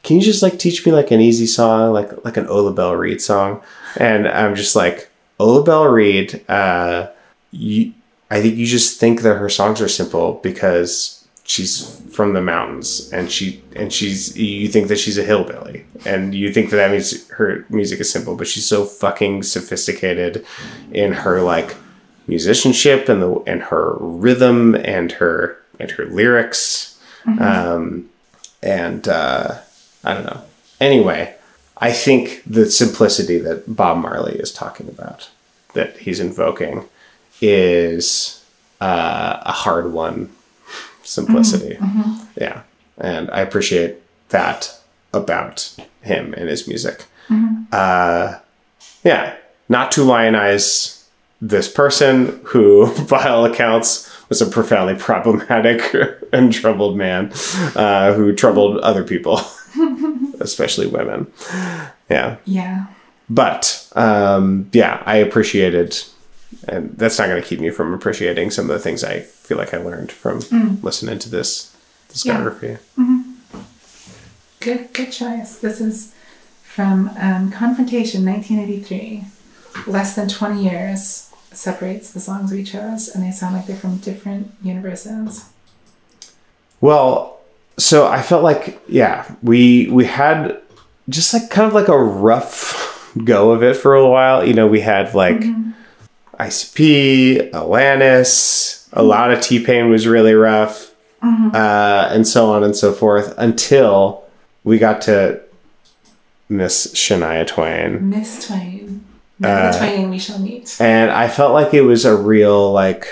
can 0.04 0.16
you 0.16 0.24
just 0.24 0.42
like 0.42 0.58
teach 0.58 0.86
me 0.86 0.94
like 0.94 1.12
an 1.12 1.20
easy 1.20 1.46
song 1.46 1.92
like 1.92 2.24
like 2.24 2.38
an 2.38 2.48
Ola 2.48 2.74
Belle 2.74 2.96
Reed 2.96 3.22
song 3.22 3.62
and 3.98 4.28
I'm 4.28 4.56
just 4.56 4.76
like 4.76 5.10
Ola 5.40 5.64
Belle 5.64 5.88
Reed 5.88 6.44
uh 6.50 7.08
you 7.52 7.94
I 8.32 8.42
think 8.42 8.58
you 8.58 8.66
just 8.66 9.00
think 9.00 9.22
that 9.22 9.38
her 9.38 9.50
songs 9.50 9.82
are 9.82 9.88
simple 9.88 10.40
because 10.44 11.28
she's 11.44 12.00
from 12.12 12.34
the 12.34 12.42
mountains 12.42 13.10
and 13.12 13.32
she 13.32 13.64
and 13.76 13.92
she's 13.92 14.38
you 14.38 14.68
think 14.68 14.88
that 14.88 15.00
she's 15.00 15.18
a 15.18 15.24
hillbilly. 15.24 15.86
And 16.06 16.36
you 16.36 16.54
think 16.54 16.70
that 16.70 16.78
that 16.78 16.92
means 16.92 17.28
her 17.32 17.66
music 17.70 18.00
is 18.00 18.12
simple 18.12 18.36
but 18.36 18.48
she's 18.48 18.68
so 18.68 18.86
fucking 18.86 19.44
sophisticated 19.44 20.46
in 20.92 21.14
her 21.14 21.42
like 21.42 21.76
musicianship 22.28 23.10
and 23.10 23.22
the 23.22 23.36
and 23.48 23.64
her 23.64 23.96
rhythm 24.00 24.76
and 24.76 25.14
her 25.14 25.58
and 25.80 25.92
her 25.92 26.06
lyrics. 26.06 27.00
Um 27.40 28.10
and 28.62 29.08
uh 29.08 29.60
i 30.04 30.14
don't 30.14 30.26
know. 30.26 30.42
Anyway 30.80 31.36
i 31.78 31.92
think 31.92 32.44
the 32.46 32.70
simplicity 32.70 33.40
that 33.40 33.76
bob 33.76 33.98
marley 33.98 34.36
is 34.36 34.52
talking 34.52 34.88
about 34.88 35.30
that 35.74 35.98
he's 36.00 36.20
invoking 36.20 36.86
is 37.42 38.44
uh, 38.82 39.40
a 39.42 39.52
hard 39.52 39.92
one 39.94 40.30
simplicity. 41.04 41.78
Yeah. 42.36 42.62
And 42.98 43.30
I 43.32 43.42
appreciate 43.42 43.98
that 44.30 44.80
about 45.14 45.76
him 46.02 46.34
and 46.34 46.50
his 46.50 46.68
music. 46.68 47.06
Uh, 47.72 48.40
yeah. 49.04 49.36
Not 49.68 49.92
to 49.94 50.02
lionize 50.02 51.08
this 51.42 51.72
person 51.72 52.42
who, 52.46 52.94
by 53.10 53.28
all 53.28 53.46
accounts, 53.46 54.10
was 54.30 54.42
a 54.42 54.46
profoundly 54.46 54.96
problematic 54.96 55.96
and 56.34 56.54
troubled 56.54 56.98
man 56.98 57.32
uh, 57.76 58.14
who 58.14 58.34
troubled 58.34 58.78
other 58.80 59.04
people, 59.04 59.42
especially 60.40 60.88
women. 60.88 61.32
Yeah. 62.10 62.38
Yeah. 62.46 62.88
But 63.30 63.88
um, 63.96 64.70
yeah, 64.74 65.04
I 65.06 65.18
appreciated, 65.18 65.98
and 66.68 66.98
that's 66.98 67.20
not 67.20 67.28
going 67.28 67.42
to 67.42 67.48
keep 67.48 67.60
me 67.60 67.70
from 67.70 67.94
appreciating 67.94 68.52
some 68.52 68.70
of 68.70 68.76
the 68.76 68.80
things 68.80 69.04
I 69.04 69.22
feel 69.22 69.58
like 69.58 69.74
I 69.74 69.78
learned 69.78 70.12
from 70.12 70.42
mm. 70.42 70.82
listening 70.84 71.20
to 71.20 71.30
this 71.30 71.76
discography. 72.10 72.80
Mm-hmm. 72.98 73.22
Good, 74.60 74.94
good 74.94 75.12
choice. 75.12 75.58
This 75.58 75.80
is 75.80 76.14
from 76.64 77.10
um, 77.20 77.52
Confrontation, 77.52 78.26
1983. 78.26 79.24
Less 79.88 80.16
than 80.16 80.28
20 80.28 80.64
years 80.64 81.32
separates 81.52 82.12
the 82.12 82.20
songs 82.20 82.52
we 82.52 82.64
chose, 82.64 83.08
and 83.08 83.24
they 83.24 83.32
sound 83.32 83.56
like 83.56 83.66
they're 83.66 83.76
from 83.76 83.98
different 83.98 84.52
universes. 84.62 85.50
Well, 86.82 87.40
so 87.78 88.08
I 88.08 88.22
felt 88.22 88.44
like 88.44 88.82
yeah, 88.88 89.30
we 89.42 89.88
we 89.90 90.06
had 90.06 90.62
just 91.08 91.34
like 91.34 91.50
kind 91.50 91.68
of 91.68 91.74
like 91.74 91.88
a 91.88 91.98
rough 91.98 93.14
go 93.24 93.52
of 93.52 93.64
it 93.64 93.76
for 93.76 93.96
a 93.96 94.08
while. 94.08 94.46
You 94.46 94.54
know, 94.54 94.68
we 94.68 94.82
had 94.82 95.14
like 95.14 95.38
mm-hmm. 95.38 95.72
ICP, 96.40 97.52
Alanis, 97.52 98.88
a 98.94 98.98
mm-hmm. 98.98 99.08
lot 99.08 99.32
of 99.32 99.42
T 99.42 99.64
Pain 99.64 99.90
was 99.90 100.08
really 100.08 100.34
rough, 100.34 100.94
mm-hmm. 101.22 101.50
uh, 101.54 102.10
and 102.12 102.28
so 102.28 102.52
on 102.52 102.64
and 102.64 102.76
so 102.76 102.94
forth 102.94 103.34
until 103.38 104.24
we 104.64 104.78
got 104.78 105.02
to 105.02 105.42
Miss 106.48 106.88
Shania 106.94 107.46
Twain. 107.46 108.10
Miss 108.10 108.48
Twain. 108.48 109.04
Uh, 109.44 109.78
Twain 109.78 110.10
we 110.10 110.20
shall 110.20 110.40
meet. 110.40 110.78
And 110.80 111.12
I 111.12 111.28
felt 111.28 111.54
like 111.54 111.74
it 111.74 111.82
was 111.82 112.06
a 112.06 112.16
real, 112.16 112.72
like, 112.72 113.08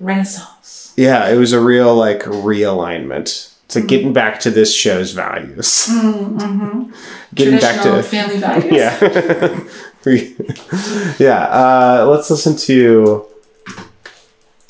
Renaissance. 0.00 0.92
yeah, 0.96 1.28
it 1.28 1.36
was 1.36 1.52
a 1.52 1.60
real, 1.60 1.94
like, 1.94 2.22
realignment. 2.22 3.52
It's 3.66 3.74
like 3.74 3.84
mm. 3.84 3.88
getting 3.88 4.12
back 4.12 4.38
to 4.40 4.50
this 4.50 4.74
show's 4.74 5.10
values. 5.12 5.88
Mm, 5.90 6.38
mm-hmm. 6.38 6.92
Getting 7.34 7.58
back 7.58 7.82
to. 7.82 8.02
family 8.02 8.38
values. 8.38 8.72
Yeah. 8.72 9.60
yeah. 11.18 11.48
Uh, 11.50 12.06
let's 12.08 12.30
listen 12.30 12.56
to 12.56 13.26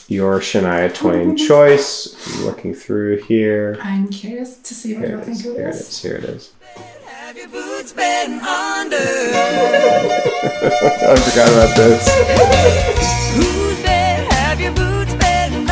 your 0.09 0.41
Shania 0.41 0.93
Twain 0.95 1.37
choice. 1.49 2.16
I'm 2.39 2.45
looking 2.47 2.74
through 2.74 3.18
here. 3.22 3.76
I'm 3.82 4.09
curious 4.09 4.57
to 4.59 4.74
see 4.74 4.95
what 4.95 5.07
Here 5.09 5.18
you'll 5.18 5.22
it 5.22 5.28
is. 5.28 5.43
think 5.43 5.53
of 5.53 5.57
Here 5.59 5.68
it 5.68 5.72
this. 5.72 5.89
is. 5.89 6.03
Here 6.03 6.14
it 6.16 6.24
is. 6.24 6.53
Have 7.07 7.37
your 7.37 7.49
boots 7.49 7.93
been 7.93 8.32
under? 8.41 8.97
I 8.97 8.99
forgot 11.28 11.49
about 11.53 11.76
this. 11.76 12.09
Whose 13.34 13.78
bed 13.82 14.32
have 14.32 14.61
your 14.61 14.72
boots 14.72 15.12
been 15.14 15.66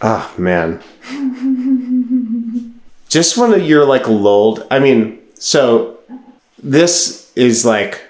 Oh 0.00 0.32
man. 0.38 0.82
Just 3.08 3.36
when 3.36 3.64
you're 3.64 3.86
like 3.86 4.06
lulled. 4.08 4.66
I 4.70 4.78
mean, 4.78 5.18
so 5.34 5.98
this 6.62 7.32
is 7.36 7.64
like 7.64 8.02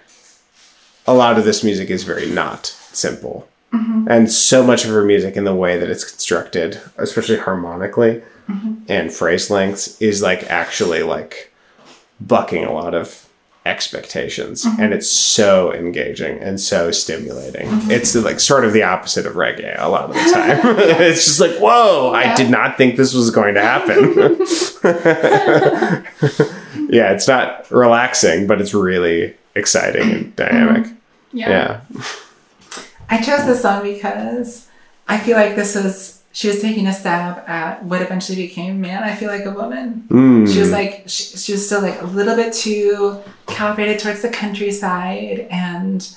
a 1.06 1.14
lot 1.14 1.38
of 1.38 1.44
this 1.44 1.64
music 1.64 1.90
is 1.90 2.04
very 2.04 2.26
not 2.26 2.66
simple. 2.66 3.48
Mm-hmm. 3.72 4.06
And 4.10 4.30
so 4.30 4.64
much 4.64 4.84
of 4.84 4.90
her 4.90 5.04
music 5.04 5.36
in 5.36 5.44
the 5.44 5.54
way 5.54 5.78
that 5.78 5.90
it's 5.90 6.04
constructed, 6.04 6.80
especially 6.96 7.36
harmonically 7.36 8.22
mm-hmm. 8.48 8.74
and 8.88 9.12
phrase 9.12 9.50
lengths, 9.50 10.00
is 10.00 10.22
like 10.22 10.44
actually 10.44 11.02
like 11.02 11.52
bucking 12.20 12.64
a 12.64 12.72
lot 12.72 12.94
of 12.94 13.27
expectations. 13.68 14.64
Mm-hmm. 14.64 14.82
And 14.82 14.94
it's 14.94 15.10
so 15.10 15.72
engaging 15.72 16.38
and 16.38 16.60
so 16.60 16.90
stimulating. 16.90 17.68
Mm-hmm. 17.68 17.90
It's 17.90 18.14
like 18.14 18.40
sort 18.40 18.64
of 18.64 18.72
the 18.72 18.82
opposite 18.82 19.26
of 19.26 19.34
reggae 19.34 19.76
a 19.78 19.88
lot 19.88 20.04
of 20.04 20.14
the 20.14 20.20
time. 20.32 20.60
it's 21.00 21.24
just 21.24 21.40
like, 21.40 21.56
whoa, 21.58 22.12
I 22.12 22.34
did 22.34 22.50
not 22.50 22.76
think 22.76 22.96
this 22.96 23.14
was 23.14 23.30
going 23.30 23.54
to 23.54 23.60
happen. 23.60 24.14
yeah, 26.90 27.12
it's 27.12 27.28
not 27.28 27.70
relaxing, 27.70 28.46
but 28.46 28.60
it's 28.60 28.74
really 28.74 29.34
exciting 29.54 30.02
and 30.02 30.26
mm-hmm. 30.26 30.34
dynamic. 30.34 30.92
Yeah. 31.32 31.50
Yeah. 31.50 31.80
I 33.10 33.22
chose 33.22 33.46
this 33.46 33.62
song 33.62 33.82
because 33.82 34.68
I 35.06 35.18
feel 35.18 35.36
like 35.36 35.56
this 35.56 35.74
was 35.74 36.17
she 36.38 36.46
was 36.46 36.60
taking 36.60 36.86
a 36.86 36.92
stab 36.92 37.42
at 37.48 37.82
what 37.82 38.00
eventually 38.00 38.36
became 38.46 38.80
man. 38.80 39.02
I 39.02 39.16
feel 39.16 39.28
like 39.28 39.44
a 39.44 39.50
woman. 39.50 40.06
She 40.46 40.60
was 40.60 40.70
like 40.70 41.02
she, 41.08 41.36
she 41.36 41.50
was 41.50 41.66
still 41.66 41.82
like 41.82 42.00
a 42.00 42.04
little 42.04 42.36
bit 42.36 42.52
too 42.52 43.20
calibrated 43.48 43.98
towards 43.98 44.22
the 44.22 44.28
countryside, 44.28 45.48
and 45.50 46.08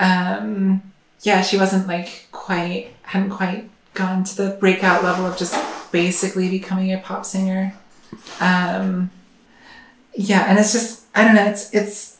um, 0.00 0.82
yeah, 1.20 1.42
she 1.42 1.56
wasn't 1.56 1.86
like 1.86 2.26
quite 2.32 2.88
hadn't 3.02 3.30
quite 3.30 3.70
gone 3.94 4.24
to 4.24 4.36
the 4.36 4.56
breakout 4.58 5.04
level 5.04 5.24
of 5.26 5.38
just 5.38 5.54
basically 5.92 6.50
becoming 6.50 6.92
a 6.92 6.98
pop 6.98 7.24
singer. 7.24 7.72
Um, 8.40 9.12
yeah, 10.12 10.46
and 10.48 10.58
it's 10.58 10.72
just 10.72 11.04
I 11.14 11.22
don't 11.22 11.36
know. 11.36 11.46
It's 11.46 11.72
it's 11.72 12.18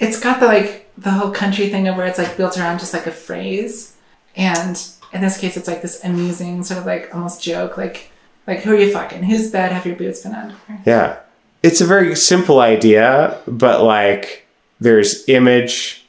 it's 0.00 0.18
got 0.18 0.40
the 0.40 0.46
like 0.46 0.90
the 0.96 1.10
whole 1.10 1.32
country 1.32 1.68
thing 1.68 1.86
of 1.86 1.98
where 1.98 2.06
it's 2.06 2.16
like 2.16 2.38
built 2.38 2.56
around 2.56 2.78
just 2.78 2.94
like 2.94 3.06
a 3.06 3.10
phrase, 3.10 3.94
and 4.34 4.82
in 5.14 5.20
this 5.20 5.38
case, 5.38 5.56
it's 5.56 5.68
like 5.68 5.80
this 5.80 6.04
amusing 6.04 6.64
sort 6.64 6.80
of 6.80 6.86
like 6.86 7.14
almost 7.14 7.42
joke, 7.42 7.76
like 7.76 8.10
like 8.46 8.60
who 8.60 8.72
are 8.72 8.78
you 8.78 8.92
fucking? 8.92 9.22
Whose 9.22 9.50
bed 9.50 9.72
have 9.72 9.86
your 9.86 9.96
boots 9.96 10.20
been 10.22 10.34
under? 10.34 10.56
Yeah. 10.84 11.20
It's 11.62 11.80
a 11.80 11.86
very 11.86 12.14
simple 12.14 12.60
idea, 12.60 13.40
but 13.46 13.82
like 13.82 14.46
there's 14.80 15.26
image, 15.28 16.04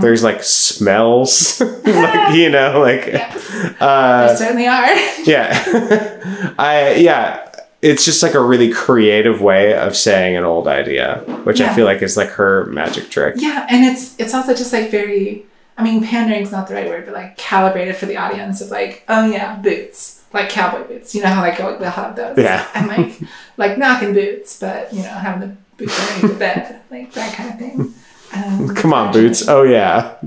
there's 0.00 0.22
like 0.22 0.42
smells, 0.42 1.60
like 1.84 2.34
you 2.34 2.50
know, 2.50 2.80
like 2.80 3.08
uh 3.80 4.26
there 4.26 4.36
certainly 4.36 4.66
are. 4.66 4.94
yeah. 5.24 6.54
I 6.58 6.94
yeah, 6.96 7.50
it's 7.80 8.04
just 8.04 8.22
like 8.22 8.34
a 8.34 8.42
really 8.42 8.70
creative 8.70 9.40
way 9.40 9.74
of 9.74 9.96
saying 9.96 10.36
an 10.36 10.44
old 10.44 10.68
idea, 10.68 11.18
which 11.44 11.60
I 11.62 11.74
feel 11.74 11.86
like 11.86 12.02
is 12.02 12.16
like 12.16 12.30
her 12.30 12.66
magic 12.66 13.10
trick. 13.10 13.36
yeah, 13.38 13.66
and 13.70 13.84
it's 13.84 14.18
it's 14.18 14.34
also 14.34 14.54
just 14.54 14.72
like 14.72 14.90
very. 14.90 15.46
I 15.76 15.82
mean, 15.82 16.04
pandering's 16.04 16.52
not 16.52 16.68
the 16.68 16.74
right 16.74 16.88
word, 16.88 17.06
but 17.06 17.14
like 17.14 17.36
calibrated 17.36 17.96
for 17.96 18.06
the 18.06 18.16
audience 18.16 18.60
of 18.60 18.70
like, 18.70 19.04
oh 19.08 19.30
yeah, 19.30 19.56
boots, 19.56 20.22
like 20.32 20.48
cowboy 20.50 20.86
boots. 20.86 21.14
You 21.14 21.22
know 21.22 21.28
how 21.28 21.40
like 21.40 21.56
they'll 21.56 21.90
have 21.90 22.16
those. 22.16 22.38
Yeah. 22.38 22.68
And 22.74 22.88
like 22.88 23.20
like 23.56 23.78
knocking 23.78 24.12
boots, 24.12 24.58
but 24.58 24.92
you 24.92 25.02
know 25.02 25.08
having 25.08 25.48
the 25.48 25.56
boots 25.76 25.98
underneath 25.98 26.32
the 26.32 26.38
bed, 26.38 26.80
like 26.90 27.12
that 27.12 27.34
kind 27.34 27.50
of 27.50 27.58
thing. 27.58 27.94
Um, 28.32 28.74
Come 28.74 28.92
on, 28.92 29.12
boots. 29.12 29.48
Oh 29.48 29.62
yeah. 29.62 30.16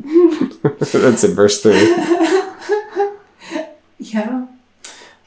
That's 0.64 1.24
in 1.24 1.36
verse 1.36 1.62
three. 1.62 1.96
Yeah. 4.00 4.48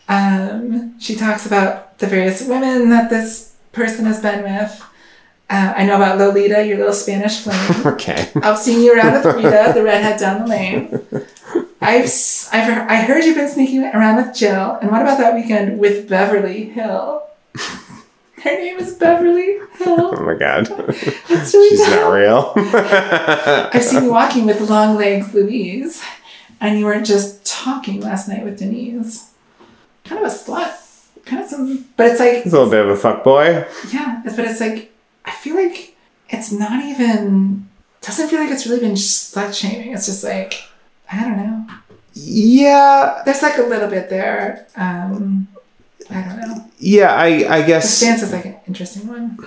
Um, 0.09 0.99
she 1.01 1.17
talks 1.17 1.47
about 1.47 1.99
the 1.99 2.07
various 2.07 2.47
women 2.47 2.91
that 2.91 3.11
this 3.11 3.57
person 3.73 4.05
has 4.05 4.21
been 4.21 4.43
with. 4.43 4.85
Uh, 5.49 5.75
I 5.77 5.87
know 5.87 5.97
about 5.97 6.19
Lolita, 6.19 6.67
your 6.67 6.79
little 6.79 6.93
Spanish 6.93 7.41
flame. 7.41 7.87
Okay. 7.95 8.31
I've 8.43 8.59
seen 8.59 8.81
you 8.81 8.95
around 8.97 9.13
with 9.25 9.37
Rita, 9.37 9.73
the 9.75 9.83
redhead 9.85 10.19
down 10.19 10.43
the 10.43 10.47
lane. 10.49 10.89
I've, 11.81 12.05
I've 12.53 12.65
heard, 12.65 12.89
I 12.89 12.97
heard 13.03 13.23
you've 13.25 13.37
been 13.37 13.49
sneaking 13.49 13.85
around 13.85 14.17
with 14.17 14.35
Jill. 14.35 14.79
And 14.83 14.91
what 14.91 15.03
about 15.03 15.19
that 15.19 15.35
weekend 15.35 15.79
with 15.79 16.09
Beverly 16.09 16.65
Hill? 16.71 17.23
Her 18.43 18.51
name 18.55 18.79
is 18.79 18.95
Beverly 18.95 19.59
Hill. 19.79 20.11
Oh 20.17 20.23
my 20.25 20.35
god. 20.35 20.67
That's 21.29 21.55
really 21.55 21.69
She's 21.71 21.81
dumb. 21.87 21.91
not 21.91 22.11
real. 22.11 22.53
I've 23.73 23.83
seen 23.85 24.05
you 24.05 24.11
walking 24.13 24.47
with 24.47 24.61
long 24.69 24.97
legs 24.97 25.33
Louise, 25.35 26.03
and 26.61 26.79
you 26.79 26.85
weren't 26.87 27.07
just 27.07 27.45
talking 27.47 28.01
last 28.01 28.29
night 28.29 28.45
with 28.45 28.59
Denise. 28.59 29.33
Kind 30.05 30.25
of 30.25 30.31
a 30.31 30.35
slut. 30.35 30.77
Kind 31.25 31.43
of 31.43 31.49
some, 31.51 31.87
but 31.97 32.07
it's 32.07 32.21
like, 32.21 32.45
He's 32.45 32.53
a 32.53 32.57
little 32.57 32.71
bit 32.71 32.85
of 32.85 32.91
a 32.91 32.97
fuck 32.97 33.25
boy. 33.25 33.65
yeah, 33.93 34.23
but 34.25 34.39
it's 34.41 34.61
like, 34.61 34.93
I 35.27 35.33
feel 35.33 35.57
like 35.57 35.97
it's 36.31 36.53
not 36.53 36.85
even, 36.85 37.69
doesn't 38.01 38.29
feel 38.29 38.41
like 38.41 38.51
it's 38.51 38.67
really 38.67 38.81
been 38.81 38.93
slut 38.93 39.53
shaming. 39.55 39.93
It's 39.93 40.07
just 40.07 40.25
like, 40.25 40.63
I 41.13 41.21
don't 41.23 41.37
know. 41.37 41.67
Yeah. 42.15 43.23
There's 43.25 43.43
like 43.43 43.59
a 43.59 43.63
little 43.63 43.89
bit 43.89 44.09
there. 44.09 44.67
Um, 44.77 45.49
I 46.11 46.21
don't 46.23 46.41
know. 46.41 46.71
Yeah, 46.79 47.13
I 47.13 47.27
I 47.57 47.61
The 47.63 47.67
guess 47.67 47.93
stance 47.99 48.23
is 48.23 48.33
like 48.33 48.45
an 48.47 48.57
interesting 48.69 49.09
one. 49.09 49.39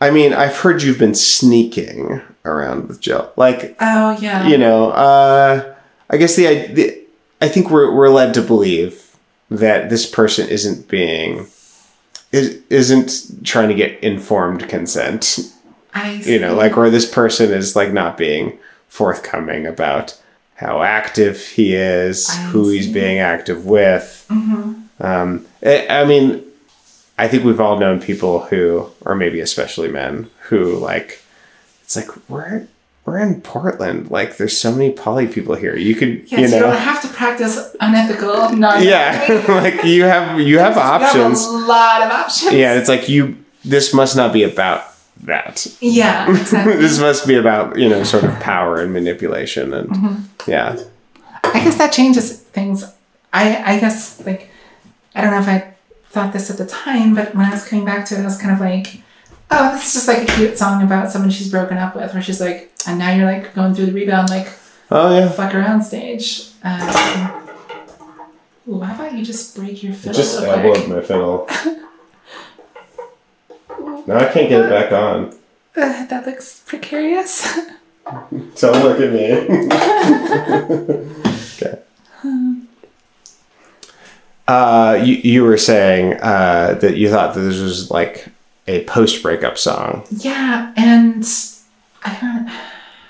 I 0.00 0.10
mean, 0.10 0.32
I've 0.32 0.56
heard 0.56 0.82
you've 0.82 0.98
been 0.98 1.14
sneaking 1.14 2.20
around 2.44 2.86
with 2.88 3.00
Jill. 3.00 3.32
Like, 3.36 3.76
Oh, 3.80 4.16
yeah. 4.20 4.46
you 4.46 4.56
know, 4.56 4.90
uh, 4.90 5.74
I 6.08 6.16
guess 6.16 6.36
the, 6.36 6.46
i- 6.48 6.66
the 6.72 7.00
I 7.40 7.48
think 7.48 7.70
we're 7.70 7.92
we're 7.94 8.08
led 8.10 8.34
to 8.34 8.42
believe 8.42 9.16
that 9.50 9.90
this 9.90 10.06
person 10.08 10.48
isn't 10.48 10.88
being 10.88 11.46
is 12.32 12.60
isn't 12.70 13.44
trying 13.44 13.68
to 13.68 13.74
get 13.74 14.02
informed 14.02 14.68
consent. 14.68 15.38
I 15.94 16.12
You 16.14 16.38
know, 16.38 16.54
like 16.54 16.76
where 16.76 16.90
this 16.90 17.10
person 17.10 17.50
is 17.50 17.74
like 17.74 17.92
not 17.92 18.18
being 18.18 18.58
forthcoming 18.88 19.66
about 19.66 20.20
how 20.56 20.82
active 20.82 21.40
he 21.46 21.74
is, 21.74 22.28
I 22.28 22.34
who 22.48 22.68
he's 22.68 22.92
being 22.92 23.18
active 23.18 23.64
with. 23.64 24.26
Um, 25.00 25.46
I, 25.64 25.86
I 25.88 26.04
mean, 26.04 26.44
I 27.16 27.28
think 27.28 27.44
we've 27.44 27.60
all 27.60 27.78
known 27.78 28.00
people 28.00 28.40
who, 28.46 28.90
or 29.02 29.14
maybe 29.14 29.40
especially 29.40 29.88
men, 29.88 30.30
who 30.42 30.76
like, 30.76 31.22
it's 31.82 31.96
like 31.96 32.08
we're 32.28 32.66
we're 33.08 33.18
in 33.18 33.40
Portland. 33.40 34.10
Like, 34.10 34.36
there's 34.36 34.56
so 34.56 34.70
many 34.72 34.92
poly 34.92 35.26
people 35.26 35.54
here. 35.54 35.76
You 35.76 35.94
could, 35.94 36.30
Yes, 36.30 36.32
you 36.32 36.38
you, 36.38 36.48
know, 36.48 36.60
don't 36.60 36.76
have 36.76 37.02
to 37.02 37.08
practice 37.08 37.74
unethical, 37.80 38.50
non 38.56 38.82
yeah, 38.94 39.44
like 39.48 39.84
you 39.84 40.04
have 40.04 40.40
you 40.40 40.58
have 40.58 40.76
options. 40.76 41.44
You 41.44 41.52
have 41.52 41.62
a 41.62 41.66
lot 41.66 42.02
of 42.02 42.10
options. 42.10 42.52
Yeah, 42.54 42.74
it's 42.78 42.88
like 42.88 43.08
you. 43.08 43.36
This 43.64 43.92
must 43.92 44.16
not 44.16 44.32
be 44.32 44.42
about 44.44 44.84
that. 45.24 45.66
Yeah, 45.80 46.30
exactly. 46.40 46.76
this 46.76 46.98
must 46.98 47.26
be 47.26 47.34
about 47.36 47.78
you 47.78 47.88
know 47.88 48.04
sort 48.04 48.24
of 48.24 48.38
power 48.40 48.80
and 48.80 48.92
manipulation 48.92 49.74
and 49.74 49.88
Mm-hmm. 49.90 50.50
yeah. 50.50 50.78
I 51.44 51.60
guess 51.64 51.76
that 51.78 51.92
changes 51.92 52.38
things. 52.40 52.84
I 53.32 53.74
I 53.74 53.80
guess 53.80 54.24
like 54.26 54.50
I 55.14 55.22
don't 55.22 55.30
know 55.32 55.40
if 55.40 55.48
I 55.48 55.74
thought 56.10 56.32
this 56.32 56.50
at 56.50 56.56
the 56.58 56.66
time, 56.66 57.14
but 57.14 57.34
when 57.34 57.44
I 57.46 57.50
was 57.50 57.66
coming 57.66 57.84
back 57.84 58.06
to 58.06 58.14
it, 58.16 58.20
I 58.20 58.24
was 58.24 58.38
kind 58.38 58.52
of 58.52 58.60
like, 58.60 59.02
oh, 59.50 59.72
this 59.72 59.86
is 59.88 59.92
just 59.94 60.08
like 60.08 60.28
a 60.28 60.32
cute 60.32 60.58
song 60.58 60.82
about 60.82 61.10
someone 61.10 61.30
she's 61.30 61.50
broken 61.50 61.78
up 61.78 61.94
with, 61.96 62.12
where 62.12 62.22
she's 62.22 62.40
like, 62.40 62.70
and 62.86 62.98
now 62.98 63.14
you're 63.14 63.26
like 63.26 63.54
going 63.54 63.74
through 63.74 63.86
the 63.86 63.92
rebound, 63.92 64.30
like 64.30 64.48
Oh 64.90 65.18
yeah. 65.18 65.28
fuck 65.28 65.54
around 65.54 65.82
stage. 65.82 66.50
Um, 66.62 66.80
ooh, 68.68 68.80
how 68.80 68.94
about 68.94 69.12
you 69.12 69.22
just 69.24 69.54
break 69.56 69.82
your 69.82 69.92
fiddle 69.92 70.14
Just 70.14 70.40
real 70.40 70.50
elbowed 70.50 70.88
my 70.88 71.00
fiddle. 71.02 71.46
now 74.06 74.16
I 74.16 74.32
can't 74.32 74.48
get 74.48 74.64
it 74.64 74.70
back 74.70 74.92
on. 74.92 75.34
Uh, 75.76 76.06
that 76.06 76.26
looks 76.26 76.60
precarious. 76.66 77.54
Don't 78.06 78.82
look 78.82 78.98
at 79.00 79.12
me. 79.12 79.32
okay. 81.56 81.78
Uh, 84.48 84.98
you, 85.04 85.14
you 85.16 85.44
were 85.44 85.58
saying 85.58 86.14
uh, 86.14 86.72
that 86.80 86.96
you 86.96 87.10
thought 87.10 87.34
that 87.34 87.40
this 87.40 87.60
was 87.60 87.90
like 87.90 88.28
a 88.68 88.84
post 88.84 89.22
breakup 89.22 89.58
song. 89.58 90.04
yeah, 90.10 90.72
and 90.76 91.24
I 92.04 92.16
don't, 92.20 92.48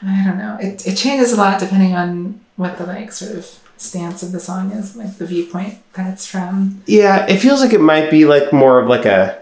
I 0.09 0.25
don't 0.25 0.39
know. 0.39 0.57
It, 0.61 0.87
it 0.87 0.97
changes 0.97 1.33
a 1.33 1.37
lot 1.37 1.61
depending 1.61 1.95
on 1.95 2.41
what 2.57 2.79
the 2.79 2.87
like 2.87 3.13
sort 3.13 3.33
of 3.33 3.45
stance 3.77 4.23
of 4.23 4.33
the 4.33 4.41
song 4.41 4.71
is, 4.73 4.97
like 4.97 5.17
the 5.19 5.27
viewpoint 5.27 5.75
that 5.95 6.13
it's 6.13 6.27
from. 6.27 6.83
Yeah, 6.87 7.27
it 7.27 7.39
feels 7.39 7.61
like 7.61 7.73
it 7.73 7.81
might 7.81 8.11
be 8.11 8.25
like 8.25 8.53
more 8.53 8.81
of 8.81 8.89
like 8.89 9.05
a 9.05 9.41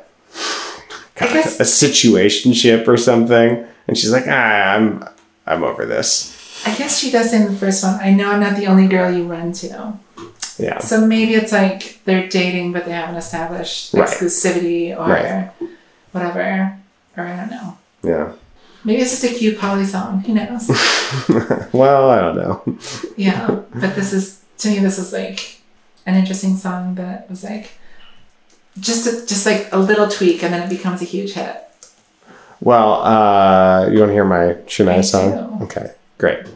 I 1.20 1.26
guess 1.32 1.58
a 1.60 1.62
situationship 1.62 2.86
or 2.88 2.96
something. 2.96 3.66
And 3.88 3.96
she's 3.96 4.12
like, 4.12 4.24
ah, 4.26 4.74
I'm 4.74 5.04
I'm 5.46 5.62
over 5.64 5.86
this. 5.86 6.34
I 6.66 6.74
guess 6.76 6.98
she 6.98 7.10
does 7.10 7.30
say 7.30 7.36
in 7.42 7.52
the 7.52 7.58
first 7.58 7.84
one, 7.84 8.00
I 8.00 8.10
know 8.12 8.30
I'm 8.30 8.40
not 8.40 8.56
the 8.56 8.66
only 8.66 8.88
girl 8.88 9.12
you 9.14 9.24
run 9.24 9.52
to. 9.52 9.92
Yeah. 10.58 10.78
So 10.78 11.06
maybe 11.06 11.34
it's 11.34 11.52
like 11.52 12.00
they're 12.04 12.28
dating, 12.28 12.72
but 12.72 12.86
they 12.86 12.92
haven't 12.92 13.16
established 13.16 13.92
Right. 13.94 14.08
exclusivity 14.08 14.96
or 14.98 15.06
Right. 15.08 15.50
Whatever. 16.16 16.78
Or 17.16 17.24
I 17.24 17.36
don't 17.36 17.50
know. 17.50 17.78
Yeah. 18.02 18.32
Maybe 18.84 19.02
it's 19.02 19.10
just 19.10 19.24
a 19.24 19.36
cute 19.36 19.58
poly 19.58 19.84
song. 19.84 20.20
Who 20.20 20.34
knows? 20.34 20.68
Well, 21.72 22.10
I 22.10 22.20
don't 22.20 22.36
know. 22.36 22.78
yeah. 23.16 23.46
But 23.74 23.94
this 23.94 24.12
is, 24.12 24.42
to 24.58 24.68
me, 24.70 24.78
this 24.80 24.98
is 24.98 25.12
like 25.12 25.60
an 26.06 26.14
interesting 26.14 26.56
song 26.56 26.94
that 26.96 27.28
was 27.28 27.42
like 27.44 27.70
just 28.78 29.06
a, 29.06 29.26
just 29.26 29.44
like 29.46 29.68
a 29.72 29.78
little 29.78 30.08
tweak 30.08 30.42
and 30.42 30.52
then 30.54 30.62
it 30.62 30.70
becomes 30.70 31.02
a 31.02 31.04
huge 31.04 31.32
hit. 31.32 31.62
Well, 32.60 33.02
uh, 33.04 33.88
you 33.90 33.98
want 33.98 34.10
to 34.10 34.14
hear 34.14 34.24
my 34.24 34.54
Shania 34.66 34.98
I 34.98 35.00
song? 35.02 35.58
do. 35.58 35.64
Okay, 35.64 35.92
great. 36.18 36.46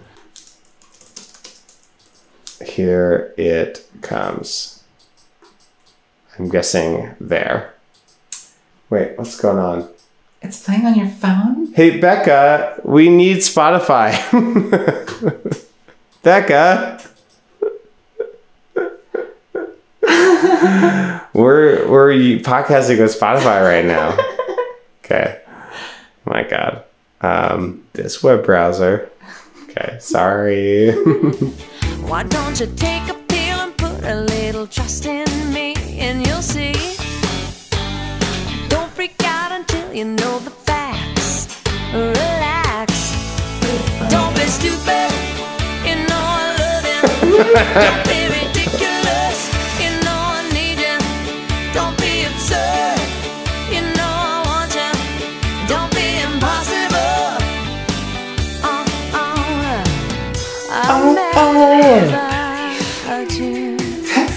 Here 2.65 3.35
it 3.37 3.87
comes. 4.03 4.83
I'm 6.39 6.49
guessing 6.49 7.15
there. 7.21 7.75
Wait, 8.91 9.17
what's 9.17 9.41
going 9.41 9.59
on? 9.59 9.89
It's 10.43 10.65
playing 10.65 10.85
on 10.85 10.99
your 10.99 11.09
phone? 11.09 11.73
Hey, 11.75 12.01
Becca, 12.01 12.81
we 12.83 13.09
need 13.09 13.37
Spotify. 13.37 14.11
Becca. 16.25 17.01
we're 21.33 21.89
we're 21.89 22.13
podcasting 22.41 22.99
with 22.99 23.19
Spotify 23.19 23.63
right 23.63 23.85
now. 23.85 24.19
Okay. 25.05 25.41
My 26.25 26.45
God. 26.45 26.85
Um, 27.21 27.85
this 27.95 28.23
web 28.23 28.45
browser. 28.45 29.11
Okay, 29.65 29.97
sorry. 29.99 30.93
Why 32.03 32.23
don't 32.23 32.61
you 32.61 32.67
take 32.77 33.09
a 33.09 33.15
pill 33.15 33.59
and 33.59 33.77
put 33.77 34.05
a 34.05 34.21
little 34.21 34.69
trust 34.69 35.07
in 35.07 35.50
you 39.93 40.05
know 40.05 40.39
the 40.41 40.51
facts. 40.51 41.49
Relax. 41.93 43.13
Don't 44.09 44.35
be 44.37 44.47
stupid. 44.47 45.11
You 45.85 45.97
know 46.09 46.23
I 46.43 46.47
love 46.61 46.87
you. 46.93 47.01
Don't 47.85 48.05
be 48.07 48.21
ridiculous. 48.39 49.39
You 49.83 49.91
know 50.05 50.21
I 50.39 50.43
need 50.55 50.79
you. 50.79 50.99
Don't 51.75 51.97
be 51.99 52.25
absurd. 52.31 53.01
You 53.75 53.83
know 53.97 54.15
I 54.35 54.43
want 54.47 54.73
you. 54.75 54.93
Don't 55.67 55.91
be 55.93 56.07
impossible. 56.23 57.43
I'm 60.73 61.15
mad 61.15 61.35
at 61.37 62.05
you. 62.05 62.11
That's 62.11 62.30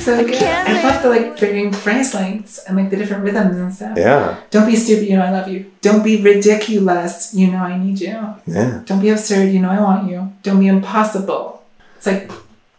so 0.04 0.24
good. 0.26 0.34
can't 0.34 0.70
I 0.70 0.84
love 0.84 1.04
the 1.04 1.10
like 1.10 1.38
varying 1.40 1.72
phrase 1.72 2.14
lengths 2.14 2.60
and 2.60 2.78
like 2.78 2.90
the 2.90 2.98
different 2.98 3.24
rhythms 3.24 3.58
and 3.58 3.74
stuff. 3.74 3.98
yeah. 3.98 4.40
Don't 4.52 4.66
be 4.66 4.76
stupid, 4.76 5.08
you 5.08 5.18
know 5.18 5.24
I 5.24 5.32
love 5.32 5.48
you. 5.48 5.72
Don't 5.82 6.04
be 6.04 6.22
ridiculous, 6.22 7.34
you 7.34 7.48
know 7.52 7.58
I 7.60 7.78
need 7.78 8.00
you. 8.00 8.18
Yeah. 8.46 8.82
Don't 8.86 9.02
be 9.02 9.10
absurd, 9.10 9.52
you 9.52 9.60
know 9.60 9.70
I 9.70 9.80
want 9.80 10.10
you. 10.10 10.34
Don't 10.44 10.60
be 10.60 10.68
impossible. 10.68 11.64
It's 11.98 12.06
like 12.06 12.32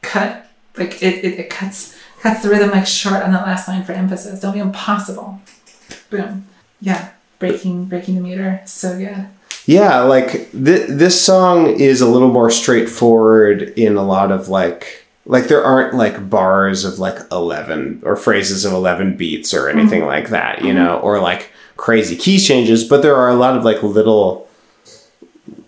cut, 0.03 0.47
like 0.77 1.03
it, 1.03 1.25
it, 1.25 1.39
it 1.41 1.51
cuts 1.51 1.97
cuts 2.21 2.43
the 2.43 2.49
rhythm 2.49 2.71
like 2.71 2.87
short 2.87 3.23
on 3.23 3.33
that 3.33 3.47
last 3.47 3.69
line 3.69 3.85
for 3.85 3.93
emphasis. 3.93 4.41
Don't 4.41 4.55
be 4.55 4.61
impossible. 4.61 5.41
Boom. 6.11 6.47
Yeah, 6.81 7.11
breaking 7.39 7.87
breaking 7.87 8.15
the 8.17 8.21
meter. 8.21 8.61
So 8.67 8.99
good. 8.99 9.27
Yeah, 9.67 10.01
like 10.01 10.51
th- 10.53 10.89
this 10.89 11.25
song 11.25 11.69
is 11.81 12.01
a 12.03 12.09
little 12.09 12.31
more 12.31 12.51
straightforward 12.51 13.63
in 13.77 13.97
a 13.97 14.05
lot 14.05 14.31
of 14.31 14.49
like 14.49 15.04
like 15.27 15.49
there 15.49 15.65
aren't 15.65 15.95
like 15.95 16.29
bars 16.29 16.85
of 16.85 16.99
like 16.99 17.19
11 17.33 18.03
or 18.05 18.17
phrases 18.17 18.65
of 18.65 18.73
11 18.73 19.17
beats 19.17 19.55
or 19.55 19.69
anything 19.69 20.05
like 20.05 20.29
that, 20.29 20.63
you 20.63 20.73
know, 20.75 20.99
or 21.01 21.19
like 21.19 21.51
crazy 21.77 22.17
key 22.17 22.39
changes, 22.39 22.85
but 22.85 23.03
there 23.03 23.17
are 23.17 23.31
a 23.31 23.35
lot 23.35 23.57
of 23.57 23.65
like 23.65 23.83
little 23.83 24.49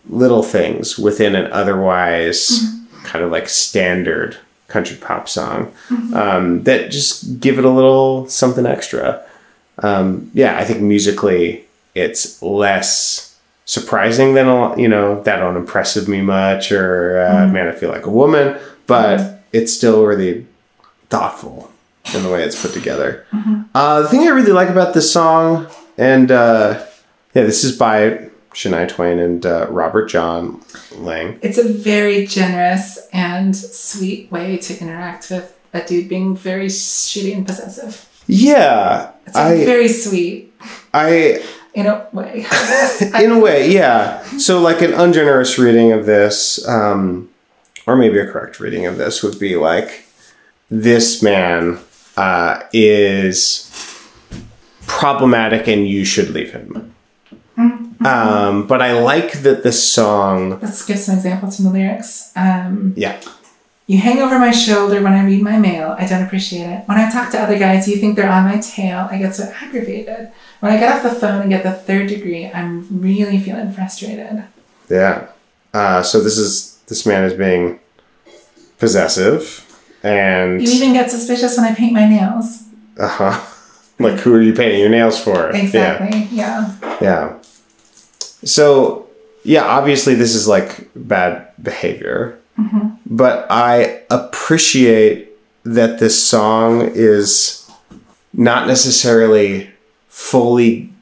little 0.09 0.43
things 0.43 0.99
within 0.99 1.35
an 1.35 1.51
otherwise 1.53 2.63
kind 3.05 3.25
of 3.25 3.31
like 3.31 3.49
standard 3.49 4.37
country 4.69 4.97
pop 4.97 5.29
song 5.29 5.73
um, 6.15 6.63
that 6.65 6.91
just 6.91 7.41
give 7.41 7.59
it 7.59 7.65
a 7.65 7.71
little 7.71 8.29
something 8.29 8.67
extra. 8.67 9.25
Um, 9.79 10.31
yeah, 10.35 10.59
I 10.59 10.65
think 10.65 10.81
musically 10.81 11.65
it's 11.95 12.41
less 12.43 13.37
surprising 13.65 14.35
than 14.35 14.47
a 14.47 14.55
lot- 14.61 14.79
you 14.79 14.89
know 14.89 15.23
that 15.23 15.37
don't 15.37 15.57
impressive 15.57 16.09
me 16.09 16.21
much 16.21 16.71
or 16.73 17.21
uh, 17.21 17.47
man 17.49 17.69
I 17.69 17.73
feel 17.73 17.91
like 17.91 18.07
a 18.07 18.11
woman, 18.11 18.57
but 18.87 19.36
it's 19.53 19.73
still 19.73 20.05
really 20.05 20.47
thoughtful 21.09 21.71
in 22.15 22.23
the 22.23 22.31
way 22.31 22.43
it's 22.43 22.61
put 22.61 22.73
together. 22.73 23.27
Uh, 23.75 24.03
the 24.03 24.09
thing 24.09 24.21
I 24.23 24.31
really 24.31 24.53
like 24.53 24.69
about 24.69 24.95
this 24.95 25.13
song, 25.13 25.67
and 25.99 26.31
uh, 26.31 26.85
yeah, 27.35 27.43
this 27.45 27.65
is 27.65 27.77
by 27.77 28.31
Shania 28.53 28.89
Twain 28.89 29.19
and 29.19 29.45
uh, 29.45 29.67
Robert 29.69 30.07
John 30.07 30.63
Lange. 30.95 31.39
It's 31.43 31.59
a 31.59 31.69
very 31.69 32.27
generous 32.27 33.09
and 33.13 33.55
sweet 33.55 34.31
way 34.33 34.57
to 34.59 34.81
interact 34.81 35.31
with 35.31 35.59
a 35.75 35.87
dude 35.87 36.09
being 36.09 36.37
very 36.37 36.67
shitty 36.67 37.35
and 37.37 37.47
possessive. 37.47 38.09
Yeah, 38.27 39.13
It's 39.27 39.37
like 39.37 39.61
I 39.61 39.65
very 39.65 39.89
sweet 39.89 40.53
I 40.93 41.45
in 41.75 41.87
a 41.87 42.09
way. 42.13 42.47
in 43.23 43.31
a 43.33 43.39
way, 43.39 43.71
yeah. 43.71 44.23
So, 44.39 44.61
like 44.61 44.81
an 44.81 44.95
ungenerous 44.95 45.59
reading 45.59 45.93
of 45.93 46.07
this, 46.07 46.67
um, 46.67 47.29
or 47.87 47.97
maybe 47.97 48.19
a 48.19 48.27
correct 48.27 48.59
reading 48.61 48.87
of 48.87 48.97
this, 48.99 49.23
would 49.23 49.39
be 49.39 49.57
like 49.57 50.05
this 50.71 51.23
man 51.23 51.79
uh, 52.17 52.63
is 52.73 53.71
problematic 54.87 55.69
and 55.69 55.89
you 55.89 56.05
should 56.05 56.31
leave 56.31 56.53
him. 56.53 56.93
Um, 58.05 58.67
but 58.67 58.83
I 58.83 58.93
like 59.01 59.33
that 59.43 59.63
the 59.63 59.73
song, 59.73 60.61
Let's 60.61 60.85
give 60.85 60.99
some 60.99 61.17
examples 61.17 61.57
from 61.57 61.65
the 61.65 61.71
lyrics. 61.73 62.31
Um, 62.37 62.93
yeah, 62.97 63.19
You 63.87 63.99
hang 63.99 64.19
over 64.19 64.39
my 64.39 64.51
shoulder 64.51 65.03
when 65.03 65.15
I 65.15 65.25
read 65.25 65.43
my 65.43 65.59
mail. 65.59 65.97
I 65.99 66.07
don't 66.07 66.23
appreciate 66.23 66.67
it. 66.69 66.87
When 66.87 66.99
I 66.99 67.11
talk 67.11 67.31
to 67.33 67.41
other 67.41 67.59
guys, 67.59 67.89
you 67.89 67.97
think 67.97 68.15
they're 68.17 68.31
on 68.31 68.45
my 68.45 68.59
tail. 68.59 69.09
I 69.11 69.19
get 69.19 69.35
so 69.35 69.51
aggravated. 69.61 70.31
When 70.61 70.73
I 70.73 70.79
get 70.79 70.95
off 70.95 71.03
the 71.03 71.19
phone 71.19 71.41
and 71.41 71.51
get 71.51 71.63
the 71.63 71.73
third 71.73 72.09
degree, 72.09 72.47
I'm 72.47 73.01
really 73.01 73.39
feeling 73.39 73.73
frustrated. 73.73 74.45
yeah. 74.91 75.29
Uh, 75.73 76.03
so 76.03 76.21
this 76.21 76.39
is 76.39 76.76
this 76.87 77.05
man 77.07 77.25
is 77.25 77.35
being 77.35 77.79
possessive, 78.79 79.63
and 80.03 80.61
You 80.63 80.69
even 80.75 80.93
get 80.93 81.11
suspicious 81.11 81.57
when 81.57 81.67
I 81.67 81.75
paint 81.75 81.93
my 81.93 82.09
nails. 82.09 82.65
uh 82.99 83.09
huh. 83.09 83.41
Like, 83.99 84.21
who 84.21 84.35
are 84.35 84.43
you 84.43 84.53
painting 84.53 84.81
your 84.81 84.91
nails 84.91 85.19
for? 85.19 85.49
Exactly. 85.57 86.29
Yeah. 86.31 86.77
Yeah. 87.01 87.39
So, 88.45 89.09
yeah, 89.43 89.65
obviously 89.65 90.15
this 90.15 90.35
is 90.35 90.47
like 90.47 90.91
bad 90.95 91.49
behavior. 91.63 92.39
But 93.07 93.47
I 93.49 94.03
appreciate 94.11 95.31
that 95.65 95.99
this 95.99 96.23
song 96.23 96.83
is 96.95 97.71
not 98.35 98.67
necessarily 98.69 99.71
fully 100.09 100.93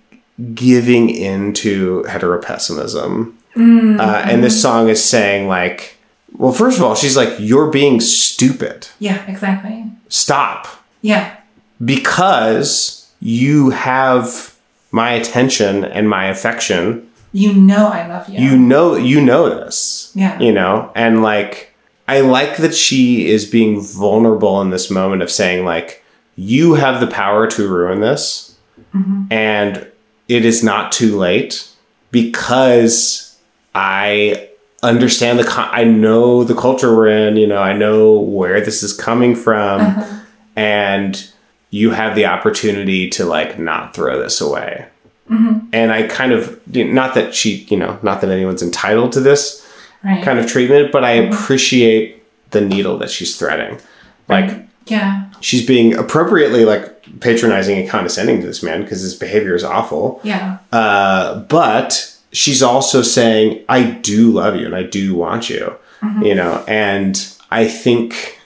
giving 0.55 1.11
into 1.11 2.05
heteropessimism. 2.05 3.32
Mm, 3.55 4.00
uh, 4.00 4.22
and 4.24 4.42
this 4.42 4.55
mm-hmm. 4.55 4.62
song 4.62 4.88
is 4.88 5.02
saying, 5.02 5.48
like, 5.48 5.96
well, 6.36 6.52
first 6.52 6.78
of 6.78 6.84
all, 6.84 6.94
she's 6.94 7.16
like, 7.16 7.34
you're 7.38 7.70
being 7.70 8.00
stupid. 8.00 8.88
Yeah, 8.98 9.24
exactly. 9.26 9.84
Stop 10.09 10.66
Yeah. 11.02 11.36
because 11.84 13.12
you 13.20 13.70
have 13.70 14.55
my 14.90 15.12
attention 15.12 15.84
and 15.84 16.09
my 16.09 16.26
affection. 16.26 17.09
You 17.32 17.52
know 17.52 17.88
I 17.88 18.07
love 18.07 18.28
you. 18.28 18.38
You 18.38 18.57
know 18.57 18.94
you 18.94 19.20
know 19.20 19.48
this. 19.48 20.12
Yeah. 20.14 20.38
You 20.38 20.52
know, 20.52 20.92
and 20.94 21.22
like 21.22 21.74
I 22.07 22.20
like 22.20 22.59
that 22.59 22.74
she 22.74 23.28
is 23.28 23.44
being 23.44 23.80
vulnerable 23.80 24.61
in 24.61 24.70
this 24.70 24.90
moment 24.90 25.22
of 25.22 25.30
saying 25.30 25.64
like 25.64 26.05
you 26.36 26.74
have 26.74 27.00
the 27.00 27.07
power 27.07 27.46
to 27.48 27.68
ruin 27.68 28.00
this 28.00 28.57
mm-hmm. 28.94 29.24
and 29.30 29.86
it 30.28 30.44
is 30.44 30.62
not 30.62 30.92
too 30.92 31.16
late 31.16 31.68
because 32.11 33.34
I 33.75 34.49
understand 34.83 35.39
the 35.39 35.45
con- 35.45 35.70
I 35.72 35.85
know 35.85 36.45
the 36.45 36.55
culture 36.55 36.95
we're 36.95 37.09
in, 37.09 37.37
you 37.37 37.47
know, 37.47 37.61
I 37.61 37.72
know 37.72 38.18
where 38.20 38.61
this 38.61 38.83
is 38.83 38.93
coming 38.93 39.35
from 39.35 39.81
uh-huh. 39.81 40.20
and 40.57 41.31
you 41.70 41.91
have 41.91 42.14
the 42.14 42.27
opportunity 42.27 43.09
to 43.11 43.25
like 43.25 43.59
not 43.59 43.95
throw 43.95 44.20
this 44.22 44.41
away. 44.41 44.87
Mm-hmm. 45.29 45.68
And 45.72 45.91
I 45.91 46.07
kind 46.07 46.33
of 46.33 46.61
not 46.77 47.14
that 47.14 47.35
she, 47.35 47.66
you 47.70 47.77
know, 47.77 47.99
not 48.03 48.20
that 48.20 48.31
anyone's 48.31 48.62
entitled 48.62 49.12
to 49.12 49.20
this 49.20 49.66
right. 50.05 50.22
kind 50.22 50.39
of 50.39 50.47
treatment, 50.47 50.93
but 50.93 51.03
I 51.03 51.18
mm-hmm. 51.18 51.33
appreciate 51.33 52.22
the 52.51 52.61
needle 52.61 52.99
that 52.99 53.11
she's 53.11 53.37
threading. 53.37 53.81
Like 54.29 54.66
Yeah. 54.87 55.31
she's 55.41 55.66
being 55.66 55.97
appropriately 55.97 56.64
like 56.64 57.20
patronizing 57.20 57.79
and 57.79 57.89
condescending 57.89 58.41
to 58.41 58.47
this 58.47 58.62
man 58.62 58.83
because 58.83 59.01
his 59.01 59.14
behavior 59.14 59.55
is 59.55 59.64
awful. 59.64 60.20
Yeah. 60.22 60.59
Uh, 60.70 61.41
but 61.41 62.13
she's 62.35 62.62
also 62.62 63.01
saying, 63.01 63.64
I 63.68 63.91
do 63.91 64.30
love 64.32 64.57
you 64.57 64.66
and 64.66 64.74
I 64.74 64.82
do 64.82 65.14
want 65.14 65.49
you, 65.49 65.76
you 66.20 66.35
know, 66.35 66.62
and 66.68 67.16
I 67.51 67.68
think 67.68 68.39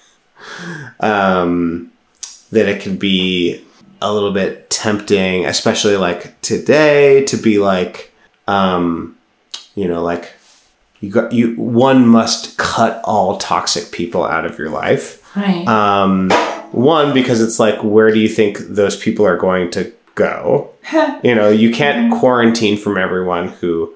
um, 1.00 1.90
that 2.52 2.68
it 2.68 2.82
can 2.82 2.98
be 2.98 3.64
a 4.00 4.12
little 4.12 4.32
bit 4.32 4.70
tempting, 4.70 5.46
especially 5.46 5.96
like 5.96 6.40
today, 6.42 7.24
to 7.24 7.36
be 7.36 7.58
like, 7.58 8.12
um, 8.46 9.16
you 9.74 9.88
know, 9.88 10.02
like 10.02 10.32
you 11.00 11.10
got 11.10 11.32
you. 11.32 11.54
One 11.54 12.06
must 12.06 12.58
cut 12.58 13.00
all 13.04 13.38
toxic 13.38 13.90
people 13.92 14.24
out 14.24 14.44
of 14.44 14.58
your 14.58 14.70
life. 14.70 15.34
Right. 15.36 15.66
Um, 15.66 16.30
one 16.72 17.14
because 17.14 17.40
it's 17.40 17.58
like, 17.58 17.82
where 17.82 18.10
do 18.10 18.18
you 18.18 18.28
think 18.28 18.58
those 18.58 18.96
people 18.96 19.26
are 19.26 19.36
going 19.36 19.70
to 19.72 19.92
go? 20.14 20.70
you 21.22 21.34
know, 21.34 21.48
you 21.48 21.70
can't 21.70 22.12
quarantine 22.12 22.76
from 22.76 22.96
everyone 22.96 23.48
who 23.48 23.94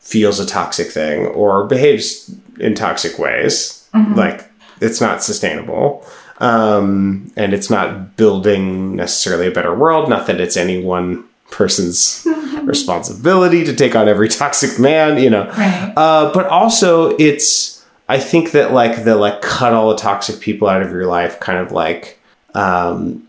feels 0.00 0.40
a 0.40 0.46
toxic 0.46 0.88
thing 0.88 1.26
or 1.26 1.66
behaves 1.66 2.34
in 2.58 2.74
toxic 2.74 3.18
ways. 3.18 3.88
Like, 4.16 4.50
it's 4.80 5.00
not 5.00 5.22
sustainable. 5.22 6.06
Um, 6.38 7.32
and 7.36 7.54
it's 7.54 7.70
not 7.70 8.16
building 8.16 8.96
necessarily 8.96 9.46
a 9.46 9.50
better 9.52 9.74
world. 9.74 10.08
Not 10.08 10.26
that 10.26 10.40
it's 10.40 10.56
any 10.56 10.82
one 10.82 11.24
person's 11.50 12.26
responsibility 12.62 13.64
to 13.64 13.74
take 13.74 13.94
on 13.94 14.08
every 14.08 14.28
toxic 14.28 14.80
man, 14.80 15.22
you 15.22 15.30
know. 15.30 15.46
right. 15.50 15.92
Uh, 15.96 16.32
but 16.32 16.46
also, 16.46 17.16
it's 17.18 17.84
I 18.08 18.18
think 18.18 18.50
that 18.52 18.72
like 18.72 19.04
the 19.04 19.16
like 19.16 19.40
cut 19.40 19.72
all 19.72 19.90
the 19.90 19.96
toxic 19.96 20.40
people 20.40 20.68
out 20.68 20.82
of 20.82 20.90
your 20.90 21.06
life, 21.06 21.38
kind 21.38 21.58
of 21.58 21.70
like 21.70 22.18
um, 22.54 23.26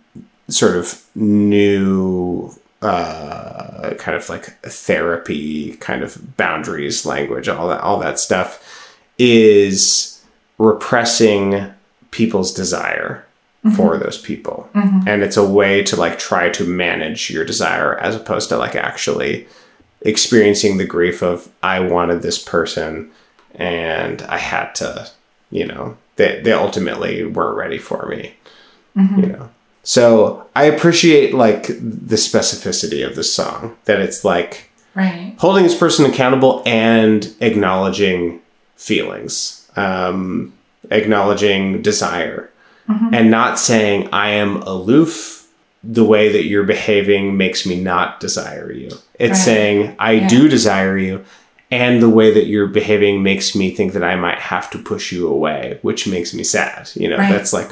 sort 0.50 0.76
of 0.76 1.04
new 1.16 2.52
uh, 2.84 3.94
kind 3.96 4.16
of 4.16 4.28
like 4.30 4.46
therapy, 4.62 5.76
kind 5.78 6.04
of 6.04 6.38
boundaries 6.38 7.06
language, 7.06 7.48
all 7.48 7.68
that 7.70 7.82
all 7.82 8.00
that 8.00 8.20
stuff 8.20 8.92
is 9.18 10.22
repressing 10.58 11.72
people's 12.12 12.54
desire 12.54 13.26
mm-hmm. 13.66 13.76
for 13.76 13.98
those 13.98 14.20
people 14.20 14.70
mm-hmm. 14.76 15.08
and 15.08 15.24
it's 15.24 15.38
a 15.38 15.48
way 15.48 15.82
to 15.84 15.96
like 15.96 16.20
try 16.20 16.48
to 16.50 16.64
manage 16.64 17.30
your 17.30 17.44
desire 17.44 17.98
as 17.98 18.16
opposed 18.16 18.50
to 18.50 18.58
like 18.58 18.76
actually 18.76 19.48
experiencing 20.04 20.78
the 20.78 20.86
grief 20.86 21.22
of 21.22 21.50
I 21.64 21.80
wanted 21.80 22.22
this 22.22 22.38
person 22.38 23.12
and 23.56 24.22
I 24.24 24.38
had 24.38 24.74
to, 24.76 25.10
you 25.50 25.66
know, 25.66 25.98
they, 26.16 26.42
they 26.42 26.52
ultimately 26.52 27.24
weren't 27.24 27.58
ready 27.58 27.78
for 27.78 28.08
me. 28.08 28.36
Mm-hmm. 28.96 29.20
You 29.20 29.26
know. 29.28 29.50
So 29.84 30.46
I 30.56 30.64
appreciate 30.66 31.34
like 31.34 31.68
the 31.68 32.16
specificity 32.16 33.06
of 33.06 33.16
the 33.16 33.24
song. 33.24 33.76
That 33.86 34.00
it's 34.00 34.24
like 34.24 34.70
Right. 34.96 35.34
holding 35.38 35.64
this 35.64 35.76
person 35.78 36.06
accountable 36.06 36.62
and 36.66 37.28
acknowledging 37.42 38.40
feelings, 38.76 39.62
um, 39.76 40.54
acknowledging 40.92 41.82
desire, 41.82 42.50
and 43.12 43.32
not 43.32 43.58
saying 43.60 44.10
I 44.14 44.30
am 44.32 44.58
aloof. 44.64 45.40
The 45.86 46.04
way 46.06 46.32
that 46.32 46.46
you're 46.46 46.64
behaving 46.64 47.36
makes 47.36 47.66
me 47.66 47.78
not 47.82 48.20
desire 48.22 48.72
you. 48.72 48.90
It's 49.20 49.32
Right. 49.40 49.46
saying 49.46 49.96
I 50.00 50.12
Yeah. 50.14 50.28
do 50.30 50.48
desire 50.48 50.98
you, 50.98 51.22
and 51.72 52.02
the 52.02 52.08
way 52.10 52.32
that 52.34 52.46
you're 52.46 52.68
behaving 52.68 53.22
makes 53.24 53.54
me 53.56 53.70
think 53.72 53.92
that 53.94 54.04
I 54.04 54.16
might 54.16 54.40
have 54.40 54.70
to 54.72 54.78
push 54.78 55.12
you 55.12 55.28
away, 55.28 55.80
which 55.82 56.08
makes 56.08 56.34
me 56.34 56.44
sad. 56.44 56.90
You 56.96 57.10
know, 57.10 57.18
Right. 57.18 57.30
that's 57.32 57.52
like 57.52 57.72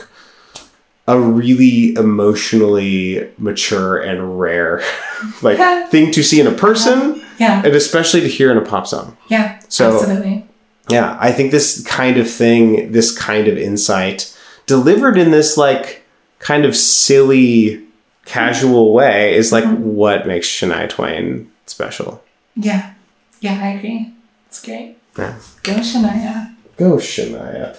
a 1.07 1.19
really 1.19 1.93
emotionally 1.95 3.29
mature 3.37 3.97
and 3.97 4.39
rare 4.39 4.83
like 5.41 5.57
Yeah. 5.57 5.87
thing 5.87 6.11
to 6.11 6.23
see 6.23 6.39
in 6.39 6.47
a 6.47 6.51
person 6.51 7.21
Yeah. 7.37 7.61
and 7.65 7.75
especially 7.75 8.21
to 8.21 8.27
hear 8.27 8.51
in 8.51 8.57
a 8.57 8.61
pop 8.61 8.87
song. 8.87 9.17
Yeah. 9.27 9.59
So- 9.67 9.97
absolutely. 9.99 10.45
Yeah, 10.89 11.17
I 11.21 11.31
think 11.31 11.51
this 11.51 11.85
kind 11.85 12.17
of 12.17 12.29
thing, 12.29 12.91
this 12.91 13.17
kind 13.17 13.47
of 13.47 13.57
insight 13.57 14.35
delivered 14.65 15.17
in 15.17 15.31
this 15.31 15.55
like 15.55 16.03
kind 16.39 16.65
of 16.65 16.75
silly 16.75 17.83
casual 18.25 18.93
way 18.93 19.33
is 19.35 19.51
like 19.51 19.63
mm-hmm. 19.63 19.83
what 19.83 20.27
makes 20.27 20.47
Shania 20.47 20.89
Twain 20.89 21.49
special. 21.65 22.23
Yeah. 22.55 22.93
Yeah, 23.39 23.59
I 23.61 23.67
agree. 23.69 24.13
It's 24.47 24.61
great. 24.63 24.97
Yeah. 25.17 25.35
Go 25.63 25.73
Shania. 25.75 26.55
Go 26.77 26.97
Shania. 26.97 27.77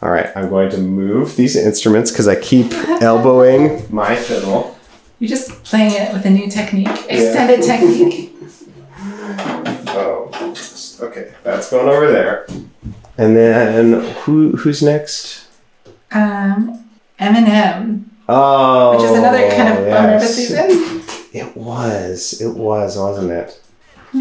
All 0.00 0.10
right, 0.10 0.30
I'm 0.36 0.48
going 0.48 0.70
to 0.70 0.78
move 0.78 1.34
these 1.36 1.56
instruments 1.56 2.10
because 2.12 2.28
I 2.28 2.36
keep 2.40 2.72
elbowing 3.02 3.84
my 3.92 4.14
fiddle. 4.14 4.76
You're 5.18 5.28
just 5.28 5.64
playing 5.64 5.92
it 5.94 6.12
with 6.12 6.24
a 6.24 6.30
new 6.30 6.48
technique. 6.48 6.88
Extended 7.08 7.62
technique. 7.62 8.26
Oh, 9.90 10.30
okay, 11.00 11.32
that's 11.42 11.70
going 11.70 11.88
over 11.88 12.10
there. 12.10 12.46
And 13.16 13.36
then 13.36 14.14
who 14.20 14.52
who's 14.52 14.82
next? 14.82 15.46
Um 16.12 16.84
Eminem, 17.18 18.04
Oh, 18.28 18.92
which 18.94 19.04
is 19.10 19.18
another 19.18 19.50
kind 19.50 19.76
of 19.76 19.88
bummer 19.88 20.16
of 20.16 20.22
a 20.22 20.26
season. 20.26 21.02
It 21.32 21.56
was, 21.56 22.40
it 22.40 22.54
was, 22.54 22.96
wasn't 22.96 23.30
it? 23.32 23.60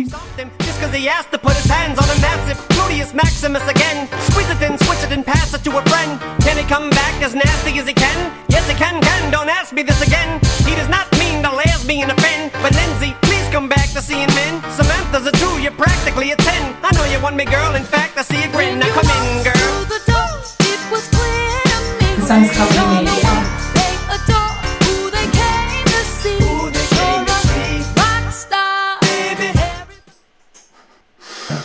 Stopped 0.05 0.39
him 0.39 0.51
just 0.77 0.79
cause 0.91 0.93
he 0.93 1.09
asked 1.09 1.31
to 1.31 1.37
put 1.37 1.53
his 1.53 1.65
hands 1.65 1.97
on 1.97 2.05
a 2.05 2.21
massive 2.21 2.57
Gluteus 2.69 3.13
Maximus 3.13 3.65
again. 3.67 4.07
Squeeze 4.29 4.49
it 4.49 4.61
in, 4.61 4.77
switch 4.77 5.03
it 5.03 5.11
and 5.11 5.25
pass 5.25 5.53
it 5.53 5.63
to 5.63 5.71
a 5.77 5.81
friend. 5.89 6.19
Can 6.41 6.57
he 6.57 6.63
come 6.63 6.89
back 6.89 7.21
as 7.23 7.33
nasty 7.33 7.79
as 7.79 7.87
he 7.87 7.93
can? 7.93 8.31
Yes, 8.49 8.69
he 8.69 8.75
can, 8.75 9.01
can. 9.01 9.31
Don't 9.31 9.49
ask 9.49 9.73
me 9.73 9.81
this 9.81 10.01
again. 10.05 10.39
He 10.67 10.75
does 10.75 10.89
not 10.89 11.11
mean 11.17 11.41
to 11.43 11.51
lesbian 11.51 12.11
offend. 12.11 12.51
But 12.61 12.75
Lindsay, 12.75 13.15
please 13.23 13.47
come 13.49 13.67
back 13.67 13.89
to 13.95 14.01
seeing 14.01 14.29
men. 14.35 14.61
Samantha's 14.71 15.25
a 15.25 15.31
two, 15.31 15.61
you're 15.61 15.71
practically 15.71 16.31
a 16.31 16.35
ten. 16.35 16.75
I 16.83 16.91
know 16.95 17.05
you 17.05 17.21
want 17.23 17.35
me, 17.35 17.45
girl. 17.45 17.73
In 17.75 17.83
fact, 17.83 18.17
I 18.17 18.21
see 18.21 18.41
a 18.43 18.49
grin. 18.51 18.79
Now 18.79 18.91
come 18.93 19.09
in, 19.17 19.43
girl. 19.43 19.67
The 22.17 22.23
song's 22.27 22.51
called 22.55 23.26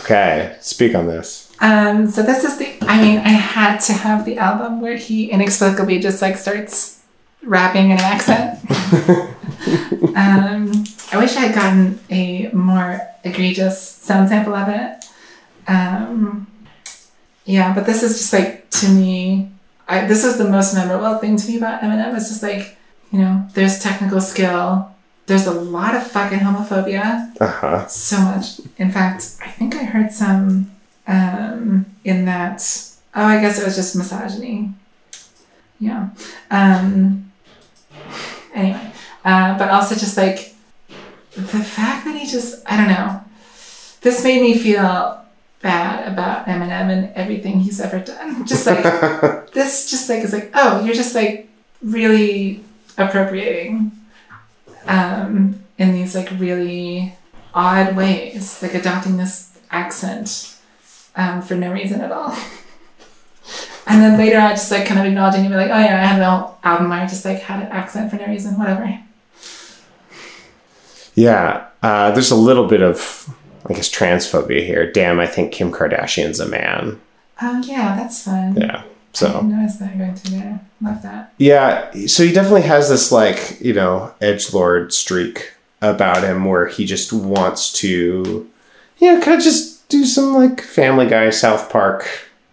Okay, 0.03 0.57
speak 0.59 0.95
on 0.95 1.07
this. 1.07 1.49
Um, 1.61 2.11
so 2.11 2.23
this 2.23 2.43
is 2.43 2.57
the 2.57 2.75
I 2.81 3.01
mean, 3.01 3.19
I 3.19 3.29
had 3.29 3.77
to 3.87 3.93
have 3.93 4.25
the 4.25 4.37
album 4.37 4.81
where 4.81 4.97
he 4.97 5.31
inexplicably 5.31 5.99
just 5.99 6.21
like 6.21 6.35
starts 6.35 7.01
rapping 7.41 7.85
in 7.85 7.97
an 7.97 7.99
accent. 7.99 8.59
um, 10.15 10.83
I 11.11 11.17
wish 11.17 11.37
I 11.37 11.47
had 11.47 11.55
gotten 11.55 11.99
a 12.09 12.49
more 12.51 12.99
egregious 13.23 13.81
sound 13.81 14.27
sample 14.27 14.53
of 14.53 14.67
it. 14.67 15.05
Um, 15.69 16.47
yeah, 17.45 17.73
but 17.73 17.85
this 17.85 18.03
is 18.03 18.17
just 18.17 18.33
like 18.33 18.69
to 18.71 18.89
me, 18.89 19.51
I, 19.87 20.05
this 20.05 20.25
is 20.25 20.37
the 20.37 20.49
most 20.49 20.73
memorable 20.73 21.17
thing 21.19 21.37
to 21.37 21.47
me 21.47 21.57
about 21.57 21.81
Eminem. 21.81 22.13
It's 22.17 22.27
just 22.27 22.43
like 22.43 22.77
you 23.13 23.19
know, 23.19 23.47
there's 23.53 23.79
technical 23.79 24.19
skill. 24.19 24.92
There's 25.25 25.47
a 25.47 25.51
lot 25.53 25.95
of 25.95 26.05
fucking 26.07 26.39
homophobia 26.39 27.31
Uh 27.39 27.47
huh. 27.47 27.87
so 27.87 28.19
much. 28.19 28.59
In 28.77 28.91
fact, 28.91 29.35
I 29.41 29.47
think 29.49 29.75
I 29.75 29.83
heard 29.83 30.11
some 30.11 30.71
um, 31.07 31.85
in 32.03 32.25
that. 32.25 32.61
Oh, 33.15 33.23
I 33.23 33.39
guess 33.39 33.59
it 33.59 33.65
was 33.65 33.75
just 33.75 33.95
misogyny. 33.95 34.73
Yeah. 35.79 36.09
Um, 36.51 37.31
anyway, 38.53 38.91
uh, 39.23 39.57
but 39.57 39.69
also 39.69 39.95
just 39.95 40.17
like 40.17 40.53
the 41.35 41.41
fact 41.63 42.05
that 42.05 42.15
he 42.19 42.25
just, 42.27 42.63
I 42.65 42.77
don't 42.77 42.87
know, 42.87 43.21
this 44.01 44.23
made 44.23 44.41
me 44.41 44.57
feel 44.57 45.19
bad 45.61 46.11
about 46.11 46.45
Eminem 46.47 46.89
and 46.91 47.13
everything 47.15 47.59
he's 47.59 47.79
ever 47.79 47.99
done. 47.99 48.45
Just 48.45 48.65
like, 48.67 48.83
this 49.53 49.89
just 49.89 50.09
like 50.09 50.19
is 50.23 50.33
like, 50.33 50.51
oh, 50.53 50.83
you're 50.83 50.93
just 50.93 51.15
like 51.15 51.47
really 51.81 52.61
appropriating 52.97 53.91
um, 54.87 55.63
in 55.77 55.93
these 55.93 56.15
like 56.15 56.29
really 56.39 57.15
odd 57.53 57.95
ways, 57.95 58.61
like 58.61 58.73
adopting 58.73 59.17
this 59.17 59.57
accent 59.71 60.55
um, 61.15 61.41
for 61.41 61.55
no 61.55 61.71
reason 61.71 62.01
at 62.01 62.11
all. 62.11 62.35
And 63.85 64.01
then 64.01 64.17
later 64.17 64.39
on, 64.39 64.51
just 64.51 64.71
like 64.71 64.85
kind 64.85 64.99
of 64.99 65.05
acknowledging 65.05 65.41
and 65.41 65.49
be 65.49 65.55
like, 65.57 65.69
oh 65.69 65.77
yeah, 65.77 66.01
I 66.01 66.05
had 66.05 66.15
an 66.15 66.23
al- 66.23 66.57
album 66.63 66.89
where 66.89 66.99
I 66.99 67.05
just 67.05 67.25
like 67.25 67.39
had 67.39 67.61
an 67.61 67.69
accent 67.69 68.09
for 68.09 68.15
no 68.17 68.27
reason, 68.27 68.57
whatever. 68.57 68.97
Yeah, 71.15 71.67
uh, 71.83 72.11
there's 72.11 72.31
a 72.31 72.35
little 72.35 72.67
bit 72.67 72.81
of, 72.81 73.29
I 73.65 73.73
guess, 73.73 73.89
transphobia 73.89 74.65
here. 74.65 74.89
Damn, 74.89 75.19
I 75.19 75.27
think 75.27 75.51
Kim 75.51 75.71
Kardashian's 75.71 76.39
a 76.39 76.47
man. 76.47 77.01
Oh 77.41 77.61
yeah, 77.65 77.95
that's 77.95 78.23
fun. 78.23 78.55
Yeah. 78.55 78.83
I 79.15 79.17
So 79.17 79.27
didn't 79.27 79.49
notice 79.57 79.75
that 79.77 80.23
there. 80.25 80.59
Love 80.81 81.01
that. 81.03 81.33
yeah, 81.37 81.91
so 82.07 82.23
he 82.23 82.33
definitely 82.33 82.63
has 82.63 82.89
this 82.89 83.11
like 83.11 83.59
you 83.61 83.73
know 83.73 84.13
edge 84.21 84.53
lord 84.53 84.91
streak 84.93 85.53
about 85.81 86.23
him 86.23 86.45
where 86.45 86.67
he 86.67 86.85
just 86.85 87.11
wants 87.13 87.71
to, 87.73 88.49
you 88.99 89.13
know, 89.13 89.21
kind 89.21 89.37
of 89.37 89.43
just 89.43 89.87
do 89.89 90.05
some 90.05 90.33
like 90.33 90.61
Family 90.61 91.07
Guy, 91.07 91.29
South 91.29 91.69
Park 91.69 92.07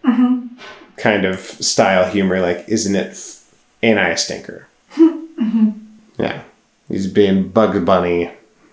mm-hmm. 0.04 0.48
kind 0.96 1.24
of 1.24 1.38
style 1.40 2.10
humor. 2.10 2.40
Like, 2.40 2.64
isn't 2.68 2.94
it? 2.96 3.12
f- 3.12 3.36
Ain't 3.82 3.98
I 3.98 4.08
a 4.10 4.16
stinker? 4.16 4.66
Mm-hmm. 5.40 5.70
Yeah, 6.18 6.42
he's 6.88 7.06
being 7.06 7.48
Bugs 7.48 7.78
Bunny, 7.80 8.26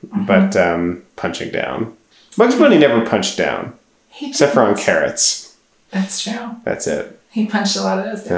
mm-hmm. 0.05 0.25
but 0.25 0.53
um, 0.57 1.03
punching 1.15 1.51
down. 1.53 1.95
Bugs 2.35 2.55
Bunny 2.55 2.77
never 2.77 3.05
punched 3.05 3.37
down, 3.37 3.73
He 4.09 4.29
except 4.31 4.53
for 4.53 4.63
on 4.63 4.75
carrots. 4.75 5.55
That's 5.91 6.21
true. 6.21 6.57
That's 6.65 6.85
it. 6.87 7.16
He 7.37 7.45
punched 7.45 7.75
a 7.77 7.81
lot 7.81 7.99
of 7.99 8.05
those 8.05 8.25
Yeah. 8.25 8.37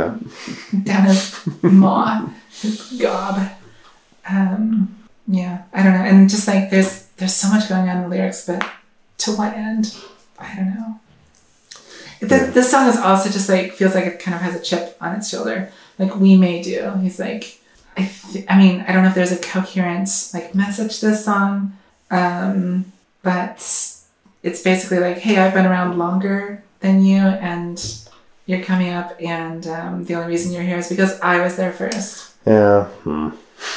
down, 0.74 0.84
down 0.84 1.04
his 1.06 1.40
maw, 1.64 2.28
his 2.62 2.82
gob. 3.02 3.50
Um, 4.30 4.98
yeah, 5.26 5.64
I 5.74 5.84
don't 5.84 5.94
know. 5.94 6.04
And 6.04 6.30
just 6.30 6.48
like 6.50 6.70
there's 6.70 7.06
there's 7.18 7.34
so 7.34 7.48
much 7.50 7.70
going 7.70 7.88
on 7.90 7.96
in 7.98 8.04
the 8.04 8.10
lyrics, 8.10 8.46
but 8.46 8.62
to 9.20 9.32
what 9.32 9.54
end? 9.54 9.96
I 10.38 10.54
don't 10.56 10.74
know. 10.76 11.00
The, 12.20 12.52
this 12.54 12.70
song 12.70 12.90
is 12.90 12.98
also 12.98 13.30
just 13.30 13.48
like 13.48 13.72
feels 13.72 13.96
like 13.96 14.06
it 14.06 14.20
kind 14.20 14.36
of 14.36 14.42
has 14.42 14.54
a 14.56 14.60
chip 14.62 14.98
on 15.00 15.16
its 15.16 15.30
shoulder, 15.30 15.72
like 15.98 16.14
we 16.18 16.36
may 16.36 16.62
do. 16.62 16.92
He's 17.02 17.20
like, 17.20 17.62
I, 17.96 18.12
th- 18.32 18.46
I 18.50 18.58
mean, 18.58 18.84
I 18.86 18.92
don't 18.92 19.04
know 19.04 19.10
if 19.10 19.16
there's 19.16 19.32
a 19.32 19.38
coherent 19.38 20.10
like 20.34 20.54
message 20.54 21.00
to 21.00 21.06
this 21.12 21.24
song, 21.24 21.78
um, 22.12 22.92
but 23.24 23.56
it's 24.44 24.62
basically 24.62 25.00
like, 25.00 25.20
hey, 25.20 25.38
I've 25.38 25.54
been 25.54 25.66
around 25.66 25.98
longer 25.98 26.62
than 26.82 27.02
you, 27.04 27.20
and 27.22 27.78
you're 28.50 28.64
coming 28.64 28.90
up, 28.90 29.16
and 29.22 29.68
um, 29.68 30.04
the 30.06 30.16
only 30.16 30.28
reason 30.28 30.52
you're 30.52 30.64
here 30.64 30.78
is 30.80 30.90
because 30.90 31.20
I 31.22 31.40
was 31.44 31.56
there 31.56 31.72
first, 31.72 32.34
Yeah. 32.48 32.86
Hmm. 33.04 33.28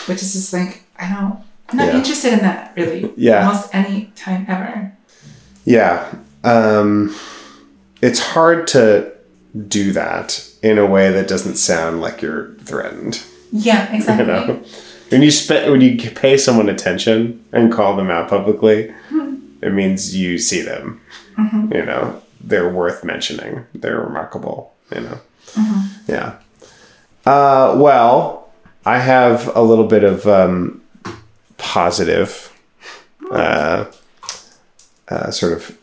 which 0.06 0.22
is 0.22 0.32
just 0.32 0.52
like, 0.52 0.84
I 0.98 1.08
don't, 1.12 1.38
I'm 1.68 1.76
not 1.76 1.88
Yeah. 1.88 1.98
interested 1.98 2.32
in 2.32 2.38
that 2.40 2.72
really. 2.76 3.12
Yeah. 3.16 3.46
Almost 3.46 3.74
any 3.74 4.10
time 4.16 4.46
ever. 4.48 4.92
Yeah. 5.66 6.14
Um, 6.42 7.14
it's 8.00 8.18
hard 8.20 8.66
to 8.68 9.12
do 9.68 9.92
that 9.92 10.48
in 10.62 10.78
a 10.78 10.86
way 10.86 11.10
that 11.12 11.28
doesn't 11.28 11.56
sound 11.56 12.00
like 12.00 12.22
you're 12.22 12.54
threatened. 12.64 13.22
Yeah, 13.52 13.92
exactly. 13.94 14.24
You 14.26 14.32
know, 14.32 14.62
when 15.10 15.20
you 15.22 15.30
spend 15.30 15.70
when 15.70 15.82
you 15.82 15.96
pay 16.10 16.38
someone 16.38 16.70
attention 16.70 17.44
and 17.52 17.70
call 17.70 17.94
them 17.96 18.10
out 18.10 18.28
publicly, 18.30 18.94
it 19.60 19.72
means 19.74 20.16
you 20.16 20.38
see 20.38 20.62
them. 20.62 21.00
You 21.38 21.84
know, 21.84 22.21
they're 22.42 22.68
worth 22.68 23.04
mentioning. 23.04 23.66
They're 23.74 24.00
remarkable. 24.00 24.74
You 24.94 25.00
know. 25.00 25.20
Yeah. 26.06 26.36
Uh, 27.24 27.76
well, 27.78 28.50
I 28.84 28.98
have 28.98 29.54
a 29.56 29.62
little 29.62 29.86
bit 29.86 30.04
of 30.04 30.26
um, 30.26 30.82
positive, 31.56 32.52
uh, 33.30 33.86
uh, 35.08 35.30
sort 35.30 35.52
of 35.52 35.78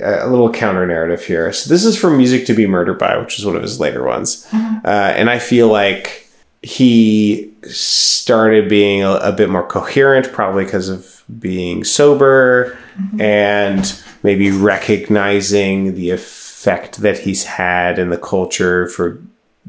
a 0.00 0.28
little 0.28 0.50
counter 0.50 0.86
narrative 0.86 1.24
here. 1.24 1.52
So 1.52 1.68
this 1.68 1.84
is 1.84 1.98
from 1.98 2.16
Music 2.16 2.46
to 2.46 2.54
Be 2.54 2.66
Murdered 2.66 2.98
By, 2.98 3.18
which 3.18 3.38
is 3.38 3.44
one 3.44 3.56
of 3.56 3.62
his 3.62 3.80
later 3.80 4.04
ones, 4.04 4.48
uh, 4.52 5.12
and 5.16 5.28
I 5.28 5.38
feel 5.38 5.68
like 5.68 6.28
he 6.62 7.52
started 7.64 8.68
being 8.68 9.02
a, 9.02 9.14
a 9.14 9.32
bit 9.32 9.50
more 9.50 9.66
coherent, 9.66 10.32
probably 10.32 10.64
because 10.64 10.88
of 10.88 11.24
being 11.40 11.82
sober 11.82 12.78
and 13.18 14.02
maybe 14.22 14.50
recognizing 14.50 15.94
the 15.94 16.10
effect 16.10 16.98
that 16.98 17.20
he's 17.20 17.44
had 17.44 17.98
in 17.98 18.10
the 18.10 18.18
culture 18.18 18.88
for 18.88 19.20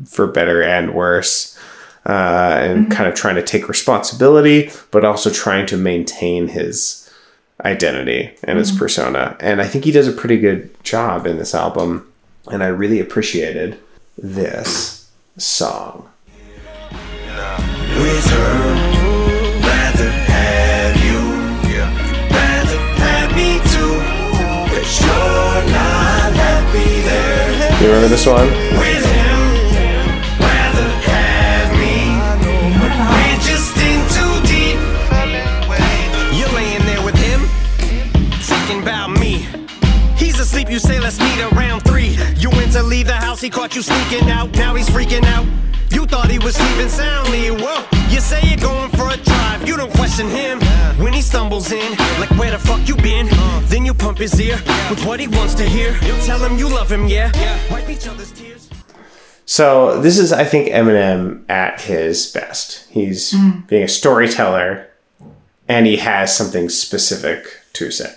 for 0.05 0.27
better 0.27 0.61
and 0.61 0.93
worse. 0.93 1.57
Uh, 2.05 2.59
and 2.61 2.91
kind 2.91 3.07
of 3.07 3.15
trying 3.15 3.35
to 3.35 3.41
take 3.41 3.69
responsibility, 3.69 4.69
but 4.91 5.05
also 5.05 5.29
trying 5.29 5.65
to 5.65 5.77
maintain 5.77 6.49
his 6.49 7.09
identity 7.63 8.35
and 8.43 8.59
his 8.59 8.73
persona. 8.73 9.37
And 9.39 9.61
I 9.61 9.67
think 9.67 9.85
he 9.85 9.91
does 9.91 10.07
a 10.09 10.11
pretty 10.11 10.37
good 10.37 10.69
job 10.83 11.25
in 11.25 11.37
this 11.37 11.55
album. 11.55 12.11
And 12.51 12.61
I 12.61 12.67
really 12.67 12.99
appreciated 12.99 13.79
this 14.17 15.09
song. 15.37 16.09
with 17.95 18.92
about 38.83 39.19
me. 39.19 39.45
He's 40.15 40.39
asleep, 40.39 40.69
you 40.69 40.79
say 40.79 40.99
let's 40.99 41.19
meet 41.19 41.39
around 41.51 41.81
three. 41.81 42.17
You 42.37 42.49
went 42.51 42.71
to 42.73 42.83
leave 42.83 43.07
the 43.07 43.15
house, 43.15 43.41
he 43.41 43.49
caught 43.49 43.75
you 43.75 43.81
sneaking 43.81 44.29
out. 44.29 44.53
Now 44.55 44.75
he's 44.75 44.89
freaking 44.89 45.25
out. 45.25 45.45
You 45.89 46.05
thought 46.05 46.29
he 46.29 46.39
was 46.39 46.55
sleeping 46.55 46.89
soundly. 46.89 47.45
You 47.45 48.19
say 48.19 48.39
you're 48.43 48.57
going 48.57 48.91
for 48.91 49.09
a 49.09 49.17
drive. 49.17 49.67
You 49.67 49.75
don't 49.75 49.93
question 49.93 50.27
him 50.29 50.62
stumbles 51.33 51.71
in. 51.71 51.91
Like, 52.19 52.29
where 52.37 52.51
the 52.51 52.59
fuck 52.59 52.87
you 52.87 52.95
been? 52.97 53.27
Then 53.63 53.85
you 53.85 53.95
pump 53.95 54.19
his 54.19 54.39
ear 54.39 54.55
with 54.91 55.03
what 55.03 55.19
he 55.19 55.27
wants 55.27 55.55
to 55.55 55.63
hear. 55.63 55.91
You 56.03 56.13
tell 56.21 56.37
him 56.37 56.59
you 56.59 56.69
love 56.69 56.91
him, 56.91 57.07
yeah? 57.07 57.31
Wipe 57.71 57.89
each 57.89 58.07
other's 58.07 58.31
tears. 58.31 58.69
So 59.47 59.99
this 59.99 60.19
is, 60.19 60.31
I 60.31 60.43
think, 60.43 60.67
Eminem 60.67 61.49
at 61.49 61.81
his 61.81 62.31
best. 62.31 62.87
He's 62.91 63.33
being 63.65 63.81
a 63.81 63.87
storyteller, 63.87 64.87
and 65.67 65.87
he 65.87 65.97
has 65.97 66.37
something 66.37 66.69
specific 66.69 67.45
to 67.73 67.89
say. 67.89 68.15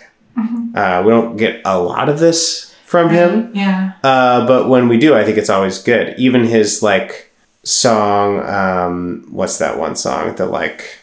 Uh, 0.75 1.03
we 1.03 1.11
don't 1.11 1.39
get 1.39 1.63
a 1.65 1.79
lot 1.81 2.11
of 2.11 2.19
this 2.19 2.75
from 2.85 3.09
him, 3.09 3.51
Yeah. 3.55 3.93
uh, 4.05 4.47
but 4.47 4.69
when 4.69 4.89
we 4.89 4.99
do, 4.99 5.15
I 5.15 5.25
think 5.25 5.39
it's 5.39 5.49
always 5.49 5.79
good. 5.83 6.15
Even 6.19 6.45
his 6.45 6.83
like 6.83 7.33
song, 7.65 8.47
um, 8.47 9.27
what's 9.31 9.57
that 9.57 9.79
one 9.79 9.97
song 9.97 10.35
The 10.37 10.45
like 10.45 10.99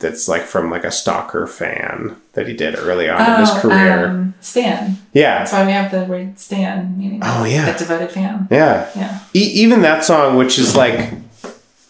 that's 0.00 0.28
like 0.28 0.42
from 0.42 0.70
like 0.70 0.84
a 0.84 0.90
stalker 0.90 1.46
fan 1.46 2.16
that 2.32 2.48
he 2.48 2.54
did 2.54 2.74
early 2.76 3.08
on 3.08 3.20
in 3.20 3.40
his 3.40 3.50
career? 3.60 4.06
Um, 4.08 4.34
Stan. 4.40 4.96
yeah, 5.12 5.38
That's 5.40 5.52
why 5.52 5.66
we 5.66 5.72
have 5.72 5.90
the 5.90 6.04
word 6.04 6.38
Stan, 6.38 6.96
meaning 6.98 7.20
Oh, 7.22 7.44
yeah. 7.44 7.68
a 7.74 7.78
devoted 7.78 8.10
fan. 8.10 8.48
yeah. 8.50 8.88
Yeah. 8.96 9.18
E- 9.34 9.52
even 9.62 9.82
that 9.82 10.02
song, 10.04 10.36
which 10.36 10.58
is 10.58 10.74
like, 10.76 11.12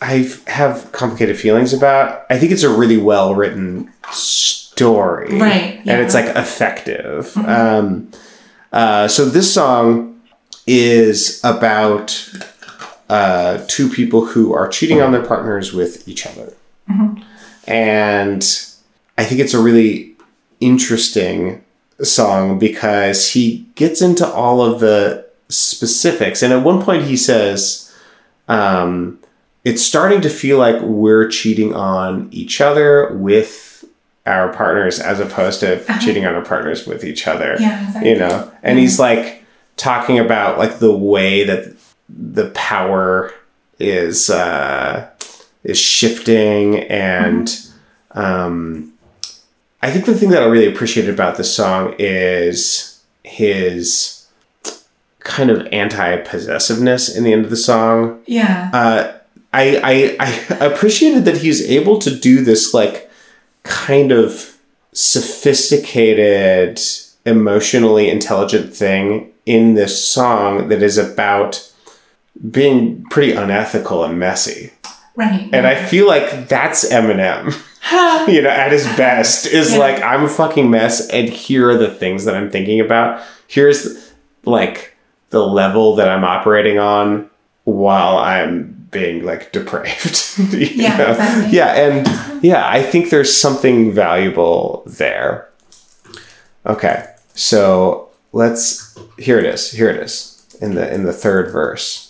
I 0.02 0.28
have 0.48 0.90
complicated 0.92 1.38
feelings 1.38 1.72
about. 1.72 2.24
I 2.30 2.38
think 2.38 2.52
it's 2.52 2.62
a 2.64 2.70
really 2.70 2.96
well 2.96 3.34
written 3.34 3.92
story, 4.10 5.38
Right, 5.38 5.80
And 5.86 6.00
it's 6.00 6.14
like 6.14 6.34
effective. 6.36 7.36
Um, 7.36 8.10
uh, 8.72 9.08
so 9.08 9.24
this 9.26 9.52
song 9.52 10.20
is 10.66 11.40
about 11.44 12.30
uh, 13.08 13.62
two 13.68 13.88
people 13.90 14.24
who 14.24 14.54
are 14.54 14.68
cheating 14.68 15.02
on 15.02 15.12
their 15.12 15.24
partners 15.24 15.72
with 15.72 16.08
each 16.08 16.26
other, 16.26 16.52
and 17.66 18.42
I 19.18 19.24
think 19.24 19.40
it's 19.40 19.54
a 19.54 19.62
really 19.62 20.14
interesting 20.60 21.64
song 22.02 22.58
because 22.58 23.30
he 23.30 23.66
gets 23.74 24.00
into 24.00 24.26
all 24.26 24.62
of 24.62 24.80
the 24.80 25.26
specifics. 25.48 26.42
And 26.42 26.52
at 26.52 26.62
one 26.62 26.82
point, 26.82 27.04
he 27.04 27.16
says, 27.16 27.94
um, 28.48 29.18
It's 29.64 29.82
starting 29.82 30.20
to 30.22 30.30
feel 30.30 30.58
like 30.58 30.80
we're 30.80 31.28
cheating 31.28 31.74
on 31.74 32.28
each 32.30 32.60
other 32.60 33.12
with 33.14 33.84
our 34.26 34.52
partners 34.52 34.98
as 35.00 35.20
opposed 35.20 35.60
to 35.60 35.84
cheating 36.00 36.24
on 36.26 36.34
our 36.34 36.44
partners 36.44 36.86
with 36.86 37.04
each 37.04 37.26
other. 37.26 37.56
Yeah, 37.58 37.86
exactly. 37.86 38.10
You 38.10 38.18
know? 38.18 38.50
And 38.62 38.78
he's 38.78 38.98
like 38.98 39.44
talking 39.76 40.18
about 40.18 40.58
like 40.58 40.78
the 40.78 40.94
way 40.94 41.44
that 41.44 41.74
the 42.08 42.50
power 42.50 43.32
is 43.78 44.28
uh 44.28 45.08
is 45.64 45.78
shifting 45.78 46.80
and 46.84 47.60
um 48.12 48.92
I 49.82 49.90
think 49.90 50.04
the 50.04 50.14
thing 50.14 50.30
that 50.30 50.42
I 50.42 50.46
really 50.46 50.72
appreciated 50.72 51.12
about 51.12 51.36
this 51.36 51.54
song 51.54 51.94
is 51.98 53.02
his 53.24 54.26
kind 55.20 55.50
of 55.50 55.66
anti-possessiveness 55.72 57.14
in 57.16 57.24
the 57.24 57.32
end 57.32 57.44
of 57.44 57.50
the 57.50 57.56
song. 57.56 58.20
Yeah. 58.26 58.70
Uh, 58.72 59.12
I, 59.52 59.80
I 59.82 60.16
I 60.60 60.64
appreciated 60.66 61.24
that 61.24 61.38
he's 61.38 61.68
able 61.68 61.98
to 62.00 62.14
do 62.14 62.44
this 62.44 62.74
like 62.74 63.10
kind 63.62 64.12
of 64.12 64.56
sophisticated, 64.92 66.80
emotionally 67.24 68.08
intelligent 68.10 68.74
thing 68.74 69.32
in 69.46 69.74
this 69.74 70.06
song 70.06 70.68
that 70.68 70.82
is 70.82 70.98
about 70.98 71.72
being 72.50 73.04
pretty 73.10 73.32
unethical 73.32 74.04
and 74.04 74.18
messy. 74.18 74.72
Right. 75.16 75.48
And 75.52 75.66
I 75.66 75.74
feel 75.84 76.06
like 76.06 76.48
that's 76.48 76.88
Eminem, 76.90 77.52
you 78.32 78.42
know, 78.42 78.48
at 78.50 78.72
his 78.72 78.84
best, 78.96 79.46
is 79.46 79.72
Yeah. 79.72 79.78
like, 79.78 80.02
I'm 80.02 80.24
a 80.24 80.28
fucking 80.28 80.70
mess, 80.70 81.08
and 81.10 81.28
here 81.28 81.68
are 81.70 81.76
the 81.76 81.90
things 81.90 82.24
that 82.24 82.34
I'm 82.34 82.50
thinking 82.50 82.80
about. 82.80 83.22
Here's 83.46 84.12
like 84.44 84.96
the 85.30 85.46
level 85.46 85.96
that 85.96 86.08
I'm 86.08 86.24
operating 86.24 86.78
on 86.78 87.28
while 87.64 88.16
I'm 88.18 88.86
being 88.90 89.24
like 89.24 89.52
depraved. 89.52 90.16
Yeah, 90.52 91.10
exactly. 91.10 91.56
Yeah, 91.56 91.74
and 91.74 92.42
yeah, 92.44 92.66
I 92.68 92.82
think 92.82 93.10
there's 93.10 93.36
something 93.38 93.92
valuable 93.92 94.82
there. 94.86 95.48
Okay, 96.66 97.04
so 97.34 98.08
let's 98.32 98.96
here 99.18 99.38
it 99.38 99.44
is. 99.44 99.70
Here 99.72 99.90
it 99.90 99.96
is 100.02 100.46
in 100.60 100.74
the 100.76 100.92
in 100.92 101.04
the 101.04 101.12
third 101.12 101.50
verse. 101.52 102.09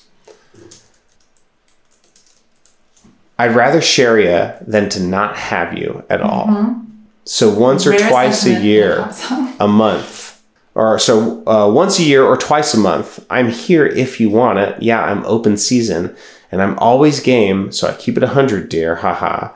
I'd 3.40 3.56
rather 3.56 3.80
share 3.80 4.20
you 4.20 4.52
than 4.66 4.90
to 4.90 5.02
not 5.02 5.34
have 5.34 5.72
you 5.72 6.04
at 6.10 6.20
all. 6.20 6.76
So 7.24 7.48
once 7.48 7.86
or 7.86 7.92
Rare 7.92 8.10
twice 8.10 8.42
a 8.42 8.50
sentiment 8.50 8.64
in 8.64 8.70
a 8.70 8.70
year, 8.70 9.10
a 9.60 9.66
month, 9.66 10.42
or 10.74 10.98
so 10.98 11.42
uh, 11.48 11.66
once 11.72 11.98
a 11.98 12.02
year 12.02 12.22
or 12.22 12.36
twice 12.36 12.74
a 12.74 12.78
month, 12.78 13.24
I'm 13.30 13.48
here 13.48 13.86
if 13.86 14.20
you 14.20 14.28
want 14.28 14.58
it. 14.58 14.82
Yeah, 14.82 15.02
I'm 15.02 15.24
open 15.24 15.56
season, 15.56 16.14
and 16.52 16.60
I'm 16.60 16.78
always 16.80 17.20
game. 17.20 17.72
So 17.72 17.88
I 17.88 17.94
keep 17.94 18.18
it 18.18 18.22
a 18.22 18.34
hundred, 18.36 18.68
dear. 18.68 18.96
Haha. 18.96 19.54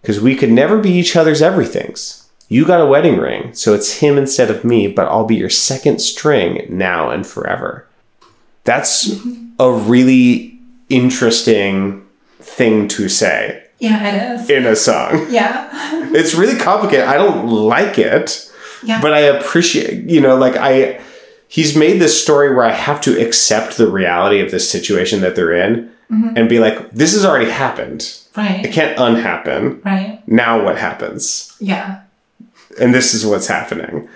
Because 0.00 0.18
we 0.18 0.34
could 0.34 0.50
never 0.50 0.78
be 0.78 0.92
each 0.92 1.14
other's 1.14 1.42
everythings. 1.42 2.26
You 2.48 2.64
got 2.64 2.80
a 2.80 2.86
wedding 2.86 3.18
ring, 3.18 3.52
so 3.52 3.74
it's 3.74 3.98
him 3.98 4.16
instead 4.16 4.50
of 4.50 4.64
me, 4.64 4.86
but 4.86 5.08
I'll 5.08 5.26
be 5.26 5.36
your 5.36 5.50
second 5.50 5.98
string 5.98 6.64
now 6.70 7.10
and 7.10 7.26
forever. 7.26 7.86
That's 8.64 9.14
a 9.58 9.70
really 9.70 10.58
interesting 10.88 12.05
thing 12.46 12.88
to 12.88 13.08
say 13.08 13.64
Yeah, 13.78 14.08
it 14.08 14.40
is. 14.40 14.50
in 14.50 14.66
a 14.66 14.76
song. 14.76 15.26
Yeah. 15.30 15.68
It's 16.14 16.34
really 16.34 16.58
complicated. 16.58 17.04
I 17.06 17.14
don't 17.14 17.48
like 17.48 17.98
it, 17.98 18.50
Yeah. 18.82 19.00
but 19.02 19.12
I 19.12 19.20
appreciate, 19.20 20.08
you 20.08 20.20
know, 20.20 20.36
like 20.36 20.56
I, 20.56 21.00
he's 21.48 21.76
made 21.76 22.00
this 22.00 22.20
story 22.22 22.54
where 22.54 22.64
I 22.64 22.72
have 22.72 23.00
to 23.02 23.20
accept 23.20 23.76
the 23.76 23.90
reality 23.90 24.40
of 24.40 24.50
this 24.50 24.70
situation 24.70 25.20
that 25.20 25.34
they're 25.36 25.52
in 25.52 25.90
mm-hmm. 26.10 26.36
and 26.36 26.48
be 26.48 26.58
like, 26.58 26.90
this 26.92 27.12
has 27.12 27.24
already 27.24 27.50
happened. 27.50 28.18
Right. 28.36 28.64
It 28.64 28.72
can't 28.72 28.98
unhappen. 28.98 29.82
Right. 29.84 30.22
Now 30.26 30.64
what 30.64 30.78
happens? 30.78 31.54
Yeah. 31.60 32.02
And 32.80 32.94
this 32.94 33.12
is 33.14 33.26
what's 33.26 33.46
happening. 33.48 34.08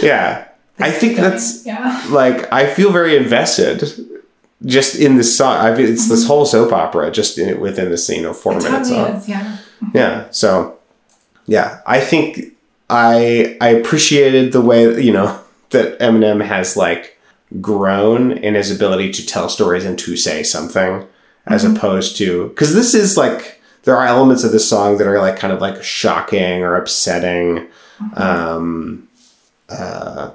Yeah. 0.00 0.48
I 0.78 0.90
think 0.90 1.16
that's 1.16 1.64
Yeah. 1.64 2.04
like, 2.10 2.52
I 2.52 2.66
feel 2.66 2.90
very 2.92 3.16
invested 3.16 3.84
just 4.64 4.94
in 4.96 5.16
this 5.16 5.36
song. 5.36 5.56
I 5.56 5.74
mean, 5.76 5.92
it's 5.92 6.08
this 6.08 6.26
whole 6.26 6.44
soap 6.44 6.72
opera 6.72 7.10
just 7.10 7.38
in, 7.38 7.60
within 7.60 7.90
the 7.90 7.98
scene 7.98 8.24
of 8.24 8.36
four 8.38 8.52
It 8.52 8.62
minute 8.62 8.84
totally 8.88 9.18
is. 9.18 9.28
Yeah. 9.28 9.58
yeah 9.94 10.26
so 10.30 10.78
yeah 11.46 11.80
i 11.86 11.98
think 11.98 12.40
i 12.88 13.56
i 13.60 13.68
appreciated 13.68 14.52
the 14.52 14.60
way 14.60 15.02
you 15.02 15.12
know 15.12 15.40
that 15.70 15.98
eminem 15.98 16.44
has 16.44 16.76
like 16.76 17.18
grown 17.60 18.30
in 18.32 18.54
his 18.54 18.70
ability 18.70 19.10
to 19.10 19.26
tell 19.26 19.48
stories 19.48 19.84
and 19.84 19.98
to 19.98 20.16
say 20.16 20.42
something 20.44 21.04
as 21.46 21.64
opposed 21.64 22.16
to 22.16 22.48
because 22.50 22.74
this 22.74 22.94
is 22.94 23.16
like 23.16 23.60
there 23.82 23.96
are 23.96 24.06
elements 24.06 24.44
of 24.44 24.52
this 24.52 24.68
song 24.68 24.98
that 24.98 25.06
are 25.08 25.18
like 25.18 25.36
kind 25.36 25.52
of 25.52 25.60
like 25.60 25.82
shocking 25.82 26.62
or 26.62 26.76
upsetting 26.76 27.66
um 28.14 29.08
uh 29.68 30.30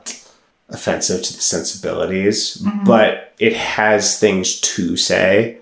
offensive 0.70 1.22
to 1.24 1.34
the 1.34 1.41
sensibilities 1.41 2.61
but 2.86 3.34
it 3.39 3.53
has 3.55 4.20
things 4.20 4.59
to 4.59 4.97
say 4.97 5.57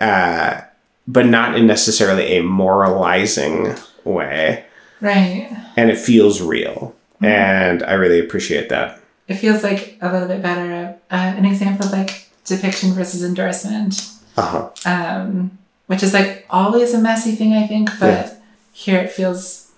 uh 0.00 0.60
but 1.08 1.26
not 1.26 1.56
in 1.56 1.66
necessarily 1.66 2.36
a 2.36 2.42
moralizing 2.42 3.74
way. 4.04 4.64
Right. 5.00 5.50
And 5.76 5.90
it 5.90 5.98
feels 5.98 6.40
real. 6.40 6.94
And 7.20 7.82
I 7.82 7.94
really 7.94 8.20
appreciate 8.20 8.68
that. 8.68 9.00
It 9.26 9.34
feels 9.36 9.64
like 9.64 9.98
a 10.00 10.12
little 10.12 10.28
bit 10.28 10.40
better. 10.40 10.94
Uh, 11.10 11.14
an 11.36 11.44
example 11.44 11.86
of 11.86 11.92
like 11.92 12.28
depiction 12.44 12.92
versus 12.92 13.24
endorsement, 13.24 14.08
Uh-huh. 14.36 14.70
um, 14.86 15.58
which 15.86 16.02
is 16.04 16.14
like 16.14 16.46
always 16.48 16.94
a 16.94 16.98
messy 17.00 17.32
thing, 17.32 17.54
I 17.54 17.66
think, 17.66 17.90
but 17.98 18.06
Yeah. 18.26 18.32
here 18.72 18.98
it 19.00 19.10
feels 19.10 19.72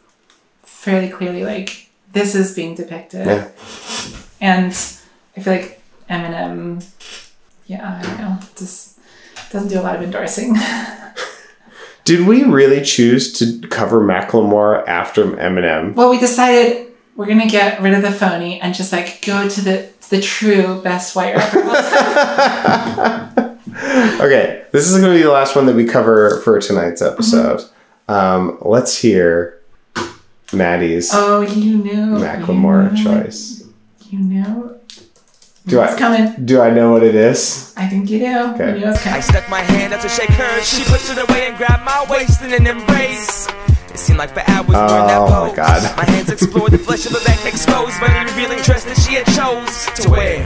fairly 0.64 1.08
clearly 1.08 1.44
like 1.44 1.88
this 2.12 2.34
is 2.34 2.52
being 2.54 2.74
depicted. 2.74 3.26
Yeah. 3.26 3.48
And 4.42 4.72
I 5.36 5.40
feel 5.40 5.52
like 5.54 5.80
Eminem, 6.10 6.84
yeah, 7.66 7.98
I 7.98 8.02
don't 8.02 8.18
know, 8.18 8.38
just 8.56 8.98
doesn't 9.50 9.68
do 9.68 9.80
a 9.80 9.82
lot 9.82 9.94
of 9.94 10.02
endorsing. 10.02 10.56
Did 12.04 12.26
we 12.26 12.42
really 12.42 12.82
choose 12.82 13.32
to 13.34 13.60
cover 13.68 14.00
Macklemore 14.00 14.86
after 14.88 15.24
Eminem? 15.24 15.94
well, 15.94 16.10
we 16.10 16.18
decided 16.18 16.88
we're 17.14 17.26
gonna 17.26 17.46
get 17.46 17.80
rid 17.80 17.94
of 17.94 18.02
the 18.02 18.10
phony 18.10 18.60
and 18.60 18.74
just 18.74 18.92
like 18.92 19.24
go 19.24 19.48
to 19.48 19.60
the 19.60 19.88
to 20.00 20.10
the 20.10 20.20
true 20.20 20.82
best 20.82 21.14
white 21.14 21.36
rapper. 21.36 21.60
of 21.60 21.66
all 21.68 21.74
time. 21.74 23.48
Okay, 24.22 24.64
this 24.72 24.88
is 24.88 25.00
going 25.00 25.12
to 25.12 25.18
be 25.18 25.22
the 25.22 25.30
last 25.30 25.56
one 25.56 25.66
that 25.66 25.74
we 25.74 25.84
cover 25.84 26.40
for 26.42 26.60
tonight's 26.60 27.02
episode. 27.02 27.62
Um, 28.06 28.58
let's 28.60 28.96
hear 28.98 29.60
Maddie's 30.52 31.10
oh, 31.12 31.40
you 31.40 31.78
knew. 31.78 32.18
Macklemore 32.18 32.96
you 32.96 32.96
knew, 32.96 33.04
choice. 33.04 33.61
You 34.12 34.18
knew. 34.18 34.76
Do 35.66 35.80
It's 35.80 35.94
I 35.94 35.98
coming. 35.98 36.44
do 36.44 36.60
I 36.60 36.68
know 36.68 36.92
what 36.92 37.02
it 37.02 37.14
is? 37.14 37.72
I 37.78 37.86
think 37.88 38.10
you 38.10 38.18
do. 38.18 38.38
Okay. 38.52 38.74
You 38.74 38.84
knew 38.84 38.90
it 38.92 39.06
I 39.06 39.20
stuck 39.20 39.48
my 39.48 39.60
hand 39.60 39.94
out 39.94 40.02
to 40.02 40.08
shake 40.10 40.28
hers. 40.28 40.68
She 40.68 40.84
pushed 40.84 41.08
it 41.10 41.16
away 41.16 41.46
and 41.48 41.56
grabbed 41.56 41.82
my 41.82 42.04
waist 42.10 42.42
in 42.42 42.52
an 42.52 42.66
embrace. 42.66 43.48
It 43.88 43.96
seemed 43.98 44.18
like 44.18 44.34
for 44.34 44.42
hours 44.50 44.68
we 44.68 44.74
were 44.74 45.00
in 45.00 45.06
that 45.08 45.16
Oh, 45.16 45.48
my. 45.48 45.56
God. 45.56 45.96
My 45.96 46.04
hands 46.04 46.28
explored 46.30 46.72
the 46.72 46.78
flesh 46.78 47.06
of 47.06 47.12
her 47.12 47.24
back, 47.24 47.40
exposed 47.46 47.98
by 48.02 48.08
the 48.12 48.30
revealing 48.30 48.58
dress 48.62 48.84
that 48.84 48.98
she 48.98 49.14
had 49.14 49.24
chose 49.32 50.04
to 50.04 50.10
wear. 50.10 50.44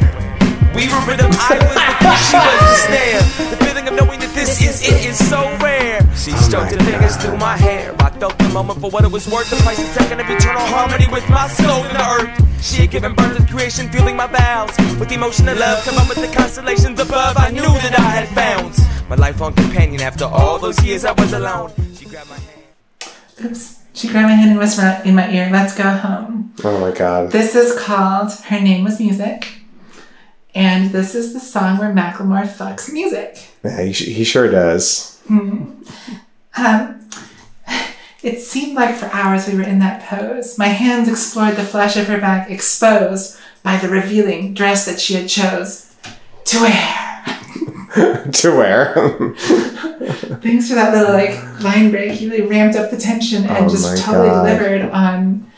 We 0.77 0.93
were 0.93 1.01
rhythm, 1.09 1.33
I 1.33 1.57
was 1.57 1.73
the 1.73 1.95
fish, 2.05 2.25
she 2.29 2.37
was 2.37 2.61
the 2.61 2.77
snare. 2.85 3.23
The 3.49 3.59
feeling 3.65 3.89
of 3.89 3.95
knowing 3.97 4.21
that 4.21 4.33
this 4.35 4.61
is 4.61 4.85
it 4.85 5.07
is 5.09 5.17
so 5.17 5.41
rare. 5.57 6.05
She 6.15 6.33
oh 6.33 6.37
stroked 6.37 6.73
her 6.73 6.85
fingers 6.85 7.17
through 7.17 7.39
my 7.39 7.57
hair. 7.57 7.97
I 7.99 8.11
felt 8.11 8.37
the 8.37 8.51
moment 8.51 8.83
for 8.83 8.91
what 8.91 9.03
it 9.03 9.11
was 9.11 9.27
worth. 9.27 9.49
The 9.49 9.57
price 9.65 9.79
and 9.79 9.89
second 9.89 10.21
of 10.21 10.29
eternal 10.29 10.61
harmony 10.69 11.07
with 11.11 11.27
my 11.31 11.49
soul 11.49 11.83
in 11.85 11.95
the 11.97 12.05
earth. 12.05 12.29
She 12.63 12.83
had 12.83 12.91
given 12.91 13.15
birth 13.15 13.39
to 13.39 13.47
creation, 13.47 13.89
feeling 13.89 14.17
my 14.17 14.27
vows. 14.27 14.77
With 15.01 15.11
emotion 15.11 15.49
and 15.49 15.59
love, 15.59 15.83
come 15.85 15.97
up 15.97 16.09
with 16.11 16.21
the 16.21 16.29
constellations 16.37 17.01
above. 17.01 17.39
I 17.39 17.51
knew 17.51 17.63
that 17.63 17.99
I 17.99 18.11
had 18.21 18.29
found 18.37 18.77
my 19.09 19.17
lifelong 19.17 19.55
companion. 19.55 20.03
After 20.03 20.27
all 20.27 20.59
those 20.59 20.79
years 20.85 21.07
I 21.07 21.13
was 21.13 21.33
alone, 21.33 21.73
she 21.97 22.05
grabbed 22.05 22.29
my 22.29 22.37
hand. 22.37 23.51
Oops. 23.51 23.79
She 23.95 24.09
grabbed 24.09 24.29
my 24.29 24.35
hand 24.35 24.51
and 24.51 24.59
whispered 24.59 25.01
in 25.07 25.15
my 25.15 25.31
ear, 25.33 25.49
"Let's 25.51 25.75
go 25.75 25.89
home." 25.89 26.53
Oh 26.63 26.79
my 26.79 26.91
god. 26.91 27.33
This 27.33 27.55
is 27.55 27.73
called 27.81 28.31
"Her 28.51 28.61
Name 28.61 28.85
Was 28.85 29.01
Music," 29.01 29.56
and 30.57 30.91
this 30.91 31.15
is 31.15 31.33
the 31.35 31.39
song 31.41 31.77
where 31.79 31.93
Macklemore 31.93 32.49
fucks 32.49 32.91
music. 32.93 33.39
Yeah, 33.63 33.83
he, 33.83 33.93
he 33.93 34.25
sure 34.25 34.51
does. 34.51 35.21
Um, 35.29 35.85
it 38.23 38.41
seemed 38.41 38.75
like 38.75 38.97
for 38.97 39.07
hours 39.07 39.47
we 39.47 39.55
were 39.55 39.63
in 39.63 39.79
that 39.81 40.03
pose. 40.05 40.57
My 40.59 40.69
hands 40.69 41.09
explored 41.09 41.57
the 41.57 41.63
flesh 41.65 41.97
of 41.97 42.09
her 42.09 42.19
back, 42.19 42.51
exposed 42.51 43.39
by 43.63 43.77
the 43.77 43.89
revealing 43.89 44.55
dress 44.55 44.87
that 44.87 44.99
she 44.99 45.15
had 45.15 45.29
chose 45.29 45.95
to 46.47 46.61
wear. 46.61 48.27
to 48.33 48.57
wear. 48.57 48.95
Thanks 50.43 50.69
for 50.69 50.75
that 50.75 50.93
little 50.95 51.13
like 51.13 51.39
line 51.63 51.91
break. 51.91 52.21
You 52.21 52.31
really 52.31 52.47
ramped 52.47 52.77
up 52.77 52.91
the 52.91 52.97
tension 52.97 53.45
and 53.45 53.67
Oh 53.67 53.69
just 53.69 54.03
totally 54.05 54.29
God. 54.29 54.45
delivered 54.47 54.91
on 54.91 55.51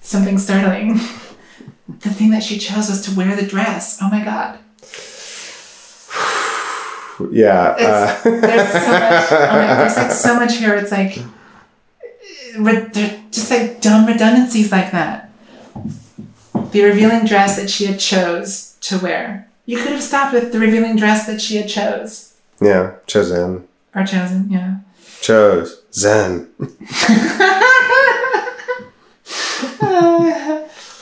something 0.00 0.38
startling. 0.38 0.98
The 1.88 2.10
thing 2.10 2.30
that 2.30 2.42
she 2.42 2.58
chose 2.58 2.88
was 2.88 3.02
to 3.02 3.14
wear 3.16 3.36
the 3.36 3.46
dress. 3.46 3.98
Oh 4.00 4.08
my 4.08 4.24
god. 4.24 4.58
yeah. 7.32 7.76
Uh, 7.78 8.22
there's 8.22 8.72
so 8.72 8.92
much. 8.92 9.32
Oh 9.32 9.46
my, 9.52 9.74
there's 9.74 9.96
like 9.96 10.10
so 10.10 10.34
much 10.34 10.56
here. 10.56 10.74
It's 10.74 10.92
like 10.92 11.18
just 13.30 13.50
like 13.50 13.80
dumb 13.80 14.06
redundancies 14.06 14.72
like 14.72 14.92
that. 14.92 15.30
The 16.72 16.82
revealing 16.82 17.26
dress 17.26 17.56
that 17.56 17.68
she 17.70 17.86
had 17.86 18.00
chose 18.00 18.76
to 18.82 18.98
wear. 18.98 19.48
You 19.66 19.78
could 19.78 19.92
have 19.92 20.02
stopped 20.02 20.32
with 20.32 20.52
the 20.52 20.58
revealing 20.58 20.96
dress 20.96 21.26
that 21.26 21.40
she 21.40 21.56
had 21.56 21.68
chose 21.68 22.34
yeah. 22.60 22.94
Chosen. 23.06 23.68
or 23.94 24.04
chosen. 24.04 24.50
Yeah. 24.50 24.76
Chose. 25.20 25.82
Zen. 25.92 26.50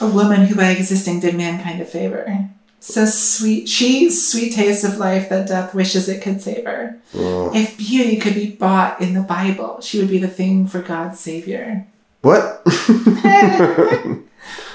A 0.03 0.09
woman 0.09 0.47
who 0.47 0.55
by 0.55 0.71
existing 0.71 1.21
did 1.21 1.37
mankind 1.37 1.81
a 1.81 1.85
favor. 1.85 2.49
So 2.81 3.07
sweet, 3.07 3.69
she 3.69 4.11
sweet 4.11 4.55
taste 4.55 4.85
of 4.85 4.99
life 4.99 5.29
that 5.29 5.49
death 5.49 5.75
wishes 5.75 6.09
it 6.09 6.23
could 6.23 6.43
savor. 6.43 6.99
If 7.15 7.79
beauty 7.79 8.17
could 8.17 8.35
be 8.35 8.51
bought 8.51 9.01
in 9.01 9.15
the 9.15 9.21
Bible, 9.21 9.81
she 9.81 9.99
would 9.99 10.11
be 10.11 10.19
the 10.19 10.29
thing 10.29 10.67
for 10.67 10.83
God's 10.83 11.21
savior. 11.21 11.87
What? 12.23 12.63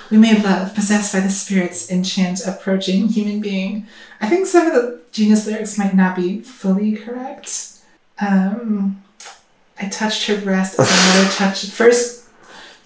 We 0.09 0.17
made 0.17 0.43
love, 0.43 0.73
possessed 0.73 1.13
by 1.13 1.19
the 1.19 1.29
spirits 1.29 1.91
enchant 1.91 2.45
approaching 2.45 3.09
human 3.09 3.41
being. 3.41 3.87
I 4.21 4.29
think 4.29 4.47
some 4.47 4.67
of 4.67 4.73
the 4.73 5.01
genius 5.11 5.45
lyrics 5.45 5.77
might 5.77 5.93
not 5.93 6.15
be 6.15 6.39
fully 6.41 6.95
correct. 6.95 7.79
Um, 8.19 9.03
I 9.79 9.89
touched 9.89 10.27
her 10.27 10.39
breast 10.39 10.79
as 10.79 10.89
a 10.89 11.19
mother 11.19 11.29
touch 11.33 11.65
first 11.65 12.26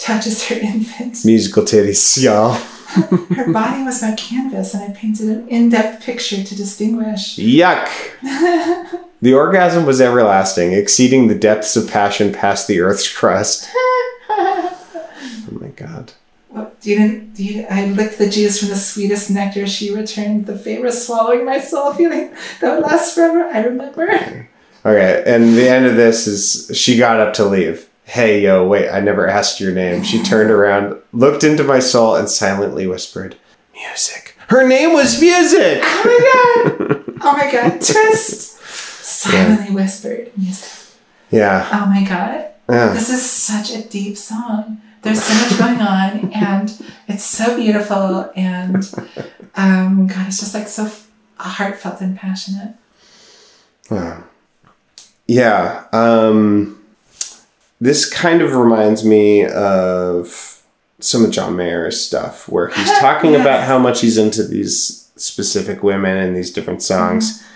touches 0.02 0.48
her 0.48 0.56
infant. 0.62 1.24
Musical 1.24 1.64
titties, 1.64 2.22
y'all. 2.22 2.54
Her 2.92 3.54
body 3.54 3.84
was 3.84 4.02
my 4.02 4.14
canvas, 4.16 4.74
and 4.74 4.84
I 4.84 4.94
painted 4.94 5.30
an 5.30 5.48
in-depth 5.48 6.04
picture 6.04 6.44
to 6.44 6.56
distinguish. 6.56 7.38
Yuck. 7.38 7.88
the 9.22 9.34
orgasm 9.34 9.86
was 9.86 10.02
everlasting, 10.02 10.74
exceeding 10.74 11.30
the 11.30 11.36
depths 11.36 11.78
of 11.78 11.90
passion 11.90 12.34
past 12.34 12.68
the 12.68 12.82
earth's 12.82 13.10
crust. 13.10 13.70
Oh 14.30 14.78
my 15.52 15.70
god. 15.70 16.12
What, 16.50 16.76
you 16.82 16.98
didn't? 16.98 17.40
You, 17.40 17.66
I 17.70 17.86
licked 17.86 18.18
the 18.18 18.30
juice 18.30 18.60
from 18.60 18.70
the 18.70 18.76
sweetest 18.76 19.30
nectar. 19.30 19.66
She 19.68 19.96
returned 19.96 20.46
the 20.46 20.58
favor, 20.58 20.92
swallowing 20.92 21.46
my 21.46 21.62
soul, 21.62 21.94
feeling 21.94 22.36
that 22.60 22.76
would 22.76 22.84
last 22.84 23.16
forever. 23.16 23.46
I 23.46 23.64
remember. 23.64 24.50
Okay, 24.86 25.24
and 25.26 25.56
the 25.56 25.70
end 25.70 25.86
of 25.86 25.96
this 25.96 26.28
is 26.28 26.78
she 26.78 26.98
got 26.98 27.22
up 27.22 27.34
to 27.36 27.46
leave. 27.46 27.88
Hey, 28.12 28.42
yo, 28.42 28.68
wait, 28.68 28.90
I 28.90 29.00
never 29.00 29.26
asked 29.26 29.62
your 29.62 29.72
name. 29.74 30.04
She 30.04 30.22
turned 30.22 30.52
around, 30.52 31.02
looked 31.14 31.46
into 31.46 31.64
my 31.64 31.80
soul, 31.80 32.18
and 32.18 32.30
silently 32.30 32.86
whispered, 32.86 33.38
Music. 33.74 34.36
Her 34.50 34.68
name 34.68 34.92
was 34.92 35.22
Music! 35.22 35.80
Oh 35.82 36.04
my 36.04 36.90
god! 36.90 37.04
Oh 37.24 37.38
my 37.38 37.50
god! 37.50 37.80
Twist. 37.80 38.58
Silently 38.60 39.74
whispered 39.74 40.32
music. 40.36 40.70
Yeah. 41.30 41.70
Oh 41.72 41.86
my 41.86 42.04
god! 42.04 42.50
yeah. 42.70 42.92
This 42.94 43.10
is 43.10 43.24
such 43.24 43.72
a 43.74 43.88
deep 43.88 44.18
song. 44.18 44.82
There's 45.04 45.24
so 45.24 45.34
much 45.34 45.58
going 45.58 45.80
on, 45.80 46.34
and 46.34 46.84
it's 47.08 47.24
so 47.24 47.56
beautiful, 47.56 48.30
and 48.36 48.76
um, 49.56 50.08
God, 50.08 50.28
it's 50.28 50.42
just 50.42 50.54
like 50.54 50.68
so 50.68 50.88
f- 50.88 51.10
heartfelt 51.38 52.02
and 52.02 52.18
passionate. 52.18 52.76
Yeah. 55.28 55.86
Um, 55.94 56.81
this 57.82 58.08
kind 58.08 58.42
of 58.44 58.56
reminds 58.56 59.04
me 59.04 59.44
of 59.44 60.62
some 61.00 61.26
of 61.26 61.32
John 61.32 61.56
Mayer's 61.56 62.00
stuff, 62.00 62.48
where 62.48 62.68
he's 62.70 62.92
talking 63.00 63.32
Yes. 63.32 63.42
about 63.42 63.64
how 63.64 63.80
much 63.80 64.02
he's 64.02 64.18
into 64.20 64.44
these 64.44 65.10
specific 65.18 65.84
women 65.84 66.16
and 66.16 66.38
these 66.38 66.52
different 66.52 66.84
songs, 66.84 67.40
mm-hmm. 67.40 67.48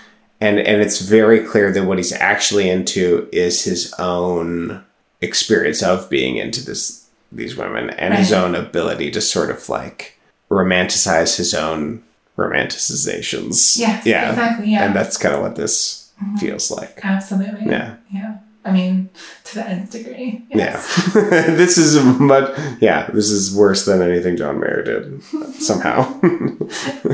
and 0.42 0.60
and 0.60 0.82
it's 0.82 1.00
very 1.00 1.46
clear 1.46 1.72
that 1.72 1.86
what 1.86 2.00
he's 2.00 2.12
actually 2.12 2.70
into 2.70 3.30
is 3.32 3.64
his 3.64 3.94
own 4.00 4.84
experience 5.22 5.82
of 5.84 6.10
being 6.10 6.38
into 6.38 6.66
this 6.66 7.06
these 7.32 7.56
women 7.56 7.92
and 7.92 8.14
his 8.14 8.34
own 8.34 8.56
ability 8.56 9.12
to 9.12 9.22
sort 9.22 9.50
of 9.50 9.70
like 9.70 10.18
romanticize 10.50 11.38
his 11.38 11.54
own 11.54 12.02
romanticizations. 12.38 13.78
Yes, 13.78 14.06
yeah, 14.06 14.30
exactly, 14.30 14.72
yeah. 14.72 14.86
and 14.86 14.96
that's 14.96 15.18
kind 15.18 15.36
of 15.36 15.42
what 15.42 15.56
this 15.56 16.12
mm-hmm. 16.22 16.38
feels 16.38 16.72
like. 16.72 17.00
Absolutely. 17.04 17.66
Yeah. 17.68 17.98
Yeah. 18.12 18.38
I 18.66 18.72
mean, 18.72 19.10
to 19.46 19.56
the 19.56 19.66
nth 19.68 19.92
degree. 19.92 20.44
Yes. 20.50 21.12
Yeah. 21.16 21.22
this 21.56 21.78
is 21.78 22.04
much 22.20 22.50
yeah, 22.82 23.08
this 23.14 23.30
is 23.30 23.56
worse 23.56 23.86
than 23.86 24.02
anything 24.02 24.38
John 24.38 24.60
Mayer 24.60 24.82
did 24.84 25.24
somehow. 25.62 26.20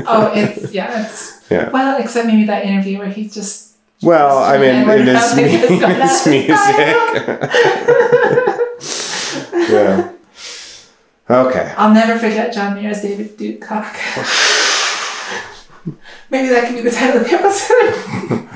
Oh, 0.06 0.32
it's 0.34 0.72
yeah. 0.72 1.04
It's 1.04 1.44
yeah. 1.50 1.68
well, 1.70 2.00
except 2.02 2.26
maybe 2.26 2.44
that 2.46 2.64
interview 2.64 2.98
where 2.98 3.08
he's 3.08 3.34
just 3.34 3.76
Well, 4.02 4.38
I 4.38 4.56
mean 4.56 4.86
Yeah, 4.86 4.94
in 4.94 5.06
his, 5.06 5.16
how 5.18 5.36
big 5.36 5.52
mu- 5.52 5.58
it's 5.68 5.80
gone 5.80 6.00
his 6.00 6.26
music. 6.26 6.48
yeah. 9.70 10.12
Okay. 11.30 11.74
I'll 11.76 11.92
never 11.94 12.18
forget 12.18 12.52
John 12.52 12.74
Mayer's 12.74 13.02
David 13.02 13.36
Duke 13.36 13.60
cock. 13.60 13.94
maybe 16.30 16.48
that 16.48 16.64
can 16.66 16.74
be 16.74 16.80
the 16.82 16.90
title 16.90 17.20
of 17.20 17.28
the 17.28 17.34
episode. 17.36 18.48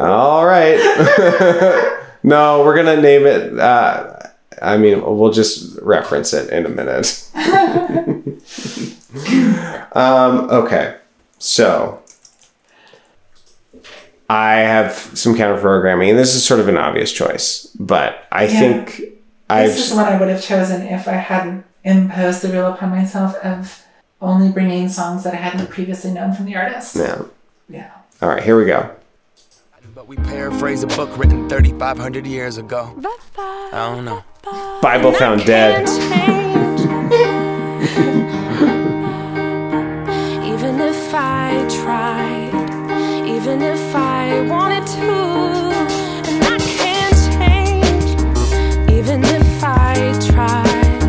All 0.00 0.44
right. 0.44 2.00
No, 2.24 2.64
we're 2.64 2.74
gonna 2.74 3.00
name 3.00 3.26
it. 3.26 3.56
Uh, 3.58 4.16
I 4.60 4.76
mean, 4.76 5.00
we'll 5.02 5.32
just 5.32 5.78
reference 5.82 6.32
it 6.32 6.50
in 6.50 6.66
a 6.66 6.68
minute. 6.68 7.28
um, 9.92 10.48
okay, 10.50 10.96
so 11.38 12.00
I 14.28 14.54
have 14.56 14.92
some 14.92 15.36
counter 15.36 15.60
programming, 15.60 16.10
and 16.10 16.18
this 16.18 16.34
is 16.34 16.44
sort 16.44 16.60
of 16.60 16.68
an 16.68 16.76
obvious 16.76 17.12
choice, 17.12 17.66
but 17.78 18.24
I 18.32 18.44
Yeah. 18.44 18.58
think 18.58 19.02
I've 19.50 19.68
this 19.68 19.90
is 19.90 19.94
what 19.96 20.06
I 20.06 20.18
would 20.18 20.28
have 20.28 20.42
chosen 20.42 20.82
if 20.82 21.06
I 21.06 21.12
hadn't 21.12 21.64
imposed 21.84 22.42
the 22.42 22.48
rule 22.48 22.66
upon 22.72 22.90
myself 22.90 23.34
of 23.36 23.82
only 24.22 24.50
bringing 24.50 24.88
songs 24.88 25.22
that 25.24 25.34
I 25.34 25.36
hadn't 25.36 25.68
previously 25.68 26.10
known 26.12 26.32
from 26.32 26.46
the 26.46 26.56
artist. 26.56 26.96
yeah. 26.96 27.22
Yeah. 27.68 27.90
All 28.22 28.28
right, 28.28 28.42
here 28.42 28.56
we 28.58 28.64
go. 28.66 28.90
But 29.94 30.08
we 30.08 30.16
paraphrase 30.16 30.82
a 30.82 30.86
book 30.88 31.16
written 31.16 31.48
3,500 31.48 32.26
years 32.26 32.58
ago. 32.58 32.92
I 33.38 33.92
don't 33.94 34.04
know. 34.04 34.24
Bible 34.82 35.12
found 35.12 35.44
dead. 35.44 35.88
Even 40.44 40.80
if 40.80 41.14
I 41.14 41.64
tried, 41.84 42.50
even 43.28 43.62
if 43.62 43.94
I 43.94 44.40
wanted 44.48 44.84
to, 44.86 45.12
and 46.28 46.44
I 46.44 46.58
can't 46.58 47.16
change. 47.38 48.04
Even 48.90 49.22
if 49.22 49.62
I 49.62 49.94
tried, 50.26 51.02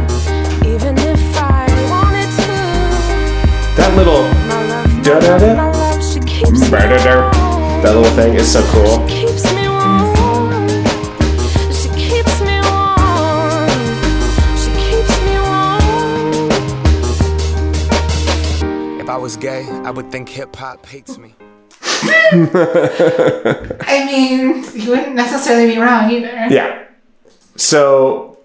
even 0.66 0.98
if 1.00 1.38
I 1.38 1.66
wanted 1.90 2.30
to, 2.42 2.52
That 3.78 3.96
little 3.96 4.24
my 4.48 4.62
love, 4.68 5.04
Da-da-da. 5.04 5.56
That 7.86 7.96
little 7.96 8.12
thing 8.16 8.34
is 8.34 8.52
so 8.52 8.64
cool. 8.72 9.08
She 9.08 9.28
keeps 9.28 9.44
me 9.54 9.68
warm. 9.70 10.68
She 11.72 11.88
keeps 11.90 12.42
me 12.42 12.60
warm. 12.66 13.70
She 14.58 14.72
keeps 14.82 15.22
me 15.22 15.38
warm. 18.90 19.00
If 19.00 19.08
I 19.08 19.18
was 19.18 19.38
gay, 19.38 19.70
I 19.84 19.92
would 19.92 20.10
think 20.12 20.30
hip 20.30 20.56
hop 20.56 20.84
hates 20.88 21.20
me. 21.20 21.36
I 22.02 24.04
mean, 24.08 24.64
you 24.74 24.90
wouldn't 24.90 25.14
necessarily 25.14 25.76
be 25.76 25.80
wrong 25.80 26.10
either. 26.10 26.48
Yeah. 26.50 26.88
So 27.56 28.40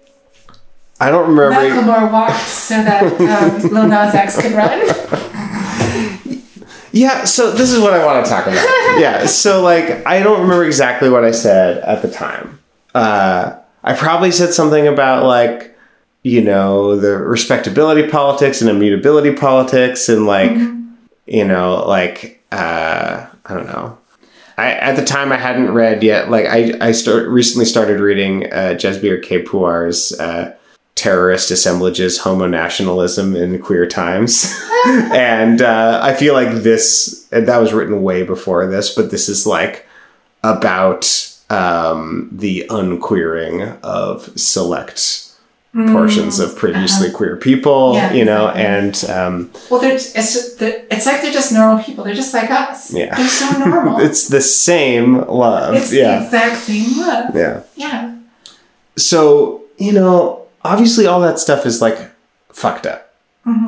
I 0.99 1.09
don't 1.09 1.27
remember. 1.27 1.55
Macklemore 1.55 2.11
walked 2.11 2.45
so 2.45 2.75
that 2.75 3.03
um, 3.03 3.59
Lil 3.71 3.87
Nas 3.87 4.13
X 4.13 4.39
could 4.39 4.51
run. 4.51 4.87
Yeah, 6.91 7.23
so 7.23 7.51
this 7.51 7.71
is 7.71 7.79
what 7.79 7.93
I 7.93 8.05
want 8.05 8.25
to 8.25 8.29
talk 8.29 8.47
about. 8.47 8.55
yeah, 8.99 9.25
so 9.25 9.61
like 9.61 10.05
I 10.05 10.21
don't 10.21 10.41
remember 10.41 10.65
exactly 10.65 11.09
what 11.09 11.23
I 11.23 11.31
said 11.31 11.77
at 11.79 12.01
the 12.01 12.11
time. 12.11 12.59
Uh, 12.93 13.57
I 13.83 13.93
probably 13.93 14.31
said 14.31 14.53
something 14.53 14.87
about 14.87 15.25
like 15.25 15.75
you 16.23 16.41
know 16.41 16.95
the 16.97 17.17
respectability 17.17 18.07
politics 18.09 18.61
and 18.61 18.69
immutability 18.69 19.33
politics 19.33 20.09
and 20.09 20.25
like 20.25 20.51
you 21.25 21.45
know 21.45 21.83
like 21.87 22.43
uh, 22.51 23.25
I 23.45 23.53
don't 23.53 23.67
know. 23.67 23.97
I 24.57 24.73
at 24.73 24.95
the 24.95 25.05
time 25.05 25.31
I 25.31 25.37
hadn't 25.37 25.73
read 25.73 26.03
yet. 26.03 26.29
Like 26.29 26.45
I 26.45 26.73
I 26.81 26.91
start 26.91 27.27
recently 27.29 27.65
started 27.65 27.99
reading 28.01 28.51
uh, 28.51 28.75
Jasbir 28.77 29.23
K. 29.23 29.43
Puar's 29.43 30.19
uh, 30.19 30.55
terrorist 30.95 31.51
assemblages, 31.51 32.19
homo 32.19 32.47
nationalism 32.47 33.35
in 33.35 33.59
queer 33.61 33.87
times. 33.87 34.53
and 34.85 35.61
uh, 35.61 35.99
I 36.03 36.13
feel 36.13 36.33
like 36.33 36.63
this, 36.63 37.27
and 37.31 37.47
that 37.47 37.57
was 37.57 37.73
written 37.73 38.03
way 38.03 38.23
before 38.23 38.67
this, 38.67 38.93
but 38.93 39.11
this 39.11 39.29
is 39.29 39.47
like 39.47 39.85
about 40.43 41.35
um, 41.49 42.29
the 42.31 42.65
unqueering 42.69 43.61
of 43.83 44.39
select 44.39 45.27
portions 45.73 46.39
of 46.39 46.55
previously 46.57 47.09
queer 47.09 47.37
people, 47.37 47.93
Yeah, 47.93 48.11
you 48.11 48.25
know, 48.25 48.49
exactly. 48.49 49.09
and 49.09 49.09
um, 49.09 49.51
Well, 49.69 49.79
they're, 49.79 49.93
it's 49.93 50.55
they're, 50.55 50.85
it's 50.91 51.05
like 51.05 51.21
they're 51.21 51.31
just 51.31 51.53
normal 51.53 51.81
people. 51.81 52.03
They're 52.03 52.13
just 52.13 52.33
like 52.33 52.51
us. 52.51 52.93
Yeah. 52.93 53.15
They're 53.15 53.27
so 53.27 53.57
normal. 53.57 53.99
it's 54.01 54.27
the 54.27 54.41
same 54.41 55.21
love. 55.21 55.75
It's 55.75 55.89
the 55.89 55.97
yeah. 55.99 56.23
exact 56.25 56.57
same 56.57 56.99
love. 56.99 57.35
Yeah. 57.35 57.63
Yeah. 57.75 58.17
so 58.97 59.63
you 59.77 59.93
know 59.93 60.40
obviously 60.63 61.05
all 61.07 61.19
that 61.21 61.39
stuff 61.39 61.65
is 61.65 61.81
like 61.81 61.97
fucked 62.49 62.85
up 62.85 63.13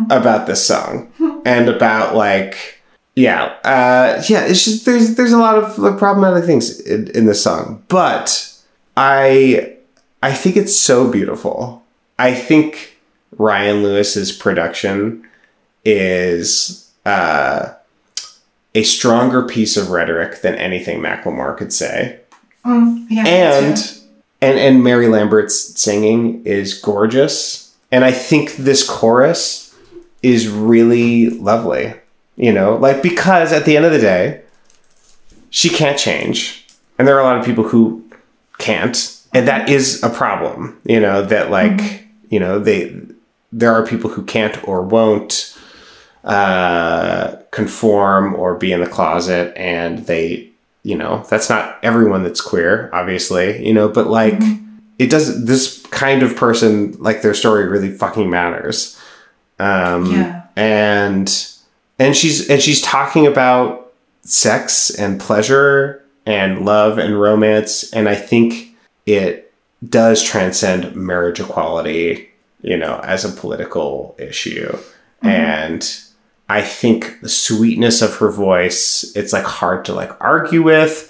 about 0.10 0.46
this 0.48 0.66
song 0.66 1.12
and 1.46 1.68
about 1.68 2.16
like 2.16 2.80
yeah 3.16 3.46
uh 3.64 4.22
yeah 4.30 4.46
it's 4.46 4.64
just 4.66 4.86
there's 4.86 5.16
there's 5.16 5.32
a 5.32 5.38
lot 5.38 5.58
of 5.58 5.78
like 5.80 5.98
problematic 5.98 6.46
things 6.46 6.80
in, 6.82 7.08
in 7.12 7.26
this 7.26 7.44
song 7.44 7.84
but 7.88 8.56
i 8.98 9.76
i 10.22 10.32
think 10.32 10.56
it's 10.56 10.78
so 10.78 11.10
beautiful 11.10 11.84
i 12.20 12.34
think 12.34 12.98
ryan 13.38 13.82
lewis's 13.84 14.32
production 14.32 15.24
is 15.86 16.92
uh 17.06 17.74
a 18.76 18.84
stronger 18.84 19.44
piece 19.48 19.76
of 19.78 19.90
rhetoric 19.90 20.42
than 20.42 20.56
anything 20.56 21.00
macklemore 21.00 21.58
could 21.58 21.74
say 21.74 22.20
Mm, 22.66 23.08
yeah. 23.10 23.26
and. 23.28 24.00
And 24.44 24.60
and 24.60 24.84
Mary 24.84 25.08
Lambert's 25.08 25.80
singing 25.80 26.46
is 26.46 26.74
gorgeous. 26.74 27.76
and 27.92 28.04
I 28.04 28.12
think 28.12 28.56
this 28.56 28.88
chorus 28.88 29.76
is 30.24 30.48
really 30.48 31.30
lovely. 31.30 31.94
You 32.36 32.52
know, 32.52 32.76
like 32.76 33.04
because 33.04 33.54
at 33.54 33.66
the 33.66 33.78
end 33.78 33.86
of 33.86 33.92
the 33.92 34.00
day, 34.00 34.42
she 35.52 35.70
can't 35.70 36.00
change, 36.00 36.68
and 36.98 37.08
there 37.08 37.16
are 37.16 37.22
a 37.22 37.24
lot 37.24 37.38
of 37.38 37.46
people 37.46 37.64
who 37.64 38.04
can't, 38.58 39.22
and 39.34 39.48
that 39.48 39.70
is 39.70 40.02
a 40.02 40.10
problem. 40.10 40.80
You 40.84 41.00
know 41.00 41.22
that 41.22 41.52
like 41.52 42.08
you 42.30 42.40
know 42.40 42.58
they 42.58 43.00
there 43.52 43.72
are 43.72 43.86
people 43.86 44.10
who 44.10 44.24
can't 44.24 44.68
or 44.68 44.82
won't 44.82 45.56
uh, 46.24 47.36
conform 47.52 48.34
or 48.34 48.56
be 48.56 48.72
in 48.74 48.80
the 48.80 48.90
closet, 48.90 49.54
and 49.56 50.08
they 50.08 50.53
you 50.84 50.98
know 50.98 51.24
that's 51.30 51.50
not 51.50 51.80
everyone 51.84 52.24
that's 52.24 52.42
queer, 52.42 52.90
obviously. 52.94 53.66
You 53.66 53.74
know, 53.74 53.88
but 53.90 54.08
like 54.08 54.40
it 55.00 55.10
does 55.10 55.46
this 55.46 55.82
kind 55.88 56.22
of 56.24 56.36
person 56.36 56.92
like 57.00 57.22
their 57.22 57.34
story 57.34 57.66
really 57.68 57.90
fucking 57.92 58.30
matters 58.30 59.00
um 59.60 60.06
Yeah. 60.12 60.44
and 60.56 61.48
and 62.00 62.16
she's 62.16 62.50
and 62.50 62.62
she's 62.62 62.82
talking 62.82 63.28
about 63.28 63.94
sex 64.24 64.90
and 64.90 65.20
pleasure 65.20 66.04
and 66.26 66.66
love 66.66 66.98
and 66.98 67.20
romance 67.20 67.92
and 67.94 68.10
i 68.10 68.16
think 68.16 68.76
it 69.06 69.54
does 69.88 70.24
transcend 70.24 70.96
marriage 70.96 71.40
equality 71.40 72.30
you 72.62 72.78
know 72.78 73.00
as 73.04 73.24
a 73.26 73.30
political 73.40 74.16
issue 74.18 74.76
and 75.22 76.00
i 76.50 76.62
think 76.62 77.20
the 77.22 77.30
sweetness 77.30 78.02
of 78.02 78.16
her 78.18 78.30
voice 78.32 79.12
it's 79.16 79.32
like 79.34 79.46
hard 79.46 79.86
to 79.86 79.94
like 79.94 80.12
argue 80.22 80.62
with 80.64 81.10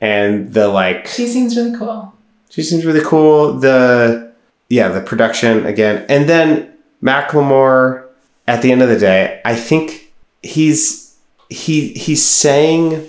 and 0.00 0.52
the 0.52 0.68
like 0.68 1.06
She 1.06 1.26
seems 1.26 1.56
really 1.56 1.76
cool. 1.78 2.12
she 2.50 2.62
seems 2.62 2.84
really 2.84 3.02
cool. 3.04 3.54
The 3.54 4.32
yeah, 4.68 4.88
the 4.88 5.00
production 5.00 5.64
again, 5.66 6.04
and 6.08 6.28
then 6.28 6.72
Macklemore. 7.02 8.02
At 8.46 8.60
the 8.60 8.70
end 8.72 8.82
of 8.82 8.90
the 8.90 8.98
day, 8.98 9.40
I 9.46 9.54
think 9.54 10.12
he's 10.42 11.16
he 11.48 11.94
he's 11.94 12.22
saying 12.22 13.08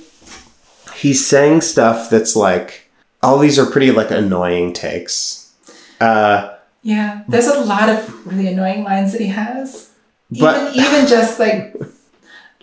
he's 0.95 1.25
saying 1.27 1.59
stuff 1.61 2.09
that's 2.09 2.37
like 2.37 2.89
all 3.21 3.37
these 3.39 3.59
are 3.59 3.65
pretty 3.65 3.91
like 3.91 4.11
annoying 4.11 4.71
takes. 4.71 5.51
Uh, 5.99 6.55
Yeah, 6.83 7.23
there's 7.27 7.47
a 7.47 7.59
lot 7.59 7.89
of 7.89 8.25
really 8.25 8.47
annoying 8.47 8.85
lines 8.85 9.11
that 9.11 9.19
he 9.19 9.27
has. 9.27 9.89
But- 10.39 10.75
even 10.75 10.85
even 10.85 11.07
just 11.07 11.39
like 11.39 11.75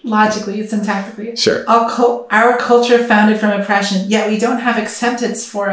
logically, 0.05 0.59
syntactically. 0.62 1.39
Sure. 1.39 1.65
Our, 1.69 1.89
cul- 1.89 2.27
our 2.31 2.57
culture 2.59 2.99
founded 3.07 3.39
from 3.39 3.51
oppression, 3.61 4.09
yet 4.11 4.28
we 4.28 4.39
don't 4.39 4.59
have 4.59 4.77
acceptance 4.77 5.47
for. 5.47 5.70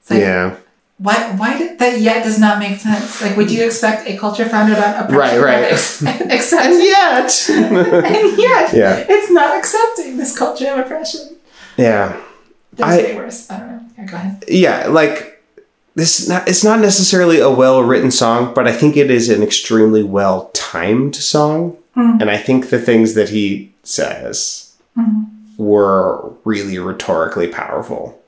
It's 0.00 0.10
like, 0.10 0.20
yeah, 0.20 0.56
why, 0.98 1.14
why 1.36 1.58
did 1.58 1.78
that 1.78 2.00
yet 2.00 2.24
does 2.24 2.38
not 2.38 2.58
make 2.58 2.78
sense? 2.78 3.22
Like, 3.22 3.36
would 3.36 3.50
you 3.50 3.60
mm. 3.62 3.66
expect 3.66 4.08
a 4.08 4.16
culture 4.16 4.48
founded 4.48 4.78
on 4.78 4.94
oppression? 5.04 5.16
Right, 5.16 5.40
right. 5.40 5.64
ex- 5.72 6.02
acceptance? 6.02 6.84
yet. 6.84 7.50
and 7.50 8.38
yet, 8.38 8.72
Yeah. 8.72 9.04
it's 9.08 9.30
not 9.30 9.56
accepting 9.58 10.16
this 10.16 10.36
culture 10.36 10.68
of 10.72 10.78
oppression. 10.80 11.36
yeah. 11.76 12.20
There's 12.72 12.90
I- 12.90 12.96
way 13.02 13.16
worse. 13.16 13.50
I 13.50 13.58
don't 13.58 13.68
know. 13.68 13.80
Yeah, 13.98 14.04
go 14.06 14.16
ahead. 14.16 14.44
yeah, 14.48 14.86
like 14.88 15.31
this. 15.94 16.28
Not, 16.28 16.48
it's 16.48 16.64
not 16.64 16.80
necessarily 16.80 17.38
a 17.38 17.50
well-written 17.50 18.10
song, 18.10 18.54
but 18.54 18.66
I 18.66 18.72
think 18.72 18.96
it 18.96 19.10
is 19.10 19.28
an 19.28 19.42
extremely 19.42 20.02
well-timed 20.02 21.16
song, 21.16 21.76
hmm. 21.94 22.18
and 22.20 22.30
I 22.30 22.36
think 22.36 22.70
the 22.70 22.80
things 22.80 23.14
that 23.14 23.30
he 23.30 23.72
says 23.82 24.76
hmm. 24.94 25.24
were 25.56 26.32
really 26.44 26.78
rhetorically 26.78 27.48
powerful. 27.48 28.18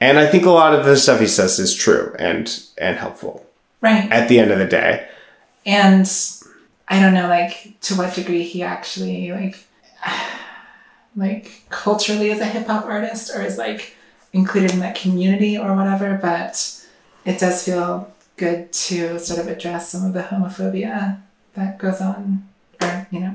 And 0.00 0.18
I 0.18 0.26
think 0.26 0.44
a 0.44 0.50
lot 0.50 0.74
of 0.74 0.84
the 0.84 0.96
stuff 0.96 1.20
he 1.20 1.28
says 1.28 1.58
is 1.60 1.74
true 1.74 2.14
and 2.18 2.60
and 2.76 2.96
helpful 2.98 3.46
Right. 3.80 4.10
at 4.10 4.28
the 4.28 4.38
end 4.38 4.50
of 4.50 4.58
the 4.58 4.66
day. 4.66 5.06
and 5.64 6.10
I 6.88 7.00
don't 7.00 7.14
know, 7.14 7.28
like 7.28 7.80
to 7.82 7.94
what 7.94 8.14
degree 8.14 8.42
he 8.42 8.62
actually 8.62 9.32
like, 9.32 9.64
like 11.16 11.62
culturally 11.70 12.30
as 12.30 12.40
a 12.40 12.44
hip 12.44 12.66
hop 12.66 12.84
artist 12.84 13.30
or 13.34 13.42
is 13.42 13.56
like 13.58 13.96
included 14.32 14.72
in 14.72 14.80
that 14.80 14.96
community 14.96 15.56
or 15.56 15.74
whatever. 15.74 16.18
But 16.20 16.81
it 17.24 17.38
does 17.38 17.64
feel 17.64 18.12
good 18.36 18.72
to 18.72 19.18
sort 19.18 19.40
of 19.40 19.48
address 19.48 19.90
some 19.90 20.04
of 20.04 20.12
the 20.12 20.22
homophobia 20.22 21.20
that 21.54 21.78
goes 21.78 22.00
on, 22.00 22.48
or 22.80 23.06
you 23.10 23.20
know, 23.20 23.34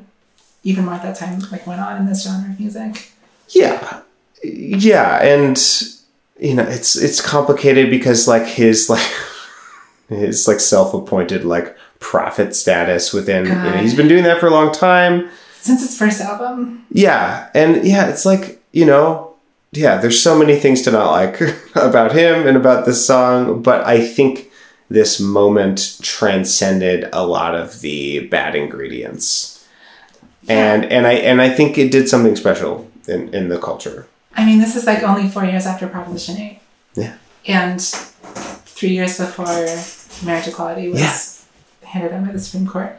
even 0.64 0.86
more 0.86 0.96
at 0.96 1.04
that 1.04 1.16
time 1.16 1.40
like 1.52 1.66
went 1.68 1.82
on 1.82 1.98
in 1.98 2.06
this 2.06 2.24
genre 2.24 2.50
of 2.52 2.60
music. 2.60 3.12
Yeah. 3.50 4.02
Yeah, 4.44 5.24
and 5.24 5.58
you 6.40 6.54
know, 6.56 6.64
it's 6.64 6.96
it's 6.96 7.22
complicated 7.22 7.90
because 7.90 8.28
like 8.28 8.46
his 8.46 8.90
like 8.90 9.08
his 10.10 10.48
like 10.48 10.60
self-appointed 10.60 11.44
like 11.44 11.76
prophet 12.00 12.56
status 12.56 13.12
within 13.14 13.46
you 13.46 13.52
know, 13.52 13.72
he's 13.78 13.96
been 13.96 14.08
doing 14.08 14.24
that 14.24 14.40
for 14.40 14.48
a 14.48 14.52
long 14.52 14.72
time. 14.72 15.30
Since 15.60 15.82
his 15.82 15.98
first 15.98 16.22
album, 16.22 16.86
Yeah, 16.92 17.50
and 17.54 17.86
yeah, 17.86 18.08
it's 18.08 18.26
like, 18.26 18.62
you 18.72 18.86
know, 18.86 19.27
yeah, 19.78 19.98
there's 19.98 20.22
so 20.22 20.38
many 20.38 20.56
things 20.56 20.82
to 20.84 20.92
not 20.92 21.12
like 21.12 21.40
about 21.76 22.14
him 22.14 22.48
and 22.48 22.58
about 22.58 22.86
this 22.86 23.06
song, 23.06 23.62
but 23.62 23.86
I 23.86 24.06
think 24.06 24.52
this 24.90 25.20
moment 25.20 26.00
transcended 26.02 27.10
a 27.14 27.26
lot 27.26 27.56
of 27.56 27.82
the 27.82 28.28
bad 28.28 28.56
ingredients. 28.56 29.68
And 30.50 30.86
and 30.86 31.06
I 31.06 31.14
and 31.14 31.42
I 31.42 31.50
think 31.50 31.78
it 31.78 31.92
did 31.92 32.08
something 32.08 32.36
special 32.36 32.90
in, 33.08 33.34
in 33.34 33.50
the 33.50 33.60
culture. 33.60 34.08
I 34.36 34.46
mean, 34.46 34.60
this 34.60 34.76
is 34.76 34.86
like 34.86 35.04
only 35.04 35.28
four 35.28 35.44
years 35.44 35.66
after 35.66 35.88
Proposition 35.88 36.38
8. 36.38 36.60
Yeah. 36.94 37.16
And 37.48 37.82
three 37.82 38.90
years 38.90 39.18
before 39.18 39.46
marriage 40.26 40.48
equality 40.48 40.90
was 40.90 41.46
handed 41.84 42.10
down 42.10 42.26
by 42.26 42.34
the 42.34 42.40
Supreme 42.40 42.68
Court. 42.68 42.96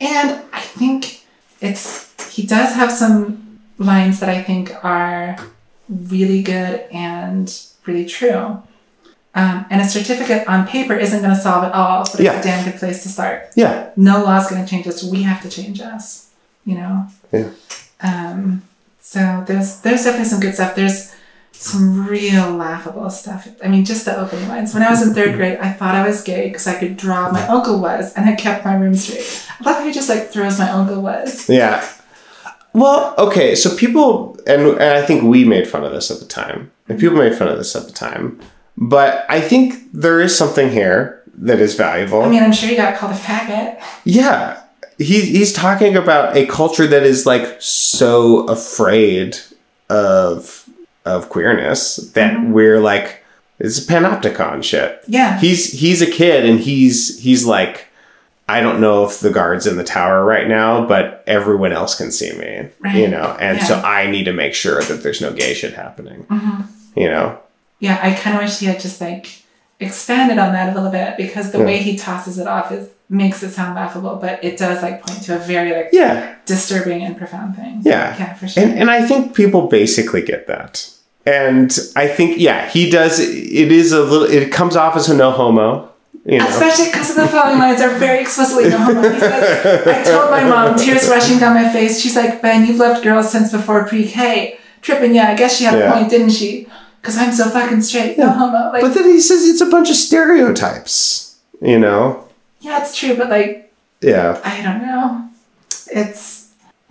And 0.00 0.42
I 0.52 0.60
think 0.60 1.26
it's, 1.60 2.12
he 2.34 2.46
does 2.46 2.74
have 2.74 2.92
some 2.92 3.60
lines 3.78 4.20
that 4.20 4.28
I 4.28 4.42
think 4.42 4.72
are 4.84 5.36
really 5.88 6.42
good 6.42 6.80
and 6.92 7.52
really 7.84 8.06
true. 8.06 8.62
Um, 9.34 9.66
and 9.68 9.82
a 9.82 9.84
certificate 9.84 10.48
on 10.48 10.66
paper 10.66 10.94
isn't 10.94 11.20
going 11.20 11.34
to 11.34 11.40
solve 11.40 11.64
it 11.64 11.74
all, 11.74 12.04
but 12.04 12.20
it's 12.20 12.20
a 12.20 12.42
damn 12.42 12.64
good 12.64 12.78
place 12.78 13.02
to 13.02 13.10
start. 13.10 13.50
Yeah. 13.54 13.90
No 13.94 14.24
law's 14.24 14.48
going 14.48 14.64
to 14.64 14.68
change 14.68 14.86
us. 14.86 15.04
We 15.04 15.24
have 15.24 15.42
to 15.42 15.50
change 15.50 15.80
us, 15.80 16.30
you 16.64 16.74
know? 16.74 17.06
Yeah. 17.32 17.50
Um, 18.00 18.62
so 19.00 19.44
there's 19.46 19.80
there's 19.82 20.04
definitely 20.04 20.28
some 20.28 20.40
good 20.40 20.54
stuff. 20.54 20.74
There's 20.74 21.14
some 21.52 22.06
real 22.06 22.50
laughable 22.50 23.08
stuff. 23.10 23.48
I 23.62 23.68
mean, 23.68 23.84
just 23.84 24.04
the 24.04 24.18
opening 24.18 24.48
lines. 24.48 24.74
When 24.74 24.82
I 24.82 24.90
was 24.90 25.06
in 25.06 25.14
third 25.14 25.36
grade, 25.36 25.58
I 25.58 25.72
thought 25.72 25.94
I 25.94 26.06
was 26.06 26.22
gay 26.22 26.48
because 26.48 26.66
I 26.66 26.78
could 26.78 26.96
draw. 26.96 27.30
My 27.30 27.46
uncle 27.46 27.78
was, 27.78 28.14
and 28.14 28.28
I 28.28 28.34
kept 28.34 28.64
my 28.64 28.74
room 28.74 28.94
straight. 28.94 29.46
I 29.60 29.64
love 29.64 29.76
how 29.78 29.86
he 29.86 29.92
just 29.92 30.08
like 30.08 30.30
throws 30.30 30.58
my 30.58 30.68
uncle 30.70 31.00
was. 31.02 31.48
Yeah. 31.48 31.86
Well, 32.76 33.14
okay, 33.16 33.54
so 33.54 33.74
people 33.74 34.38
and, 34.46 34.66
and 34.66 34.82
I 34.82 35.00
think 35.00 35.22
we 35.22 35.44
made 35.44 35.66
fun 35.66 35.82
of 35.82 35.92
this 35.92 36.10
at 36.10 36.18
the 36.18 36.26
time. 36.26 36.70
And 36.88 37.00
people 37.00 37.16
made 37.16 37.34
fun 37.34 37.48
of 37.48 37.56
this 37.56 37.74
at 37.74 37.86
the 37.86 37.92
time. 37.92 38.38
But 38.76 39.24
I 39.30 39.40
think 39.40 39.90
there 39.94 40.20
is 40.20 40.36
something 40.36 40.70
here 40.70 41.22
that 41.38 41.58
is 41.58 41.74
valuable. 41.74 42.22
I 42.22 42.28
mean, 42.28 42.42
I'm 42.42 42.52
sure 42.52 42.68
he 42.68 42.76
got 42.76 42.96
called 42.96 43.12
a 43.12 43.16
faggot. 43.16 43.82
Yeah. 44.04 44.62
He, 44.98 45.22
he's 45.22 45.54
talking 45.54 45.96
about 45.96 46.36
a 46.36 46.44
culture 46.44 46.86
that 46.86 47.02
is 47.02 47.24
like 47.24 47.56
so 47.60 48.46
afraid 48.46 49.38
of 49.88 50.68
of 51.06 51.30
queerness 51.30 51.96
that 52.12 52.34
mm-hmm. 52.34 52.52
we're 52.52 52.80
like 52.80 53.24
it's 53.58 53.78
a 53.78 53.90
panopticon 53.90 54.62
shit. 54.62 55.02
Yeah. 55.06 55.38
He's 55.38 55.72
he's 55.72 56.02
a 56.02 56.10
kid 56.10 56.44
and 56.44 56.60
he's 56.60 57.18
he's 57.20 57.46
like 57.46 57.85
I 58.48 58.60
don't 58.60 58.80
know 58.80 59.04
if 59.04 59.18
the 59.20 59.30
guard's 59.30 59.66
in 59.66 59.76
the 59.76 59.82
tower 59.84 60.24
right 60.24 60.46
now, 60.46 60.86
but 60.86 61.24
everyone 61.26 61.72
else 61.72 61.96
can 61.96 62.12
see 62.12 62.32
me. 62.32 62.68
Right. 62.78 62.94
You 62.96 63.08
know, 63.08 63.36
and 63.40 63.60
so 63.60 63.74
I 63.80 64.08
need 64.08 64.24
to 64.24 64.32
make 64.32 64.54
sure 64.54 64.80
that 64.82 65.02
there's 65.02 65.20
no 65.20 65.32
gay 65.32 65.52
shit 65.54 65.74
happening. 65.74 66.24
Mm-hmm. 66.26 67.00
You 67.00 67.08
know? 67.08 67.38
Yeah, 67.80 67.98
I 68.02 68.14
kind 68.14 68.36
of 68.36 68.42
wish 68.42 68.58
he 68.58 68.66
had 68.66 68.78
just 68.80 69.00
like 69.00 69.42
expanded 69.80 70.38
on 70.38 70.52
that 70.52 70.72
a 70.72 70.74
little 70.74 70.90
bit 70.92 71.16
because 71.16 71.50
the 71.52 71.58
Yeah. 71.58 71.64
way 71.64 71.78
he 71.78 71.96
tosses 71.96 72.38
it 72.38 72.46
off 72.46 72.70
is 72.72 72.88
makes 73.08 73.42
it 73.42 73.50
sound 73.52 73.74
laughable, 73.76 74.16
but 74.16 74.42
it 74.42 74.56
does 74.56 74.82
like 74.82 75.04
point 75.06 75.22
to 75.24 75.36
a 75.36 75.38
very 75.38 75.72
like 75.72 75.90
Yeah. 75.92 76.34
disturbing 76.46 77.02
and 77.02 77.16
profound 77.16 77.56
thing. 77.56 77.80
Yeah. 77.84 78.16
yeah, 78.18 78.34
for 78.34 78.48
sure. 78.48 78.62
And 78.62 78.78
and 78.78 78.90
I 78.90 79.06
think 79.06 79.34
people 79.34 79.66
basically 79.68 80.22
get 80.22 80.46
that. 80.46 80.88
And 81.26 81.76
I 81.96 82.06
think 82.08 82.38
yeah, 82.38 82.68
he 82.68 82.88
does 82.90 83.18
it 83.18 83.72
is 83.72 83.92
a 83.92 84.02
little 84.02 84.24
it 84.28 84.50
comes 84.52 84.76
off 84.76 84.96
as 84.96 85.08
a 85.08 85.16
no 85.16 85.30
homo. 85.32 85.90
You 86.28 86.38
know. 86.38 86.48
Especially 86.48 86.86
because 86.86 87.14
the 87.14 87.28
following 87.28 87.58
lines 87.60 87.80
are 87.80 87.90
very 87.98 88.20
explicitly 88.20 88.68
no 88.68 88.78
homo. 88.78 89.00
He 89.12 89.20
says, 89.20 89.86
I 89.86 90.02
told 90.10 90.30
my 90.30 90.42
mom, 90.42 90.76
tears 90.76 91.08
rushing 91.08 91.38
down 91.38 91.54
my 91.54 91.68
face. 91.72 92.00
She's 92.00 92.16
like, 92.16 92.42
Ben, 92.42 92.66
you've 92.66 92.78
loved 92.78 93.04
girls 93.04 93.30
since 93.30 93.52
before 93.52 93.84
pre-K. 93.86 94.58
Tripping, 94.82 95.14
yeah, 95.14 95.28
I 95.30 95.34
guess 95.36 95.56
she 95.56 95.64
had 95.64 95.78
Yeah. 95.78 95.90
a 95.90 95.94
point, 95.94 96.10
didn't 96.10 96.30
she? 96.30 96.66
Because 97.00 97.16
I'm 97.16 97.32
so 97.32 97.48
fucking 97.48 97.80
straight, 97.82 98.18
no 98.18 98.28
homo. 98.30 98.72
Like, 98.72 98.82
But 98.82 98.94
then 98.94 99.04
he 99.04 99.20
says 99.20 99.44
it's 99.48 99.60
a 99.60 99.66
bunch 99.66 99.88
of 99.88 99.94
stereotypes. 99.96 101.36
You 101.62 101.78
know? 101.78 102.24
yeah, 102.60 102.80
it's 102.82 102.96
true, 102.98 103.16
but 103.16 103.30
like, 103.30 103.72
Yeah. 104.00 104.40
I 104.44 104.62
don't 104.62 104.82
know. 104.82 105.28
It's 105.92 106.48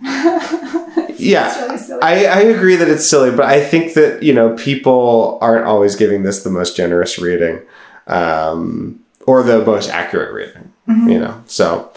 Yeah. 1.18 1.66
really. 1.66 2.02
I, 2.02 2.24
I 2.26 2.40
agree 2.40 2.76
that 2.76 2.88
it's 2.88 3.06
silly, 3.06 3.30
but 3.30 3.44
I 3.46 3.62
think 3.62 3.94
that, 3.94 4.22
you 4.22 4.32
know, 4.32 4.54
people 4.56 5.38
aren't 5.42 5.66
always 5.66 5.94
giving 5.96 6.22
this 6.22 6.42
the 6.42 6.50
most 6.50 6.76
generous 6.76 7.18
reading. 7.18 7.60
Um, 8.06 9.00
or 9.26 9.42
the 9.42 9.64
most 9.64 9.90
accurate 9.90 10.32
reading. 10.32 10.72
You 10.86 10.94
mm-hmm. 10.94 11.20
know, 11.20 11.42
so 11.46 11.92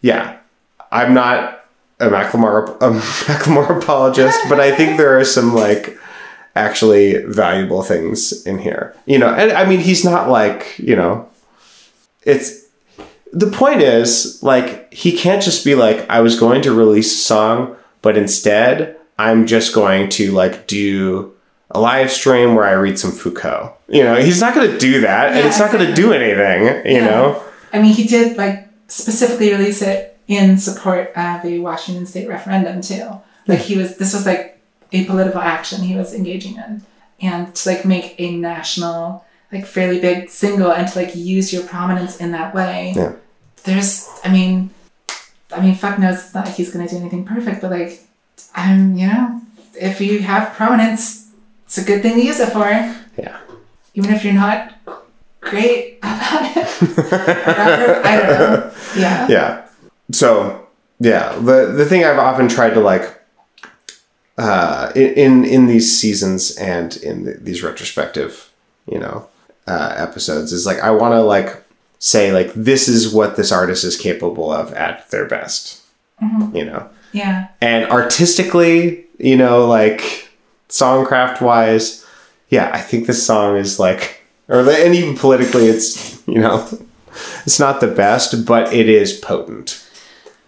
yeah, 0.00 0.38
I'm 0.90 1.14
not 1.14 1.64
a 2.00 2.08
Macklemore 2.08 2.76
a 2.76 2.90
Macklemore 3.26 3.82
apologist, 3.82 4.38
but 4.48 4.60
I 4.60 4.74
think 4.74 4.96
there 4.96 5.18
are 5.18 5.24
some 5.24 5.54
like 5.54 5.98
actually 6.54 7.24
valuable 7.24 7.82
things 7.82 8.44
in 8.44 8.58
here. 8.58 8.94
You 9.06 9.18
know, 9.18 9.28
and 9.28 9.52
I 9.52 9.64
mean 9.64 9.80
he's 9.80 10.04
not 10.04 10.28
like, 10.28 10.78
you 10.78 10.96
know, 10.96 11.28
it's 12.24 12.62
the 13.32 13.50
point 13.50 13.80
is 13.80 14.42
like 14.42 14.92
he 14.92 15.16
can't 15.16 15.42
just 15.42 15.64
be 15.64 15.74
like 15.74 16.08
I 16.10 16.20
was 16.20 16.38
going 16.38 16.62
to 16.62 16.74
release 16.74 17.14
a 17.14 17.18
song, 17.18 17.76
but 18.02 18.16
instead 18.18 18.96
I'm 19.18 19.46
just 19.46 19.74
going 19.74 20.08
to 20.10 20.32
like 20.32 20.66
do 20.66 21.32
a 21.72 21.80
live 21.80 22.10
stream 22.10 22.54
where 22.54 22.64
I 22.64 22.72
read 22.72 22.98
some 22.98 23.10
Foucault. 23.12 23.74
You 23.88 24.04
know, 24.04 24.16
he's 24.16 24.40
not 24.40 24.54
going 24.54 24.70
to 24.70 24.78
do 24.78 25.00
that 25.02 25.28
and 25.28 25.38
Yeah, 25.38 25.46
it's 25.48 25.58
not 25.58 25.72
going 25.72 25.86
to 25.86 25.94
do 25.94 26.12
anything, 26.12 26.64
you 26.90 26.98
Yeah. 27.00 27.06
know. 27.06 27.42
I 27.72 27.80
mean, 27.80 27.94
he 27.94 28.04
did 28.06 28.36
like 28.36 28.68
specifically 28.88 29.50
release 29.52 29.80
it 29.82 30.18
in 30.28 30.58
support 30.58 31.12
of 31.16 31.42
the 31.42 31.58
Washington 31.58 32.06
state 32.06 32.28
referendum 32.28 32.80
too. 32.82 33.08
Like 33.48 33.60
he 33.60 33.76
was, 33.76 33.96
this 33.96 34.12
was 34.14 34.26
like 34.26 34.60
a 34.92 35.04
political 35.06 35.40
action 35.40 35.80
he 35.82 35.96
was 35.96 36.14
engaging 36.14 36.56
in, 36.56 36.82
and 37.20 37.54
to 37.54 37.68
like 37.70 37.84
make 37.84 38.14
a 38.18 38.36
national, 38.36 39.24
like 39.50 39.64
fairly 39.66 39.98
big 40.00 40.28
single, 40.28 40.70
and 40.70 40.86
to 40.88 40.98
like 40.98 41.16
use 41.16 41.52
your 41.52 41.62
prominence 41.64 42.18
in 42.18 42.32
that 42.32 42.54
way. 42.54 42.92
Yeah. 42.94 43.12
There's, 43.64 44.08
I 44.22 44.30
mean, 44.30 44.70
I 45.50 45.60
mean, 45.60 45.74
fuck 45.74 45.98
knows 45.98 46.16
it's 46.24 46.34
not 46.34 46.46
like 46.46 46.54
he's 46.54 46.70
gonna 46.72 46.86
do 46.88 46.96
anything 46.98 47.24
perfect, 47.24 47.62
but 47.62 47.70
like, 47.70 48.02
I'm, 48.54 48.96
you 48.96 49.06
know, 49.06 49.40
if 49.74 50.00
you 50.00 50.18
have 50.20 50.52
prominence, 50.54 51.21
it's 51.72 51.78
a 51.78 51.84
good 51.84 52.02
thing 52.02 52.16
to 52.16 52.22
use 52.22 52.38
it 52.38 52.50
for 52.52 52.68
Yeah. 53.16 53.38
even 53.94 54.12
if 54.12 54.24
you're 54.24 54.34
not 54.34 54.74
great 55.40 55.98
about 56.02 56.56
it. 56.56 58.06
I 58.06 58.16
don't 58.16 58.28
know. 58.28 58.72
Yeah. 58.94 59.26
yeah 59.28 59.66
so 60.12 60.66
yeah 61.00 61.32
the 61.38 61.72
the 61.74 61.86
thing 61.86 62.04
i've 62.04 62.18
often 62.18 62.46
tried 62.46 62.74
to 62.74 62.80
like 62.80 63.22
uh 64.36 64.92
in 64.94 65.44
in, 65.46 65.66
these 65.66 65.98
seasons 65.98 66.54
and 66.58 66.96
in 66.98 67.24
the, 67.24 67.32
these 67.34 67.62
retrospective 67.62 68.50
you 68.86 68.98
know 68.98 69.26
uh 69.66 69.94
episodes 69.96 70.52
is 70.52 70.66
like 70.66 70.78
i 70.80 70.90
want 70.90 71.12
to 71.12 71.22
like 71.22 71.64
say 71.98 72.32
like 72.32 72.52
this 72.52 72.86
is 72.88 73.12
what 73.14 73.36
this 73.36 73.50
artist 73.50 73.82
is 73.84 73.96
capable 73.96 74.52
of 74.52 74.72
at 74.74 75.08
their 75.10 75.26
best 75.26 75.80
you 76.52 76.64
know 76.64 76.88
Yeah. 77.12 77.48
and 77.62 77.86
artistically 77.90 79.06
you 79.18 79.36
know 79.36 79.64
like 79.66 80.28
songcraft 80.72 81.40
wise 81.40 82.04
yeah 82.48 82.70
i 82.72 82.80
think 82.80 83.06
this 83.06 83.24
song 83.24 83.56
is 83.56 83.78
like 83.78 84.22
or 84.48 84.60
and 84.68 84.94
even 84.94 85.16
politically 85.16 85.66
it's 85.66 86.20
you 86.26 86.38
know 86.38 86.66
it's 87.46 87.60
not 87.60 87.80
the 87.80 87.86
best 87.88 88.44
but 88.46 88.72
it 88.72 88.88
is 88.88 89.12
potent 89.12 89.78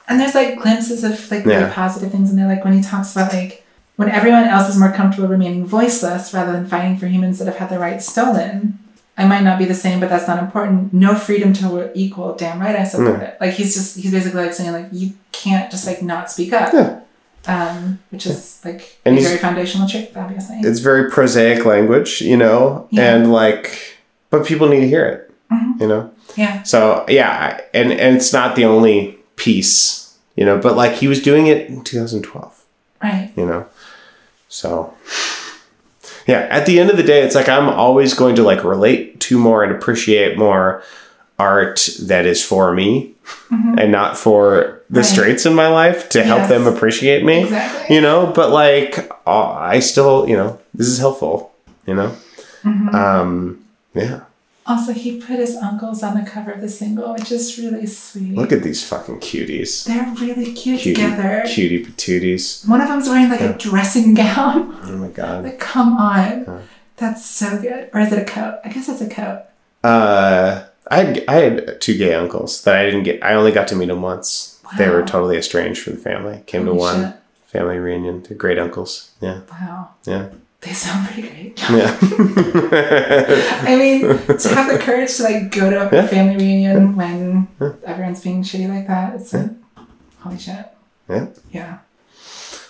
And 0.08 0.20
there's 0.20 0.34
like 0.34 0.60
glimpses 0.60 1.04
of 1.04 1.12
like 1.30 1.44
really 1.46 1.60
Yeah. 1.62 1.72
positive 1.72 2.10
things 2.12 2.28
in 2.30 2.36
there, 2.36 2.46
like 2.54 2.62
when 2.64 2.74
he 2.74 2.82
talks 2.82 3.12
about 3.16 3.32
like 3.32 3.64
when 3.96 4.10
everyone 4.10 4.44
else 4.44 4.68
is 4.68 4.76
more 4.76 4.92
comfortable 4.92 5.28
remaining 5.28 5.64
voiceless 5.64 6.34
rather 6.34 6.52
than 6.52 6.66
fighting 6.66 6.98
for 6.98 7.06
humans 7.06 7.38
that 7.38 7.46
have 7.46 7.56
had 7.56 7.68
their 7.70 7.78
rights 7.88 8.04
stolen. 8.06 8.78
I 9.16 9.24
might 9.26 9.44
not 9.48 9.58
be 9.58 9.64
the 9.64 9.74
same, 9.84 10.00
but 10.00 10.10
that's 10.10 10.28
not 10.28 10.40
important. 10.46 10.92
No 10.92 11.14
freedom 11.14 11.52
to 11.54 11.90
equal. 11.94 12.34
Damn 12.34 12.60
right, 12.60 12.76
I 12.76 12.84
support 12.84 13.20
it. 13.22 13.38
Like 13.40 13.52
he's 13.58 13.72
just 13.78 13.96
he's 13.96 14.10
basically 14.12 14.42
like 14.44 14.52
saying 14.52 14.72
like 14.72 14.88
you 14.92 15.12
can't 15.32 15.70
just 15.70 15.86
like 15.86 16.02
not 16.02 16.30
speak 16.30 16.52
up. 16.52 16.72
Yeah. 16.74 17.00
Um, 17.46 17.98
which 18.10 18.24
is 18.26 18.60
like 18.64 18.98
And 19.04 19.18
a 19.18 19.20
very 19.20 19.36
foundational 19.38 19.86
truth, 19.88 20.16
obviously. 20.16 20.56
it's 20.60 20.80
very 20.80 21.10
prosaic 21.10 21.64
language 21.66 22.20
you 22.22 22.36
know 22.38 22.88
Yeah. 22.90 23.14
and 23.14 23.30
like 23.32 23.98
but 24.30 24.46
people 24.46 24.68
need 24.68 24.80
to 24.80 24.88
hear 24.88 25.04
it 25.06 25.30
you 25.80 25.86
know 25.86 26.10
yeah. 26.36 26.62
so 26.62 27.04
yeah 27.08 27.60
and 27.74 27.92
and 27.92 28.16
it's 28.16 28.32
not 28.32 28.56
the 28.56 28.64
only 28.64 29.18
piece 29.36 30.16
you 30.36 30.44
know 30.44 30.58
but 30.58 30.74
like 30.76 30.92
he 30.94 31.06
was 31.08 31.20
doing 31.22 31.46
it 31.46 31.68
in 31.68 31.82
2012 31.84 32.64
Right. 33.02 33.30
you 33.36 33.44
know 33.46 33.66
so 34.48 34.94
yeah 36.26 36.46
at 36.50 36.64
the 36.66 36.80
end 36.80 36.90
of 36.90 36.96
the 36.96 37.02
day 37.02 37.22
it's 37.22 37.34
like 37.34 37.48
i'm 37.48 37.68
always 37.68 38.14
going 38.14 38.34
to 38.36 38.42
like 38.42 38.64
relate 38.64 39.20
to 39.20 39.38
more 39.38 39.62
and 39.62 39.70
appreciate 39.72 40.38
more 40.38 40.82
art 41.38 41.88
that 42.02 42.24
is 42.26 42.42
for 42.44 42.72
me 42.72 43.13
and 43.50 43.90
not 43.92 44.16
for 44.18 44.80
the 44.90 45.00
Right. 45.00 45.06
straights 45.06 45.46
in 45.46 45.54
my 45.54 45.68
life 45.68 46.08
to 46.10 46.22
help 46.22 46.48
them 46.48 46.66
appreciate 46.66 47.24
me 47.24 47.42
Exactly. 47.44 47.94
you 47.96 48.00
know 48.02 48.32
but 48.34 48.50
like 48.50 49.10
uh, 49.26 49.50
i 49.52 49.80
still 49.80 50.28
you 50.28 50.36
know 50.36 50.58
this 50.74 50.86
is 50.88 50.98
helpful 50.98 51.52
you 51.86 51.94
know 51.94 52.14
Mm-hmm. 52.64 52.94
um 52.94 53.64
yeah 53.94 54.20
Also, 54.66 54.92
he 54.94 55.20
put 55.20 55.36
his 55.38 55.54
uncles 55.56 56.02
on 56.02 56.14
the 56.18 56.24
cover 56.24 56.50
of 56.50 56.62
the 56.62 56.70
single, 56.70 57.12
which 57.12 57.30
is 57.30 57.58
really 57.58 57.84
sweet. 57.86 58.34
look 58.34 58.52
at 58.52 58.62
these 58.62 58.82
fucking 58.82 59.20
cuties 59.20 59.84
They're 59.84 60.08
really 60.18 60.52
cute 60.54 60.80
cutie 60.80 60.94
together. 60.94 61.42
cutie 61.46 61.84
patooties 61.84 62.66
One 62.66 62.80
of 62.80 62.88
them's 62.88 63.06
wearing 63.08 63.28
like 63.28 63.42
a 63.42 63.52
dressing 63.58 64.14
gown. 64.14 64.72
oh 64.84 64.96
my 64.96 65.08
god 65.08 65.44
like, 65.44 65.58
come 65.60 65.96
on. 65.98 66.62
That's 66.96 67.22
so 67.26 67.58
good. 67.60 67.90
Or 67.92 68.00
is 68.00 68.12
it 68.12 68.20
a 68.20 68.24
coat? 68.24 68.60
I 68.64 68.68
guess 68.70 68.88
it's 68.88 69.00
a 69.02 69.08
coat. 69.10 69.42
Uh, 69.82 70.64
I 70.90 70.96
had, 71.04 71.24
I 71.28 71.34
had 71.34 71.80
two 71.80 71.96
gay 71.96 72.14
uncles 72.14 72.62
that 72.64 72.76
I 72.76 72.84
didn't 72.84 73.04
get. 73.04 73.22
I 73.24 73.34
only 73.34 73.52
got 73.52 73.68
to 73.68 73.76
meet 73.76 73.86
them 73.88 74.02
once. 74.02 74.60
They 74.78 74.88
were 74.88 75.02
totally 75.02 75.36
estranged 75.36 75.82
from 75.82 75.94
the 75.94 76.00
family. 76.00 76.42
Came 76.46 76.66
to 76.66 76.74
one 76.74 77.02
shit. 77.12 77.14
family 77.46 77.78
reunion. 77.78 78.22
They're 78.22 78.36
great 78.36 78.58
uncles. 78.58 79.10
Yeah, 79.20 79.40
Wow. 79.50 79.90
yeah, 80.04 80.28
They 80.60 80.72
sound 80.72 81.06
pretty 81.08 81.22
great. 81.28 81.60
yeah. 81.70 81.96
I 83.66 83.76
mean, 83.78 84.00
to 84.02 84.48
have 84.54 84.70
the 84.72 84.78
courage 84.80 85.16
to 85.16 85.22
like 85.24 85.50
go 85.50 85.70
to 85.70 85.88
a 85.90 85.94
Yeah. 85.94 86.06
family 86.06 86.36
reunion 86.36 86.96
when 86.96 87.48
everyone's 87.84 88.22
being 88.22 88.42
shitty 88.42 88.68
like 88.68 88.86
that, 88.88 89.14
it's 89.16 89.32
like, 89.32 89.50
holy 90.20 90.38
shit. 90.38 90.66
yeah. 91.08 91.26
Yeah. 91.50 91.78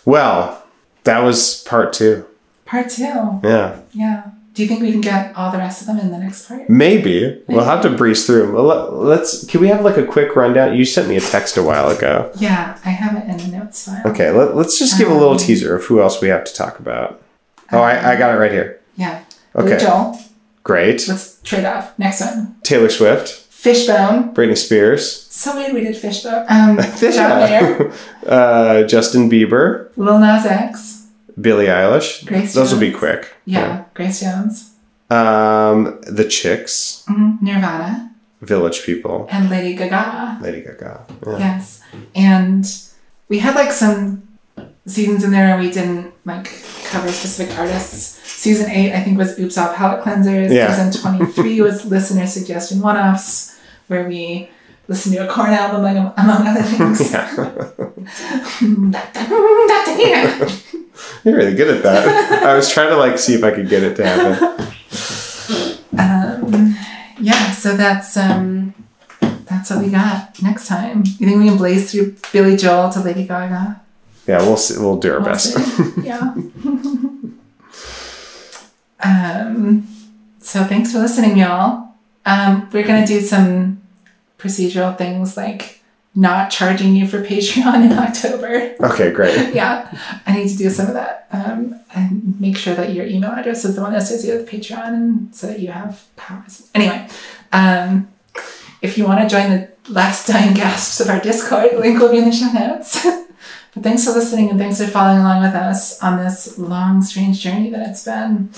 Well, 0.05 0.63
that 1.05 1.21
was 1.21 1.63
part 1.65 1.93
two. 1.93 2.27
Part 2.67 2.91
two. 2.91 3.41
Yeah, 3.43 3.81
Yeah. 3.93 4.25
Do 4.55 4.63
you 4.63 4.69
think 4.69 4.83
we 4.83 4.93
can 4.93 5.01
get 5.01 5.35
all 5.37 5.51
the 5.51 5.59
rest 5.59 5.81
of 5.81 5.89
them 5.89 5.99
in 5.99 6.13
the 6.13 6.19
next 6.19 6.47
part? 6.49 6.71
maybe 6.71 7.43
we'll 7.49 7.65
have 7.65 7.83
to 7.83 7.91
breeze 7.91 8.25
through 8.25 8.57
let- 8.63 8.93
Let's. 8.95 9.45
Can 9.47 9.61
we 9.61 9.67
have 9.69 9.85
like 9.85 9.97
a 9.97 10.05
quick 10.07 10.37
rundown? 10.37 10.77
You 10.77 10.85
sent 10.85 11.09
me 11.09 11.17
a 11.17 11.21
text 11.21 11.57
a 11.57 11.63
while 11.63 11.89
ago. 11.91 12.31
Yeah, 12.39 12.79
I 12.85 12.91
have 12.91 13.17
it 13.17 13.29
in 13.29 13.37
the 13.51 13.59
notes 13.59 13.85
file. 13.85 14.03
Okay, 14.07 14.31
let, 14.31 14.55
let's 14.55 14.79
just 14.79 14.97
give 14.97 15.09
a 15.11 15.13
little 15.13 15.33
Um, 15.33 15.39
teaser 15.39 15.75
of 15.77 15.85
who 15.85 16.01
else 16.01 16.21
we 16.23 16.29
have 16.29 16.45
to 16.45 16.55
talk 16.55 16.79
about. 16.79 17.21
Oh, 17.73 17.79
I, 17.81 18.13
I 18.13 18.17
got 18.17 18.33
it 18.35 18.39
right 18.39 18.53
here. 18.53 18.81
Yeah. 18.97 19.25
Okay. 19.57 19.79
Joel. 19.79 20.21
Great. 20.63 21.07
Let's 21.09 21.41
trade 21.43 21.65
off. 21.65 21.99
Next 21.99 22.21
one. 22.21 22.55
Taylor 22.63 22.89
Swift, 22.91 23.29
Fishbone. 23.51 24.33
Britney 24.35 24.57
Spears, 24.57 25.27
So 25.31 25.57
weird 25.57 25.73
we 25.75 25.81
did 25.81 25.97
Fishbone. 25.97 26.47
Um, 26.49 26.77
Mayer. 27.03 27.93
uh, 28.27 28.83
Justin 28.85 29.29
Bieber, 29.29 29.91
Lil 29.97 30.19
Nas 30.21 30.47
X. 30.47 30.94
Billie 31.41 31.67
Eilish. 31.67 32.25
Grace 32.27 32.55
Those 32.55 32.73
will 32.73 32.81
be 32.81 32.93
quick. 32.93 33.33
Yeah. 33.45 33.85
Grace 33.95 34.21
Jones. 34.21 34.71
Um, 35.11 35.99
the 36.07 36.25
Chicks, 36.25 37.05
Mhm. 37.09 37.41
Nirvana. 37.43 38.11
Village 38.43 38.83
People, 38.85 39.27
And 39.31 39.49
Lady 39.51 39.75
Gaga. 39.75 40.39
Lady 40.43 40.61
Gaga. 40.63 41.01
Yeah. 41.27 41.39
Yes. 41.39 41.81
And 42.15 42.65
we 43.29 43.39
had 43.39 43.55
like 43.55 43.73
some 43.73 44.23
seasons 44.87 45.25
in 45.25 45.31
there 45.31 45.49
where 45.49 45.59
we 45.59 45.71
didn't 45.71 46.13
like 46.27 46.51
cover 46.91 47.09
specific 47.11 47.57
artists. 47.59 48.21
Season 48.25 48.71
8, 48.71 48.93
I 48.95 49.01
think, 49.01 49.17
was 49.17 49.39
Oops 49.39 49.57
All 49.57 49.73
Palette 49.73 50.05
Cleansers. 50.05 50.53
Yeah. 50.53 50.71
Season 50.75 50.93
23 51.01 51.61
was 51.63 51.87
Listener 51.87 52.27
Suggestion 52.27 52.81
One 52.81 52.99
Offs, 52.99 53.57
where 53.89 54.07
we 54.07 54.51
listened 54.89 55.15
to 55.15 55.27
a 55.27 55.33
Korn 55.33 55.51
album, 55.55 55.83
like, 55.83 55.97
among 55.97 56.47
other 56.47 56.63
things. 56.63 57.11
Yeah. 59.99 60.49
You're 61.25 61.37
really 61.37 61.55
good 61.55 61.77
at 61.77 61.83
that. 61.83 62.43
I 62.45 62.55
was 62.55 62.69
trying 62.71 62.91
to 62.91 62.97
like 62.97 63.19
see 63.19 63.35
if 63.35 63.43
I 63.45 63.51
could 63.51 63.69
get 63.69 63.83
it 63.83 63.97
to 63.97 64.07
happen. 64.07 64.75
um, 65.99 66.77
yeah, 67.19 67.53
so 67.53 67.77
that's 67.77 68.17
um, 68.17 68.75
that's 69.21 69.71
what 69.71 69.83
we 69.85 69.91
got 69.91 70.43
next 70.43 70.67
time. 70.69 71.05
You 71.19 71.27
think 71.27 71.39
we 71.41 71.49
can 71.49 71.57
blaze 71.57 71.91
through 71.93 72.17
Billy 72.33 72.57
Joel 72.57 72.91
to 72.93 73.01
Lady 73.01 73.23
Gaga? 73.27 73.81
Yeah, 74.27 74.39
we'll 74.39 74.57
see, 74.57 74.79
we'll 74.79 74.97
do 74.99 75.13
our 75.13 75.21
We'll 75.21 75.29
best. 75.31 75.53
see. 75.55 75.93
yeah. 76.03 76.35
um, 79.03 79.87
so 80.41 80.65
thanks 80.65 80.93
for 80.93 80.99
listening, 80.99 81.39
y'all. 81.39 81.89
Um, 82.27 82.69
we're 82.73 82.87
gonna 82.87 83.07
do 83.07 83.21
some 83.21 83.83
procedural 84.39 84.97
things 84.97 85.37
like 85.37 85.74
not 86.15 86.51
charging 86.51 86.95
you 86.95 87.09
for 87.09 87.23
Patreon 87.23 87.91
in 87.91 87.93
October. 87.99 88.75
Okay, 88.81 89.11
great. 89.11 89.55
yeah, 89.55 89.91
I 90.27 90.37
need 90.37 90.49
to 90.49 90.57
do 90.57 90.71
some 90.71 90.87
of 90.87 90.95
that 90.95 91.29
um, 91.33 91.81
and 91.95 92.41
make 92.41 92.57
sure 92.57 92.75
that 92.75 92.93
your 92.93 93.07
email 93.07 93.33
address 93.33 93.65
is 93.65 93.77
the 93.77 93.83
one 93.83 93.95
associated 93.95 94.41
with 94.41 94.51
Patreon, 94.51 94.89
and 94.89 95.35
so 95.35 95.49
that 95.49 95.61
you 95.61 95.69
have 95.69 96.05
powers. 96.17 96.71
Anyway, 96.75 97.09
um, 97.53 98.09
if 98.83 98.97
you 98.97 99.05
want 99.05 99.21
to 99.21 99.29
join 99.29 99.51
the 99.51 99.69
last 99.89 100.27
dying 100.27 100.55
gasps 100.55 101.01
of 101.01 101.09
our 101.09 101.21
Discord, 101.21 101.71
the 101.73 101.79
link 101.79 101.99
will 101.99 102.11
be 102.11 102.19
in 102.19 102.25
the 102.25 102.33
show 102.33 102.53
notes. 102.53 103.05
but 103.75 103.83
thanks 103.83 104.05
for 104.05 104.13
listening 104.13 104.51
and 104.51 104.59
thanks 104.59 104.79
for 104.79 104.87
following 104.87 105.19
along 105.19 105.43
with 105.43 105.55
us 105.55 106.03
on 106.03 106.23
this 106.23 106.59
long, 106.59 107.03
strange 107.03 107.41
journey 107.41 107.71
that 107.71 107.89
it's 107.89 108.05
been. 108.05 108.51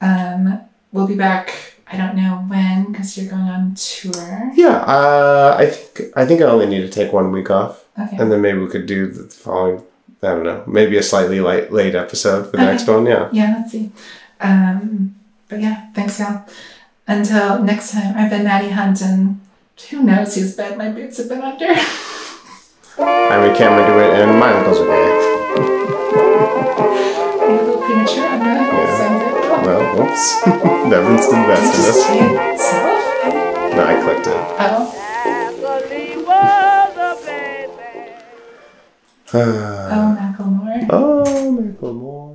Um, 0.00 0.60
we'll 0.92 1.06
be 1.06 1.16
back 1.16 1.73
I 1.94 1.96
don't 1.96 2.16
know 2.16 2.44
when 2.48 2.90
because 2.92 3.16
you're 3.16 3.30
going 3.30 3.42
on 3.48 3.74
tour. 3.76 4.50
Yeah, 4.54 4.76
uh, 4.78 5.56
I 5.58 5.66
think 5.66 6.10
I 6.16 6.26
think 6.26 6.40
I 6.42 6.44
only 6.44 6.66
need 6.66 6.80
to 6.80 6.88
take 6.88 7.12
one 7.12 7.30
week 7.30 7.50
off, 7.50 7.84
Okay. 7.98 8.16
and 8.18 8.30
then 8.32 8.40
maybe 8.40 8.58
we 8.58 8.68
could 8.68 8.86
do 8.86 9.06
the 9.06 9.24
following. 9.32 9.82
I 10.22 10.28
don't 10.28 10.42
know, 10.44 10.62
maybe 10.66 10.96
a 10.96 11.02
slightly 11.02 11.40
late 11.40 11.70
late 11.72 11.94
episode 11.94 12.46
for 12.50 12.56
the 12.56 12.62
Okay. 12.62 12.72
next 12.72 12.88
one. 12.88 13.06
Yeah. 13.06 13.28
Yeah, 13.32 13.54
let's 13.58 13.72
see. 13.72 13.92
Um, 14.40 15.14
but 15.48 15.60
yeah, 15.60 15.92
thanks, 15.94 16.18
y'all. 16.18 16.42
Until 17.06 17.62
next 17.62 17.92
time, 17.92 18.14
I've 18.16 18.30
been 18.30 18.44
Maddie 18.44 18.70
Hunt, 18.70 19.00
and 19.02 19.40
who 19.90 20.02
knows 20.02 20.34
whose 20.34 20.56
bed 20.56 20.78
my 20.78 20.88
boots 20.90 21.18
have 21.18 21.28
been 21.28 21.42
under. 21.42 21.66
I'm 22.98 23.50
a 23.50 23.54
camera 23.56 23.86
do 23.86 23.98
it, 24.00 24.10
and 24.20 24.38
my 24.40 24.50
uncles 24.52 24.78
are 24.80 24.86
gay. 24.86 26.43
Like, 29.94 29.98
Well, 29.98 30.06
whoops. 30.08 30.90
Nevin's 30.90 31.26
the 31.30 31.34
best 31.48 31.70
of 31.70 31.84
just 31.84 31.88
us. 31.88 32.06
say 32.06 32.18
it 32.18 32.54
itself? 32.54 33.74
No, 33.76 33.82
I 33.84 34.02
clicked 34.02 34.26
it. 34.26 34.34
Oh, 34.60 35.00
Uh, 39.32 39.38
oh, 39.90 40.16
Macklemore. 40.20 40.86
oh, 40.90 41.58
Macklemore. 41.58 42.33